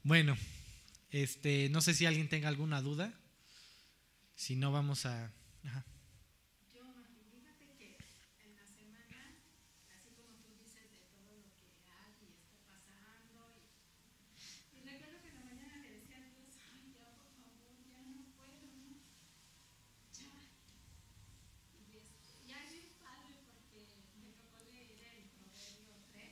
Bueno, 0.03 0.37
este, 1.11 1.69
no 1.69 1.81
sé 1.81 1.93
si 1.93 2.05
alguien 2.05 2.29
tenga 2.29 2.47
alguna 2.49 2.81
duda. 2.81 3.11
Si 4.35 4.55
no, 4.55 4.71
vamos 4.71 5.05
a. 5.05 5.33
Ajá. 5.63 5.85
Yo, 6.73 6.83
Mati, 6.83 7.19
fíjate 7.31 7.65
que 7.77 7.97
en 8.45 8.55
la 8.55 8.63
semana, 8.63 9.35
así 9.91 10.09
como 10.15 10.37
tú 10.39 10.55
dices 10.63 10.87
de 10.87 11.03
todo 11.11 11.35
lo 11.35 11.51
que 11.59 11.83
hay 11.91 12.15
y 12.23 12.31
está 12.31 12.55
pasando, 12.63 13.59
y, 14.71 14.77
y 14.77 14.81
recuerdo 14.87 15.19
que 15.21 15.27
en 15.27 15.35
la 15.35 15.43
mañana 15.43 15.75
le 15.83 15.99
decía 15.99 16.15
a 16.15 16.23
Dios, 16.23 16.55
ay, 16.71 16.95
ya 16.95 17.11
por 17.19 17.27
favor, 17.43 17.75
ya 17.91 17.99
no 18.07 18.31
puedo, 18.39 18.63
¿no? 18.79 19.03
Ya. 20.15 20.31
Y, 21.83 21.99
este, 21.99 22.31
y 22.47 22.51
es 22.55 22.65
bien 22.71 22.87
padre 23.03 23.35
porque 23.43 23.83
me 24.23 24.31
tocó 24.39 24.63
leer 24.71 24.95
el 25.19 25.27
Proverbio 25.35 25.99
3, 26.15 26.31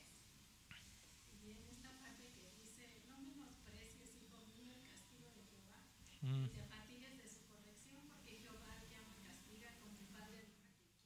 y 1.44 1.52
en 1.52 1.60
esta 1.76 1.92
parte 2.00 2.32
que 2.32 2.48
dice, 2.56 3.04
no 3.12 3.20
menosprecies, 3.20 4.16
hijo 4.24 4.40
mío, 4.56 4.72
el 4.80 4.88
castigo 4.88 5.28
de 5.36 5.44
Jehová, 5.52 5.84
Mm. 6.24 6.46
y 6.46 6.50
te 6.50 6.64
fatigues 6.66 7.14
de 7.22 7.28
su 7.30 7.40
corrección, 7.46 8.02
porque 8.10 8.42
Jehová 8.42 8.74
llama 8.90 9.14
y 9.16 9.22
castiga 9.22 9.70
como 9.80 9.96
el 10.02 10.10
Padre 10.12 10.42
a 10.44 10.50
quien 10.50 10.74
quiere. 10.82 11.06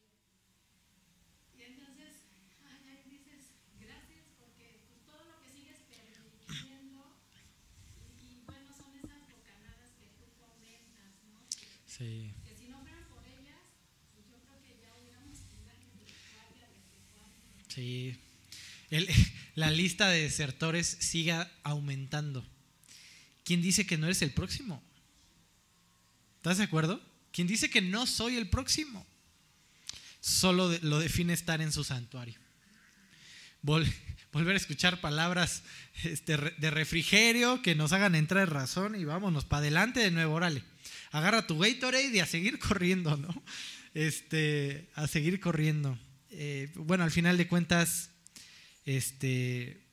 Y 1.51 1.59
entonces, 1.67 2.25
ay, 2.63 2.81
ahí 2.89 3.03
dices, 3.11 3.51
gracias, 3.77 4.23
porque 4.39 4.79
pues, 4.87 5.03
todo 5.05 5.21
lo 5.29 5.35
que 5.43 5.51
sigues 5.51 5.83
permitiendo, 5.91 7.19
y, 7.99 8.39
y 8.39 8.41
bueno, 8.47 8.71
son 8.71 8.95
esas 8.97 9.21
bocanadas 9.29 9.91
que 9.99 10.07
tú 10.15 10.25
comentas, 10.39 11.11
¿no? 11.27 11.43
Que, 11.51 11.67
Sí. 11.85 12.33
que 12.47 12.55
si 12.55 12.65
no 12.71 12.79
fueran 12.79 13.03
por 13.11 13.21
ellas, 13.27 13.61
pues 14.15 14.25
yo 14.31 14.39
creo 14.47 14.57
que 14.63 14.79
ya 14.79 14.95
hubiéramos 14.95 15.37
quedado 15.51 15.91
de 15.91 16.07
guardia, 16.07 16.65
de 16.71 16.99
guardia. 17.13 17.67
Sí. 17.81 18.15
La 19.55 19.71
lista 19.71 20.07
de 20.09 20.21
desertores 20.21 20.85
siga 20.99 21.51
aumentando. 21.63 22.45
¿Quién 23.43 23.61
dice 23.61 23.85
que 23.87 23.97
no 23.97 24.05
eres 24.05 24.21
el 24.21 24.31
próximo? 24.31 24.83
¿Estás 26.37 26.59
de 26.59 26.65
acuerdo? 26.65 27.01
¿Quién 27.31 27.47
dice 27.47 27.69
que 27.69 27.81
no 27.81 28.05
soy 28.05 28.35
el 28.37 28.49
próximo? 28.49 29.05
Solo 30.19 30.71
lo 30.83 30.99
define 30.99 31.33
estar 31.33 31.61
en 31.61 31.71
su 31.71 31.83
santuario. 31.83 32.35
Vol- 33.63 33.91
volver 34.31 34.53
a 34.53 34.57
escuchar 34.57 35.01
palabras 35.01 35.63
este, 36.03 36.37
de 36.37 36.69
refrigerio 36.71 37.61
que 37.63 37.73
nos 37.75 37.93
hagan 37.93 38.13
entrar 38.15 38.43
en 38.43 38.53
razón 38.53 38.95
y 38.95 39.05
vámonos 39.05 39.45
para 39.45 39.61
adelante 39.61 40.01
de 40.01 40.11
nuevo, 40.11 40.35
órale. 40.35 40.63
Agarra 41.11 41.47
tu 41.47 41.57
Gatorade 41.57 42.11
y 42.15 42.19
a 42.19 42.25
seguir 42.27 42.59
corriendo, 42.67 43.17
¿no? 43.17 43.43
Este, 43.95 44.87
a 44.95 45.07
seguir 45.07 45.39
corriendo. 45.39 45.97
Eh, 46.31 46.71
bueno, 46.75 47.03
al 47.03 47.11
final 47.11 47.37
de 47.37 47.47
cuentas, 47.47 48.09
este, 48.85 49.85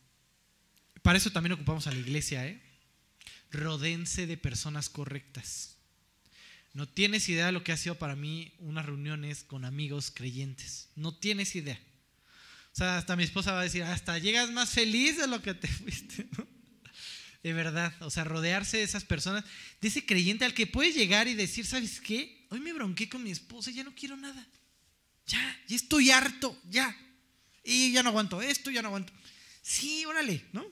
para 1.03 1.19
eso 1.19 1.31
también 1.31 1.53
ocupamos 1.53 1.87
a 1.87 1.93
la 1.93 1.99
iglesia, 1.99 2.47
¿eh? 2.47 2.63
Rodense 3.51 4.27
de 4.27 4.37
personas 4.37 4.89
correctas. 4.89 5.77
No 6.75 6.87
tienes 6.89 7.29
idea 7.29 7.47
de 7.47 7.53
lo 7.53 7.65
que 7.65 7.73
ha 7.73 7.77
sido 7.77 7.97
para 7.97 8.15
mí 8.15 8.53
unas 8.59 8.87
reuniones 8.87 9.43
con 9.43 9.65
amigos 9.65 10.13
creyentes. 10.13 10.91
No 10.95 11.15
tienes 11.17 11.57
idea. 11.57 11.81
O 12.73 12.77
sea, 12.77 12.99
hasta 12.99 13.17
mi 13.17 13.25
esposa 13.25 13.53
va 13.53 13.61
a 13.61 13.65
decir, 13.65 13.83
hasta 13.83 14.19
llegas 14.19 14.51
más 14.51 14.71
feliz 14.71 15.17
de 15.17 15.27
lo 15.27 15.43
que 15.43 15.55
te 15.55 15.67
fuiste. 15.67 16.29
de 17.43 17.53
verdad. 17.53 17.93
O 18.01 18.11
sea, 18.11 18.23
rodearse 18.23 18.77
de 18.77 18.85
esas 18.85 19.05
personas, 19.05 19.45
de 19.81 19.89
ese 19.89 20.07
creyente 20.07 20.45
al 20.45 20.55
que 20.55 20.69
puedes 20.69 20.95
llegar 20.95 21.27
y 21.27 21.35
decir, 21.35 21.67
¿sabes 21.67 22.01
qué? 22.01 22.47
Hoy 22.51 22.61
me 22.61 22.73
bronqué 22.73 23.09
con 23.09 23.25
mi 23.25 23.33
esposa, 23.33 23.73
ya 23.73 23.83
no 23.83 23.95
quiero 23.95 24.17
nada. 24.17 24.47
Ya, 25.29 25.61
ya 25.69 25.77
estoy 25.77 26.11
harto, 26.11 26.59
ya. 26.69 26.97
Y 27.63 27.93
ya 27.93 28.03
no 28.03 28.09
aguanto 28.09 28.43
esto, 28.43 28.71
ya 28.71 28.83
no 28.83 28.89
aguanto. 28.89 29.13
Sí, 29.63 30.05
órale, 30.07 30.45
¿no? 30.53 30.67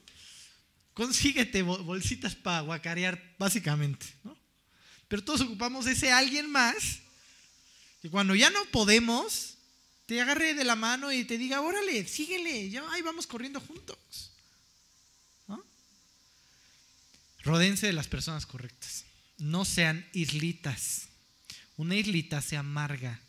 Consíguete 0.94 1.62
bolsitas 1.62 2.34
para 2.34 2.62
guacarear, 2.62 3.22
básicamente, 3.38 4.06
¿no? 4.24 4.36
Pero 5.08 5.22
todos 5.22 5.42
ocupamos 5.42 5.86
ese 5.86 6.10
alguien 6.10 6.50
más 6.50 7.00
que 8.00 8.10
cuando 8.10 8.34
ya 8.34 8.50
no 8.50 8.64
podemos, 8.66 9.58
te 10.06 10.20
agarre 10.20 10.54
de 10.54 10.64
la 10.64 10.74
mano 10.74 11.12
y 11.12 11.24
te 11.24 11.36
diga, 11.36 11.60
órale, 11.60 12.06
síguele, 12.08 12.70
ya 12.70 12.82
ahí 12.90 13.02
vamos 13.02 13.26
corriendo 13.26 13.60
juntos. 13.60 14.32
¿No? 15.46 15.62
Rodense 17.42 17.86
de 17.86 17.92
las 17.92 18.08
personas 18.08 18.46
correctas. 18.46 19.04
No 19.38 19.66
sean 19.66 20.08
islitas. 20.12 21.08
Una 21.76 21.96
islita 21.96 22.40
se 22.40 22.56
amarga. 22.56 23.20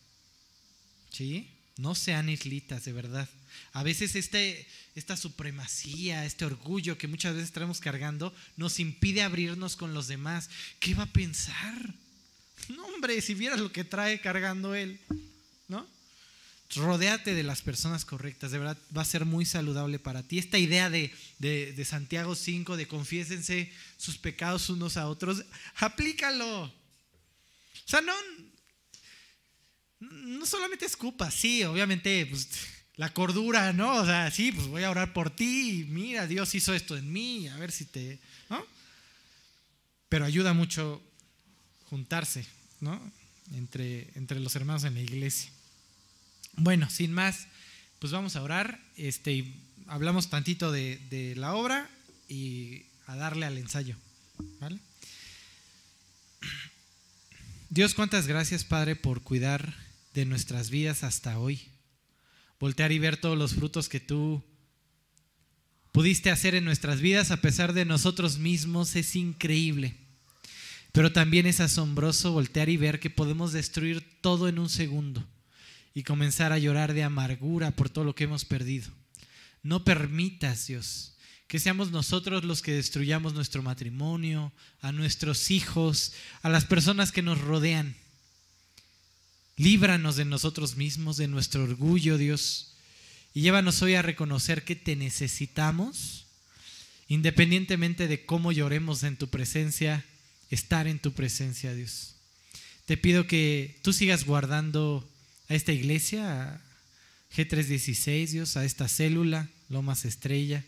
¿Sí? 1.17 1.49
No 1.77 1.95
sean 1.95 2.29
islitas, 2.29 2.85
de 2.85 2.93
verdad. 2.93 3.27
A 3.73 3.81
veces 3.81 4.15
este, 4.15 4.67
esta 4.93 5.17
supremacía, 5.17 6.25
este 6.25 6.45
orgullo 6.45 6.99
que 6.99 7.07
muchas 7.07 7.33
veces 7.33 7.51
traemos 7.51 7.79
cargando, 7.79 8.35
nos 8.55 8.79
impide 8.79 9.23
abrirnos 9.23 9.75
con 9.75 9.95
los 9.95 10.07
demás. 10.07 10.51
¿Qué 10.79 10.93
va 10.93 11.03
a 11.03 11.13
pensar? 11.13 11.95
No, 12.69 12.85
hombre, 12.85 13.19
si 13.21 13.33
vieras 13.33 13.59
lo 13.59 13.71
que 13.71 13.83
trae 13.83 14.21
cargando 14.21 14.75
él, 14.75 14.99
¿no? 15.67 15.87
Rodéate 16.75 17.33
de 17.33 17.43
las 17.43 17.63
personas 17.63 18.05
correctas, 18.05 18.51
de 18.51 18.59
verdad 18.59 18.77
va 18.95 19.01
a 19.01 19.05
ser 19.05 19.25
muy 19.25 19.45
saludable 19.45 19.97
para 19.97 20.21
ti. 20.21 20.37
Esta 20.37 20.59
idea 20.59 20.91
de, 20.91 21.11
de, 21.39 21.73
de 21.73 21.85
Santiago 21.85 22.35
5, 22.35 22.77
de 22.77 22.87
confiésense 22.87 23.73
sus 23.97 24.19
pecados 24.19 24.69
unos 24.69 24.97
a 24.97 25.07
otros, 25.07 25.43
aplícalo. 25.77 26.65
O 26.65 27.89
sea, 27.89 28.01
no, 28.01 28.13
no 29.99 30.45
solamente 30.45 30.85
escupa, 30.85 31.31
sí, 31.31 31.63
obviamente, 31.63 32.25
pues 32.25 32.47
la 32.95 33.13
cordura, 33.13 33.73
¿no? 33.73 33.95
O 33.95 34.05
sea, 34.05 34.29
sí, 34.31 34.51
pues 34.51 34.67
voy 34.67 34.83
a 34.83 34.91
orar 34.91 35.13
por 35.13 35.29
ti, 35.29 35.85
mira, 35.89 36.27
Dios 36.27 36.53
hizo 36.55 36.73
esto 36.73 36.97
en 36.97 37.11
mí, 37.11 37.47
a 37.47 37.57
ver 37.57 37.71
si 37.71 37.85
te, 37.85 38.19
¿no? 38.49 38.65
Pero 40.09 40.25
ayuda 40.25 40.53
mucho 40.53 41.01
juntarse, 41.85 42.45
¿no? 42.79 42.99
Entre, 43.53 44.09
entre 44.15 44.39
los 44.39 44.55
hermanos 44.55 44.83
en 44.83 44.95
la 44.95 45.01
iglesia. 45.01 45.51
Bueno, 46.53 46.89
sin 46.89 47.13
más, 47.13 47.47
pues 47.99 48.11
vamos 48.11 48.35
a 48.35 48.41
orar, 48.41 48.79
este, 48.95 49.53
hablamos 49.85 50.29
tantito 50.29 50.71
de, 50.71 50.97
de 51.09 51.35
la 51.35 51.53
obra 51.53 51.89
y 52.27 52.85
a 53.05 53.15
darle 53.15 53.45
al 53.45 53.57
ensayo, 53.57 53.95
¿vale? 54.59 54.79
Dios, 57.69 57.93
cuántas 57.93 58.27
gracias, 58.27 58.63
Padre, 58.63 58.95
por 58.95 59.21
cuidar 59.21 59.86
de 60.17 60.25
nuestras 60.25 60.71
vidas 60.71 61.03
hasta 61.03 61.37
hoy 61.37 61.61
voltear 62.59 62.91
y 62.91 62.97
ver 62.97 63.17
todos 63.17 63.37
los 63.37 63.53
frutos 63.53 63.87
que 63.87 63.99
tú 63.99 64.43
pudiste 65.91 66.31
hacer 66.31 66.55
en 66.55 66.65
nuestras 66.65 67.01
vidas 67.01 67.29
a 67.29 67.39
pesar 67.39 67.71
de 67.73 67.85
nosotros 67.85 68.39
mismos 68.39 68.95
es 68.95 69.15
increíble. 69.15 69.95
Pero 70.91 71.13
también 71.13 71.45
es 71.45 71.59
asombroso 71.59 72.31
voltear 72.31 72.67
y 72.67 72.77
ver 72.77 72.99
que 72.99 73.11
podemos 73.11 73.53
destruir 73.53 74.19
todo 74.21 74.47
en 74.47 74.57
un 74.57 74.69
segundo 74.69 75.23
y 75.93 76.01
comenzar 76.01 76.51
a 76.51 76.57
llorar 76.57 76.93
de 76.93 77.03
amargura 77.03 77.75
por 77.75 77.91
todo 77.91 78.03
lo 78.03 78.15
que 78.15 78.23
hemos 78.23 78.43
perdido. 78.43 78.89
No 79.61 79.83
permitas, 79.83 80.65
Dios, 80.65 81.15
que 81.47 81.59
seamos 81.59 81.91
nosotros 81.91 82.43
los 82.43 82.63
que 82.63 82.71
destruyamos 82.71 83.35
nuestro 83.35 83.61
matrimonio, 83.61 84.51
a 84.81 84.91
nuestros 84.91 85.51
hijos, 85.51 86.13
a 86.41 86.49
las 86.49 86.65
personas 86.65 87.11
que 87.11 87.21
nos 87.21 87.39
rodean. 87.39 87.95
Líbranos 89.57 90.15
de 90.15 90.25
nosotros 90.25 90.77
mismos, 90.77 91.17
de 91.17 91.27
nuestro 91.27 91.63
orgullo, 91.63 92.19
Dios. 92.19 92.75
Y 93.33 93.41
llévanos 93.41 93.81
hoy 93.81 93.95
a 93.95 94.03
reconocer 94.03 94.63
que 94.63 94.75
te 94.75 94.95
necesitamos, 94.95 96.25
independientemente 97.07 98.07
de 98.07 98.23
cómo 98.23 98.51
lloremos 98.51 99.01
en 99.01 99.17
tu 99.17 99.29
presencia, 99.29 100.05
estar 100.51 100.85
en 100.85 100.99
tu 100.99 101.11
presencia, 101.13 101.73
Dios. 101.73 102.13
Te 102.85 102.97
pido 102.97 103.25
que 103.25 103.79
tú 103.81 103.93
sigas 103.93 104.25
guardando 104.25 105.09
a 105.49 105.55
esta 105.55 105.71
iglesia, 105.71 106.43
a 106.43 106.61
G316, 107.35 108.27
Dios, 108.27 108.57
a 108.57 108.63
esta 108.63 108.87
célula, 108.87 109.49
Lomas 109.69 110.05
Estrella, 110.05 110.63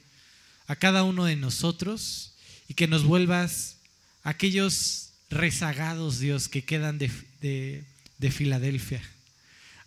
a 0.66 0.76
cada 0.76 1.04
uno 1.04 1.26
de 1.26 1.36
nosotros 1.36 2.34
y 2.68 2.74
que 2.74 2.88
nos 2.88 3.04
vuelvas 3.04 3.78
aquellos 4.24 5.12
rezagados, 5.30 6.20
Dios, 6.20 6.48
que 6.48 6.64
quedan 6.64 6.98
de, 6.98 7.12
de 7.40 7.84
de 8.20 8.30
Filadelfia. 8.30 9.02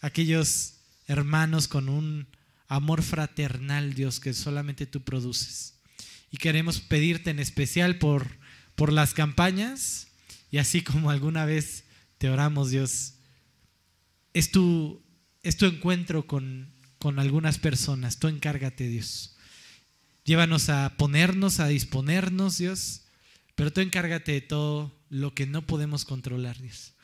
Aquellos 0.00 0.74
hermanos 1.06 1.68
con 1.68 1.88
un 1.88 2.26
amor 2.66 3.02
fraternal, 3.02 3.94
Dios, 3.94 4.18
que 4.18 4.32
solamente 4.32 4.86
tú 4.86 5.02
produces. 5.02 5.74
Y 6.30 6.38
queremos 6.38 6.80
pedirte 6.80 7.30
en 7.30 7.38
especial 7.38 7.98
por, 7.98 8.26
por 8.74 8.92
las 8.92 9.14
campañas 9.14 10.08
y 10.50 10.58
así 10.58 10.82
como 10.82 11.10
alguna 11.10 11.44
vez 11.44 11.84
te 12.18 12.30
oramos, 12.30 12.70
Dios, 12.70 13.14
es 14.32 14.50
tu, 14.50 15.02
es 15.42 15.56
tu 15.56 15.66
encuentro 15.66 16.26
con, 16.26 16.72
con 16.98 17.18
algunas 17.18 17.58
personas. 17.58 18.18
Tú 18.18 18.28
encárgate, 18.28 18.88
Dios. 18.88 19.36
Llévanos 20.24 20.68
a 20.68 20.96
ponernos, 20.96 21.60
a 21.60 21.66
disponernos, 21.66 22.56
Dios, 22.56 23.02
pero 23.54 23.72
tú 23.72 23.80
encárgate 23.80 24.32
de 24.32 24.40
todo 24.40 24.96
lo 25.10 25.34
que 25.34 25.46
no 25.46 25.66
podemos 25.66 26.04
controlar, 26.04 26.60
Dios. 26.60 26.94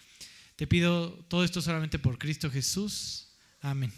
Te 0.58 0.66
pido 0.66 1.12
todo 1.28 1.44
esto 1.44 1.62
solamente 1.62 2.00
por 2.00 2.18
Cristo 2.18 2.50
Jesús. 2.50 3.28
Amén. 3.60 3.92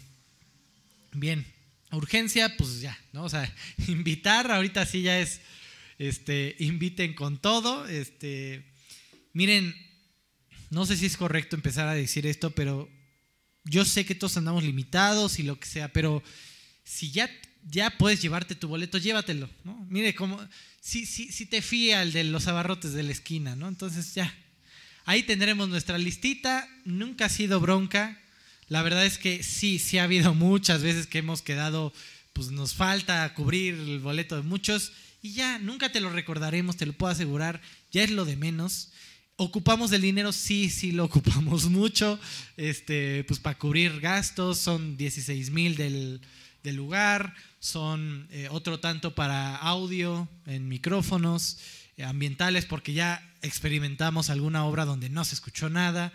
Bien, 1.11 1.43
urgencia, 1.91 2.55
pues 2.55 2.81
ya, 2.81 2.95
¿no? 3.13 3.23
O 3.23 3.29
sea, 3.29 3.51
invitar, 3.87 4.51
ahorita 4.51 4.85
sí 4.85 5.01
ya 5.01 5.19
es, 5.19 5.41
este, 5.97 6.55
inviten 6.59 7.15
con 7.15 7.39
todo. 7.41 7.87
Este, 7.87 8.63
miren, 9.33 9.75
no 10.69 10.85
sé 10.85 10.97
si 10.97 11.07
es 11.07 11.17
correcto 11.17 11.55
empezar 11.55 11.87
a 11.87 11.95
decir 11.95 12.27
esto, 12.27 12.51
pero 12.51 12.87
yo 13.63 13.83
sé 13.83 14.05
que 14.05 14.13
todos 14.13 14.37
andamos 14.37 14.63
limitados 14.63 15.39
y 15.39 15.43
lo 15.43 15.59
que 15.59 15.65
sea, 15.65 15.91
pero 15.91 16.21
si 16.83 17.09
ya, 17.09 17.27
ya 17.65 17.89
puedes 17.97 18.21
llevarte 18.21 18.53
tu 18.53 18.67
boleto, 18.67 18.99
llévatelo, 18.99 19.49
¿no? 19.63 19.83
Mire, 19.89 20.13
como, 20.13 20.39
si, 20.79 21.07
si, 21.07 21.31
si 21.31 21.47
te 21.47 21.63
fía 21.63 22.03
el 22.03 22.11
de 22.11 22.23
los 22.23 22.45
abarrotes 22.45 22.93
de 22.93 23.01
la 23.01 23.13
esquina, 23.13 23.55
¿no? 23.55 23.67
Entonces 23.67 24.13
ya, 24.13 24.31
Ahí 25.05 25.23
tendremos 25.23 25.69
nuestra 25.69 25.97
listita. 25.97 26.67
Nunca 26.85 27.25
ha 27.25 27.29
sido 27.29 27.59
bronca. 27.59 28.19
La 28.67 28.81
verdad 28.81 29.05
es 29.05 29.17
que 29.17 29.43
sí, 29.43 29.79
sí 29.79 29.97
ha 29.97 30.03
habido 30.03 30.33
muchas 30.33 30.81
veces 30.81 31.07
que 31.07 31.19
hemos 31.19 31.41
quedado, 31.41 31.93
pues 32.33 32.51
nos 32.51 32.73
falta 32.73 33.33
cubrir 33.33 33.73
el 33.73 33.99
boleto 33.99 34.37
de 34.37 34.43
muchos 34.43 34.93
y 35.21 35.33
ya, 35.33 35.59
nunca 35.59 35.91
te 35.91 35.99
lo 35.99 36.09
recordaremos, 36.09 36.77
te 36.77 36.85
lo 36.85 36.93
puedo 36.93 37.11
asegurar, 37.11 37.61
ya 37.91 38.03
es 38.03 38.09
lo 38.09 38.25
de 38.25 38.35
menos. 38.35 38.91
Ocupamos 39.35 39.91
el 39.91 40.01
dinero, 40.01 40.31
sí, 40.31 40.69
sí 40.69 40.91
lo 40.91 41.05
ocupamos 41.05 41.65
mucho, 41.69 42.19
este, 42.57 43.23
pues 43.25 43.39
para 43.39 43.57
cubrir 43.57 43.99
gastos, 43.99 44.57
son 44.57 44.97
16 44.97 45.51
mil 45.51 45.75
del, 45.75 46.21
lugar, 46.63 47.35
son 47.59 48.27
eh, 48.31 48.47
otro 48.49 48.79
tanto 48.79 49.13
para 49.13 49.55
audio 49.57 50.27
en 50.45 50.67
micrófonos 50.67 51.57
ambientales 52.03 52.65
porque 52.65 52.93
ya 52.93 53.27
experimentamos 53.41 54.29
alguna 54.29 54.65
obra 54.65 54.85
donde 54.85 55.09
no 55.09 55.25
se 55.25 55.35
escuchó 55.35 55.69
nada, 55.69 56.13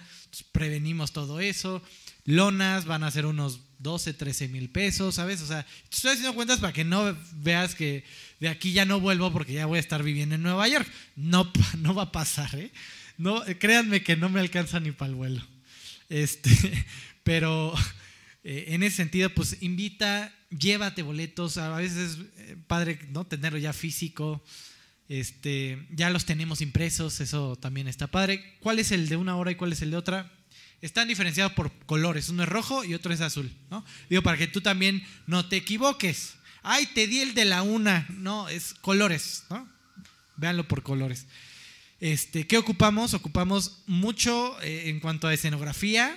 prevenimos 0.53 1.13
todo 1.13 1.41
eso. 1.41 1.83
Lonas 2.25 2.87
van 2.87 3.05
a 3.05 3.11
ser 3.11 3.27
unos 3.27 3.61
12, 3.79 4.15
13 4.15 4.49
mil 4.49 4.69
pesos, 4.71 5.15
¿sabes? 5.15 5.41
O 5.43 5.47
sea, 5.47 5.65
estoy 5.91 6.13
haciendo 6.13 6.35
cuentas 6.35 6.59
para 6.59 6.73
que 6.73 6.85
no 6.85 7.17
veas 7.35 7.75
que 7.75 8.05
de 8.41 8.49
aquí 8.49 8.73
ya 8.73 8.85
no 8.85 9.01
vuelvo 9.01 9.33
porque 9.33 9.53
ya 9.53 9.67
voy 9.67 9.77
a 9.77 9.81
estar 9.81 10.03
viviendo 10.03 10.35
en 10.35 10.43
Nueva 10.43 10.67
York. 10.69 10.89
No, 11.15 11.51
no 11.79 11.95
va 11.95 12.05
a 12.05 12.13
pasar, 12.13 12.55
¿eh? 12.55 12.73
No, 13.19 13.43
créanme 13.59 14.03
que 14.03 14.17
no 14.17 14.29
me 14.29 14.41
alcanza 14.41 14.81
ni 14.81 14.93
para 14.93 15.11
el 15.11 15.15
vuelo. 15.15 15.47
Este, 16.09 16.51
pero 17.23 17.75
eh, 18.45 18.67
en 18.69 18.83
ese 18.83 18.97
sentido, 18.97 19.31
pues 19.31 19.59
invita, 19.61 20.35
llévate 20.51 21.03
boletos. 21.03 21.59
A 21.59 21.77
veces 21.77 22.13
es 22.13 22.19
eh, 22.39 22.57
padre 22.67 22.99
no 23.11 23.25
tenerlo 23.27 23.59
ya 23.59 23.73
físico. 23.73 24.43
Este, 25.09 25.87
ya 25.91 26.11
los 26.11 26.25
tenemos 26.25 26.61
impresos, 26.61 27.21
eso 27.21 27.57
también 27.57 27.89
está 27.89 28.09
padre. 28.09 28.57
¿Cuál 28.61 28.79
es 28.79 28.91
el 28.91 29.09
de 29.09 29.17
una 29.17 29.37
hora 29.37 29.53
y 29.53 29.55
cuál 29.55 29.73
es 29.73 29.83
el 29.83 29.91
de 29.91 29.97
otra? 29.97 30.33
Están 30.83 31.09
diferenciados 31.09 31.53
por 31.53 31.73
colores, 31.87 32.29
uno 32.29 32.43
es 32.43 32.49
rojo 32.49 32.85
y 32.85 32.95
otro 32.95 33.13
es 33.13 33.21
azul, 33.21 33.51
¿no? 33.71 33.85
Digo, 34.11 34.23
para 34.23 34.37
que 34.37 34.47
tú 34.47 34.61
también 34.61 35.03
no 35.27 35.49
te 35.49 35.57
equivoques. 35.57 36.35
Ay, 36.63 36.87
te 36.95 37.07
di 37.07 37.21
el 37.21 37.35
de 37.35 37.45
la 37.45 37.63
una, 37.63 38.07
no, 38.11 38.49
es 38.49 38.75
colores, 38.75 39.45
¿no? 39.49 39.69
Véanlo 40.37 40.69
por 40.69 40.83
colores. 40.83 41.27
Este, 42.01 42.47
¿Qué 42.47 42.59
ocupamos? 42.59 43.15
Ocupamos 43.15 43.83
mucho 43.87 44.61
eh, 44.61 44.91
en 44.91 45.01
cuanto 45.01 45.29
a 45.29 45.35
escenografía. 45.35 46.17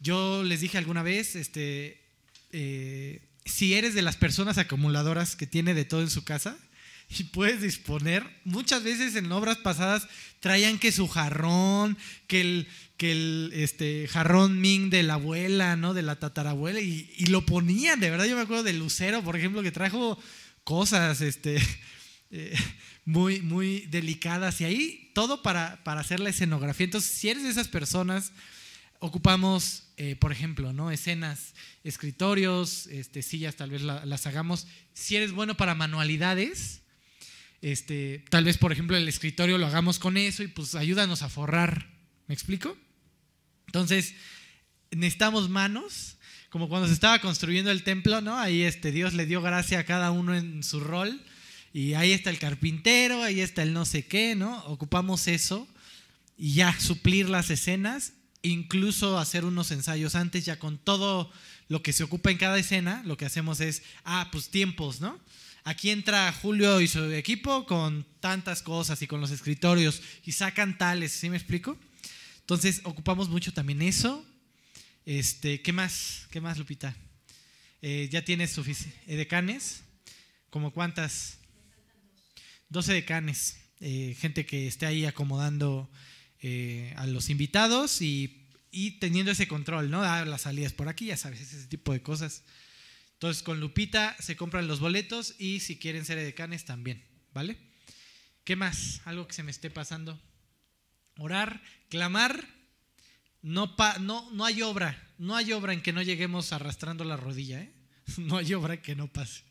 Yo 0.00 0.42
les 0.42 0.60
dije 0.60 0.76
alguna 0.76 1.02
vez, 1.02 1.34
este, 1.34 2.02
eh, 2.52 3.22
si 3.46 3.74
eres 3.74 3.94
de 3.94 4.02
las 4.02 4.16
personas 4.16 4.58
acumuladoras 4.58 5.34
que 5.34 5.46
tiene 5.46 5.72
de 5.72 5.84
todo 5.84 6.02
en 6.02 6.10
su 6.10 6.24
casa, 6.24 6.58
y 7.08 7.24
puedes 7.24 7.60
disponer. 7.60 8.24
Muchas 8.44 8.82
veces 8.82 9.14
en 9.16 9.30
obras 9.32 9.58
pasadas 9.58 10.06
traían 10.40 10.78
que 10.78 10.92
su 10.92 11.08
jarrón, 11.08 11.96
que 12.26 12.40
el, 12.40 12.68
que 12.96 13.12
el 13.12 13.50
este, 13.54 14.08
jarrón 14.08 14.60
Ming 14.60 14.90
de 14.90 15.02
la 15.02 15.14
abuela, 15.14 15.76
¿no? 15.76 15.94
De 15.94 16.02
la 16.02 16.16
tatarabuela, 16.18 16.80
y, 16.80 17.12
y 17.16 17.26
lo 17.26 17.46
ponían, 17.46 18.00
de 18.00 18.10
verdad. 18.10 18.26
Yo 18.26 18.36
me 18.36 18.42
acuerdo 18.42 18.62
del 18.62 18.78
Lucero, 18.78 19.22
por 19.22 19.36
ejemplo, 19.36 19.62
que 19.62 19.72
trajo 19.72 20.18
cosas, 20.64 21.20
este. 21.20 21.58
eh, 22.30 22.54
muy, 23.06 23.42
muy 23.42 23.80
delicadas 23.90 24.60
y 24.62 24.64
ahí 24.64 25.10
todo 25.14 25.42
para, 25.42 25.84
para 25.84 26.00
hacer 26.00 26.20
la 26.20 26.30
escenografía. 26.30 26.84
Entonces, 26.84 27.10
si 27.10 27.28
eres 27.28 27.42
de 27.42 27.50
esas 27.50 27.68
personas, 27.68 28.32
ocupamos, 28.98 29.84
eh, 29.98 30.16
por 30.16 30.32
ejemplo, 30.32 30.72
¿no? 30.72 30.90
escenas, 30.90 31.54
escritorios, 31.84 32.86
este, 32.86 33.22
sillas, 33.22 33.56
tal 33.56 33.70
vez 33.70 33.82
la- 33.82 34.06
las 34.06 34.26
hagamos. 34.26 34.66
Si 34.94 35.16
eres 35.16 35.32
bueno 35.32 35.56
para 35.56 35.74
manualidades, 35.74 36.80
este, 37.64 38.22
tal 38.28 38.44
vez, 38.44 38.58
por 38.58 38.72
ejemplo, 38.72 38.94
el 38.94 39.08
escritorio 39.08 39.56
lo 39.56 39.66
hagamos 39.66 39.98
con 39.98 40.18
eso 40.18 40.42
y 40.42 40.48
pues 40.48 40.74
ayúdanos 40.74 41.22
a 41.22 41.30
forrar. 41.30 41.88
¿Me 42.26 42.34
explico? 42.34 42.76
Entonces, 43.68 44.14
necesitamos 44.90 45.48
manos, 45.48 46.18
como 46.50 46.68
cuando 46.68 46.88
se 46.88 46.92
estaba 46.92 47.20
construyendo 47.20 47.70
el 47.70 47.82
templo, 47.82 48.20
¿no? 48.20 48.38
Ahí 48.38 48.64
este, 48.64 48.92
Dios 48.92 49.14
le 49.14 49.24
dio 49.24 49.40
gracia 49.40 49.78
a 49.78 49.84
cada 49.84 50.10
uno 50.10 50.36
en 50.36 50.62
su 50.62 50.78
rol. 50.78 51.24
Y 51.72 51.94
ahí 51.94 52.12
está 52.12 52.28
el 52.28 52.38
carpintero, 52.38 53.22
ahí 53.22 53.40
está 53.40 53.62
el 53.62 53.72
no 53.72 53.86
sé 53.86 54.06
qué, 54.06 54.34
¿no? 54.34 54.58
Ocupamos 54.66 55.26
eso 55.26 55.66
y 56.36 56.52
ya 56.52 56.78
suplir 56.78 57.30
las 57.30 57.48
escenas, 57.48 58.12
incluso 58.42 59.18
hacer 59.18 59.46
unos 59.46 59.70
ensayos 59.70 60.16
antes, 60.16 60.44
ya 60.44 60.58
con 60.58 60.76
todo 60.76 61.32
lo 61.68 61.82
que 61.82 61.94
se 61.94 62.04
ocupa 62.04 62.30
en 62.30 62.36
cada 62.36 62.58
escena, 62.58 63.02
lo 63.06 63.16
que 63.16 63.24
hacemos 63.24 63.60
es, 63.60 63.84
ah, 64.04 64.28
pues 64.30 64.50
tiempos, 64.50 65.00
¿no? 65.00 65.18
Aquí 65.66 65.88
entra 65.88 66.30
Julio 66.30 66.82
y 66.82 66.88
su 66.88 67.02
equipo 67.12 67.64
con 67.64 68.06
tantas 68.20 68.60
cosas 68.60 69.00
y 69.00 69.06
con 69.06 69.22
los 69.22 69.30
escritorios 69.30 70.02
y 70.22 70.32
sacan 70.32 70.76
tales, 70.76 71.12
¿sí 71.12 71.30
me 71.30 71.38
explico? 71.38 71.78
Entonces 72.40 72.82
ocupamos 72.84 73.30
mucho 73.30 73.50
también 73.50 73.80
eso. 73.80 74.22
Este, 75.06 75.62
¿qué 75.62 75.72
más? 75.72 76.26
¿Qué 76.30 76.42
más, 76.42 76.58
Lupita? 76.58 76.94
Eh, 77.80 78.10
¿Ya 78.12 78.22
tienes 78.22 78.52
suficiente? 78.52 79.16
¿Decanes? 79.16 79.80
¿Como 80.50 80.70
cuántas? 80.70 81.38
12 82.68 82.92
decanes. 82.92 83.56
Eh, 83.80 84.14
gente 84.20 84.44
que 84.44 84.66
esté 84.66 84.84
ahí 84.84 85.06
acomodando 85.06 85.90
eh, 86.42 86.92
a 86.98 87.06
los 87.06 87.30
invitados 87.30 88.02
y, 88.02 88.50
y 88.70 88.98
teniendo 88.98 89.32
ese 89.32 89.48
control, 89.48 89.90
¿no? 89.90 90.02
Ah, 90.02 90.26
las 90.26 90.42
salidas 90.42 90.74
por 90.74 90.90
aquí, 90.90 91.06
ya 91.06 91.16
sabes, 91.16 91.40
ese 91.40 91.66
tipo 91.68 91.94
de 91.94 92.02
cosas. 92.02 92.42
Entonces, 93.24 93.42
con 93.42 93.58
Lupita 93.58 94.14
se 94.20 94.36
compran 94.36 94.68
los 94.68 94.80
boletos 94.80 95.34
y 95.38 95.60
si 95.60 95.78
quieren 95.78 96.04
ser 96.04 96.18
decanes 96.18 96.66
también, 96.66 97.02
¿vale? 97.32 97.56
¿Qué 98.44 98.54
más? 98.54 99.00
Algo 99.06 99.26
que 99.26 99.32
se 99.32 99.42
me 99.42 99.50
esté 99.50 99.70
pasando. 99.70 100.20
Orar, 101.16 101.62
clamar. 101.88 102.46
No, 103.40 103.76
pa- 103.76 103.98
no, 103.98 104.30
no 104.32 104.44
hay 104.44 104.60
obra, 104.60 105.10
no 105.16 105.36
hay 105.36 105.54
obra 105.54 105.72
en 105.72 105.80
que 105.80 105.94
no 105.94 106.02
lleguemos 106.02 106.52
arrastrando 106.52 107.02
la 107.04 107.16
rodilla, 107.16 107.62
¿eh? 107.62 107.72
No 108.18 108.36
hay 108.36 108.52
obra 108.52 108.82
que 108.82 108.94
no 108.94 109.10
pase. 109.10 109.42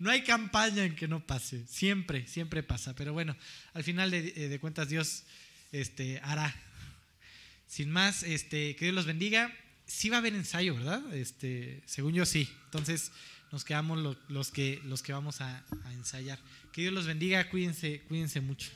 No 0.00 0.10
hay 0.10 0.24
campaña 0.24 0.84
en 0.84 0.96
que 0.96 1.06
no 1.06 1.24
pase. 1.24 1.64
Siempre, 1.68 2.26
siempre 2.26 2.64
pasa. 2.64 2.96
Pero 2.96 3.12
bueno, 3.12 3.36
al 3.72 3.84
final 3.84 4.10
de, 4.10 4.32
eh, 4.34 4.48
de 4.48 4.58
cuentas 4.58 4.88
Dios 4.88 5.22
este, 5.70 6.18
hará. 6.24 6.52
Sin 7.68 7.88
más, 7.88 8.24
este, 8.24 8.74
que 8.74 8.86
Dios 8.86 8.96
los 8.96 9.06
bendiga. 9.06 9.54
Sí 9.86 10.08
va 10.08 10.16
a 10.16 10.18
haber 10.20 10.34
ensayo, 10.34 10.74
¿verdad? 10.74 11.14
Este, 11.14 11.82
según 11.86 12.14
yo 12.14 12.24
sí. 12.26 12.48
Entonces 12.66 13.12
nos 13.52 13.64
quedamos 13.64 13.98
lo- 13.98 14.16
los, 14.28 14.50
que, 14.50 14.80
los 14.84 15.02
que 15.02 15.12
vamos 15.12 15.40
a, 15.40 15.62
a 15.84 15.92
ensayar. 15.92 16.38
Que 16.72 16.80
Dios 16.82 16.94
los 16.94 17.06
bendiga. 17.06 17.48
Cuídense, 17.50 18.00
cuídense 18.08 18.40
mucho. 18.40 18.70